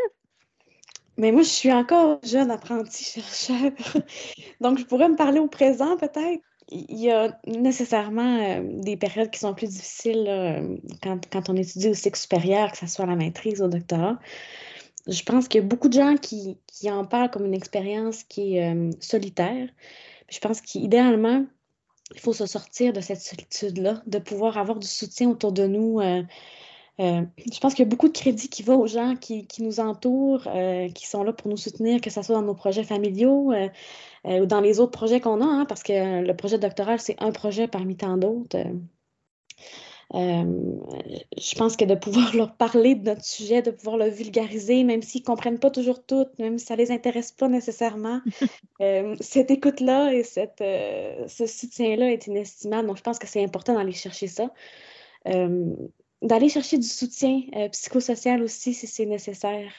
Mais 1.19 1.33
moi, 1.33 1.43
je 1.43 1.49
suis 1.49 1.73
encore 1.73 2.19
jeune 2.25 2.51
apprenti 2.51 3.05
chercheur. 3.05 3.73
Donc, 4.61 4.79
je 4.79 4.85
pourrais 4.85 5.09
me 5.09 5.17
parler 5.17 5.39
au 5.39 5.49
présent 5.49 5.97
peut-être. 5.97 6.43
Il 6.69 7.01
y 7.01 7.11
a 7.11 7.39
nécessairement 7.47 8.39
euh, 8.39 8.61
des 8.83 8.97
périodes 8.97 9.31
qui 9.31 9.39
sont 9.39 9.55
plus 9.55 9.69
difficiles 9.69 10.27
euh, 10.29 10.77
quand, 11.03 11.49
on 11.49 11.55
étudie 11.55 11.89
au 11.89 11.95
cycle 11.95 12.19
supérieur, 12.19 12.73
que 12.73 12.79
ce 12.79 12.89
soit 12.89 13.07
la 13.07 13.15
maîtrise 13.15 13.63
ou 13.63 13.67
au 13.67 13.69
doctorat. 13.69 14.19
Je 15.07 15.23
pense 15.23 15.47
qu'il 15.47 15.61
y 15.61 15.65
a 15.65 15.67
beaucoup 15.67 15.89
de 15.89 15.95
gens 15.95 16.17
qui, 16.17 16.59
en 16.91 17.05
parlent 17.05 17.31
comme 17.31 17.47
une 17.47 17.55
expérience 17.55 18.25
qui 18.25 18.57
est 18.57 18.75
euh, 18.75 18.91
solitaire. 18.99 19.69
Je 20.29 20.41
pense 20.41 20.61
qu'idéalement, 20.61 21.47
il 22.15 22.21
faut 22.21 22.33
se 22.33 22.47
sortir 22.47 22.93
de 22.93 23.01
cette 23.01 23.21
solitude-là, 23.21 24.03
de 24.07 24.19
pouvoir 24.19 24.59
avoir 24.59 24.79
du 24.79 24.87
soutien 24.87 25.31
autour 25.31 25.53
de 25.53 25.67
nous. 25.67 26.01
Euh, 26.01 26.23
euh, 27.01 27.23
je 27.53 27.61
pense 27.61 27.75
qu'il 27.75 27.85
y 27.85 27.89
a 27.89 27.91
beaucoup 27.91 28.09
de 28.09 28.17
crédit 28.17 28.49
qui 28.49 28.63
va 28.63 28.75
aux 28.75 28.87
gens 28.87 29.17
qui, 29.17 29.47
nous 29.61 29.81
entourent, 29.81 30.47
euh, 30.47 30.89
qui 30.91 31.07
sont 31.07 31.25
là 31.25 31.33
pour 31.33 31.51
nous 31.51 31.57
soutenir, 31.57 32.01
que 32.01 32.11
ce 32.11 32.23
soit 32.23 32.35
dans 32.35 32.43
nos 32.43 32.55
projets 32.55 32.85
familiaux 32.85 33.53
ou 34.25 34.47
dans 34.47 34.61
les 34.61 34.81
autres 34.81 34.93
projets 34.93 35.21
qu'on 35.21 35.41
a, 35.41 35.45
hein, 35.45 35.67
parce 35.67 35.83
que 35.83 36.23
le 36.23 36.37
projet 36.37 36.59
doctoral, 36.59 37.01
c'est 37.01 37.17
un 37.23 37.33
projet 37.33 37.69
parmi 37.69 37.97
tant 37.97 38.17
d'autres. 38.17 38.57
Euh, 40.15 40.45
je 41.37 41.55
pense 41.57 41.77
que 41.77 41.85
de 41.85 41.95
pouvoir 41.95 42.35
leur 42.37 42.55
parler 42.55 42.95
de 42.95 43.05
notre 43.05 43.25
sujet, 43.25 43.63
de 43.63 43.71
pouvoir 43.71 43.97
le 43.97 44.09
vulgariser, 44.09 44.85
même 44.85 45.03
s'ils 45.03 45.23
ne 45.23 45.27
comprennent 45.27 45.59
pas 45.59 45.71
toujours 45.71 46.05
tout, 46.05 46.27
même 46.39 46.59
si 46.59 46.67
ça 46.67 46.77
ne 46.77 46.81
les 46.81 46.91
intéresse 46.91 47.33
pas 47.33 47.49
nécessairement, 47.49 48.21
euh, 48.81 49.17
cette 49.21 49.51
écoute-là 49.51 50.13
et 50.13 50.23
cette, 50.23 50.61
euh, 50.61 51.27
ce 51.27 51.47
soutien-là 51.47 52.13
est 52.13 52.27
inestimable. 52.27 52.87
Donc, 52.87 52.99
je 52.99 53.03
pense 53.03 53.19
que 53.19 53.27
c'est 53.27 53.43
important 53.43 53.75
d'aller 53.75 53.93
chercher 53.93 54.29
ça. 54.29 54.51
d'aller 56.23 56.49
chercher 56.49 56.79
du 56.79 56.87
soutien 56.87 57.43
psychosocial 57.73 58.43
aussi 58.43 58.75
si 58.75 58.87
c'est 58.87 59.07
nécessaire. 59.07 59.73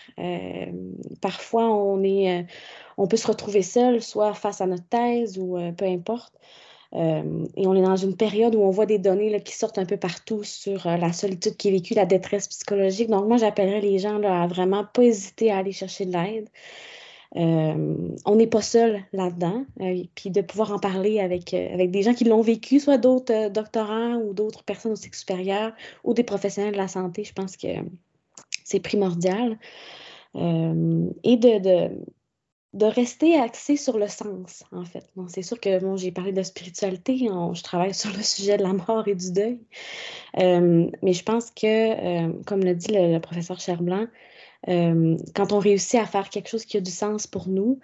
parfois, 1.22 1.74
on, 1.74 2.04
est, 2.04 2.46
on 2.98 3.08
peut 3.08 3.18
se 3.18 3.28
retrouver 3.28 3.62
seul, 3.62 4.02
soit 4.02 4.34
face 4.34 4.62
à 4.62 4.68
notre 4.68 4.88
thèse 4.88 5.38
ou 5.38 5.58
peu 5.78 5.86
importe. 5.86 6.34
Et 6.94 7.68
on 7.68 7.76
est 7.76 7.82
dans 7.82 7.98
une 7.98 8.16
période 8.16 8.56
où 8.56 8.62
on 8.62 8.70
voit 8.70 8.86
des 8.86 8.98
données 8.98 9.42
qui 9.42 9.54
sortent 9.54 9.78
un 9.78 9.86
peu 9.86 9.98
partout 9.98 10.44
sur 10.44 10.88
la 10.88 11.12
solitude 11.12 11.58
qui 11.58 11.68
est 11.68 11.72
vécue, 11.72 11.94
la 11.94 12.06
détresse 12.06 12.48
psychologique. 12.48 13.10
Donc, 13.10 13.28
moi, 13.28 13.38
j'appellerais 13.38 13.82
les 13.82 14.00
gens 14.00 14.22
à 14.24 14.48
vraiment 14.48 14.86
pas 14.86 15.04
hésiter 15.04 15.52
à 15.52 15.58
aller 15.58 15.74
chercher 15.74 16.06
de 16.06 16.14
l'aide. 16.14 16.50
on 17.36 18.36
n'est 18.36 18.48
pas 18.48 18.62
seul 18.62 19.04
là-dedans. 19.12 19.66
puis 20.16 20.32
de 20.32 20.42
pouvoir 20.42 20.72
en 20.72 20.80
parler 20.80 21.20
avec, 21.20 21.54
avec 21.54 21.92
des 21.92 22.04
gens 22.04 22.14
qui 22.14 22.24
l'ont 22.24 22.42
vécu, 22.42 22.80
soit 22.80 22.98
d'autres 22.98 23.50
doctorants 23.50 24.16
ou 24.16 24.34
d'autres 24.34 24.64
personnes 24.64 24.94
au 24.94 24.96
cycle 24.96 25.18
supérieur 25.18 25.74
ou 26.04 26.14
des 26.14 26.24
professionnels 26.24 26.74
de 26.74 26.78
la 26.78 26.88
santé, 26.88 27.24
je 27.24 27.34
pense 27.34 27.58
que 27.58 27.68
c'est 28.64 28.80
primordial. 28.80 29.58
et 30.36 31.38
de 31.38 31.90
rester 32.86 33.38
axé 33.38 33.76
sur 33.76 33.98
le 33.98 34.08
sens, 34.08 34.64
en 34.72 34.86
fait. 34.86 35.06
Bon, 35.16 35.28
c'est 35.28 35.42
sûr 35.42 35.60
que 35.60 35.80
bon, 35.80 35.98
j'ai 35.98 36.12
parlé 36.12 36.32
de 36.32 36.44
spiritualité, 36.44 37.18
je 37.18 37.64
travaille 37.64 37.94
sur 37.94 38.12
le 38.16 38.22
sujet 38.22 38.58
de 38.58 38.64
la 38.64 38.74
mort 38.74 39.08
et 39.08 39.16
du 39.16 39.32
deuil, 39.32 39.60
euh, 40.40 40.90
mais 41.02 41.14
je 41.14 41.24
pense 41.24 41.52
que, 41.52 41.66
euh, 42.28 42.34
comme 42.46 42.64
l'a 42.64 42.74
dit 42.74 42.92
le, 42.92 43.20
professeur 43.20 43.60
Cherblanc, 43.60 44.08
euh, 44.68 45.18
quand 45.36 45.54
on 45.54 45.60
réussit 45.60 46.00
à 46.00 46.06
faire 46.06 46.30
quelque 46.30 46.50
chose 46.50 46.66
qui 46.66 46.78
a 46.78 46.82
du 46.82 46.92
sens 46.92 47.28
pour 47.28 47.48
nous, 47.48 47.80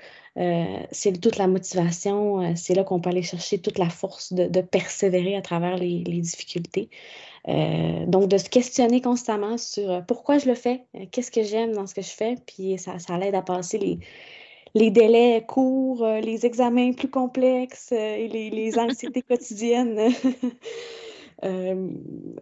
c'est 0.91 1.21
toute 1.21 1.37
la 1.37 1.45
motivation, 1.47 2.55
c'est 2.55 2.73
là 2.73 2.83
qu'on 2.83 2.99
peut 2.99 3.11
aller 3.11 3.21
chercher 3.21 3.59
toute 3.59 3.77
la 3.77 3.89
force 3.89 4.33
de, 4.33 4.61
persévérer 4.61 5.35
à 5.35 5.43
travers 5.43 5.77
les, 5.77 6.01
difficultés. 6.03 6.89
donc, 7.45 8.27
de 8.27 8.37
se 8.37 8.49
questionner 8.49 9.01
constamment 9.01 9.59
sur 9.59 10.03
pourquoi 10.07 10.39
je 10.39 10.47
le 10.47 10.55
fais, 10.55 10.85
qu'est-ce 11.11 11.29
que 11.29 11.43
j'aime 11.43 11.73
dans 11.73 11.85
ce 11.85 11.93
que 11.93 12.01
je 12.01 12.09
fais, 12.09 12.35
puis 12.47 12.79
ça, 12.79 12.97
ça 12.97 13.19
l'aide 13.19 13.35
à 13.35 13.43
passer 13.43 13.77
les, 13.77 13.99
les 14.75 14.89
délais 14.89 15.45
courts, 15.47 16.03
euh, 16.03 16.19
les 16.19 16.45
examens 16.45 16.93
plus 16.93 17.09
complexes 17.09 17.91
euh, 17.91 18.15
et 18.15 18.27
les, 18.27 18.79
anxiétés 18.79 19.21
quotidiennes. 19.21 19.99
Euh, 21.43 21.89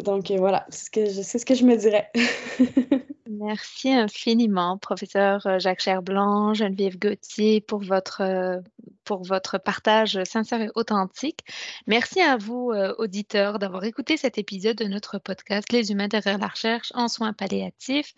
donc 0.04 0.32
voilà, 0.32 0.66
c'est 0.70 0.86
ce, 0.86 1.46
que 1.46 1.56
je, 1.56 1.66
me 1.66 1.76
dirais. 1.76 2.12
Merci 3.30 3.92
infiniment, 3.92 4.78
professeur 4.78 5.60
Jacques 5.60 5.82
Cherblanc, 5.82 6.54
Geneviève 6.54 7.00
Gauthier, 7.00 7.62
pour 7.62 7.80
votre, 7.80 8.62
pour 9.04 9.24
votre 9.24 9.58
partage 9.58 10.22
sincère 10.26 10.62
et 10.62 10.70
authentique. 10.76 11.40
Merci 11.88 12.22
à 12.22 12.38
vous, 12.38 12.72
auditeurs, 12.98 13.58
d'avoir 13.58 13.84
écouté 13.86 14.18
cet 14.18 14.38
épisode 14.38 14.78
de 14.78 14.86
notre 14.86 15.18
podcast 15.18 15.72
Les 15.72 15.92
humains 15.92 16.10
derrière 16.10 16.38
la 16.38 16.48
recherche 16.48 16.92
en 16.94 17.08
soins 17.08 17.34
palliatifs. 17.34 18.14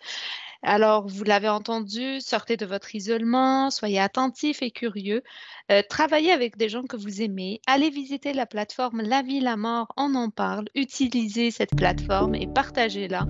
Alors, 0.66 1.06
vous 1.06 1.24
l'avez 1.24 1.50
entendu, 1.50 2.22
sortez 2.22 2.56
de 2.56 2.64
votre 2.64 2.94
isolement, 2.94 3.70
soyez 3.70 4.00
attentifs 4.00 4.62
et 4.62 4.70
curieux, 4.70 5.22
euh, 5.70 5.82
travaillez 5.86 6.32
avec 6.32 6.56
des 6.56 6.70
gens 6.70 6.84
que 6.84 6.96
vous 6.96 7.20
aimez, 7.20 7.60
allez 7.66 7.90
visiter 7.90 8.32
la 8.32 8.46
plateforme 8.46 9.02
La 9.02 9.20
vie, 9.20 9.40
la 9.40 9.58
mort, 9.58 9.92
on 9.98 10.14
en 10.14 10.30
parle, 10.30 10.64
utilisez 10.74 11.50
cette 11.50 11.74
plateforme 11.76 12.34
et 12.34 12.46
partagez-la 12.46 13.26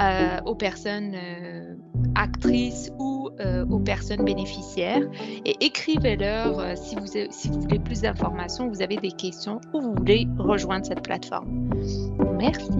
euh, 0.00 0.40
aux 0.44 0.54
personnes 0.54 1.14
euh, 1.14 1.74
actrices 2.14 2.90
ou 2.98 3.30
aux 3.70 3.78
personnes 3.78 4.24
bénéficiaires 4.24 5.08
et 5.44 5.54
écrivez-leur 5.60 6.76
si, 6.76 6.96
vous, 6.96 7.06
si 7.06 7.48
vous 7.50 7.60
voulez 7.60 7.78
plus 7.78 8.00
d'informations, 8.00 8.68
vous 8.68 8.82
avez 8.82 8.96
des 8.96 9.12
questions 9.12 9.60
ou 9.72 9.80
vous 9.80 9.94
voulez 9.94 10.26
rejoindre 10.38 10.84
cette 10.84 11.02
plateforme. 11.02 11.70
Merci. 12.36 12.72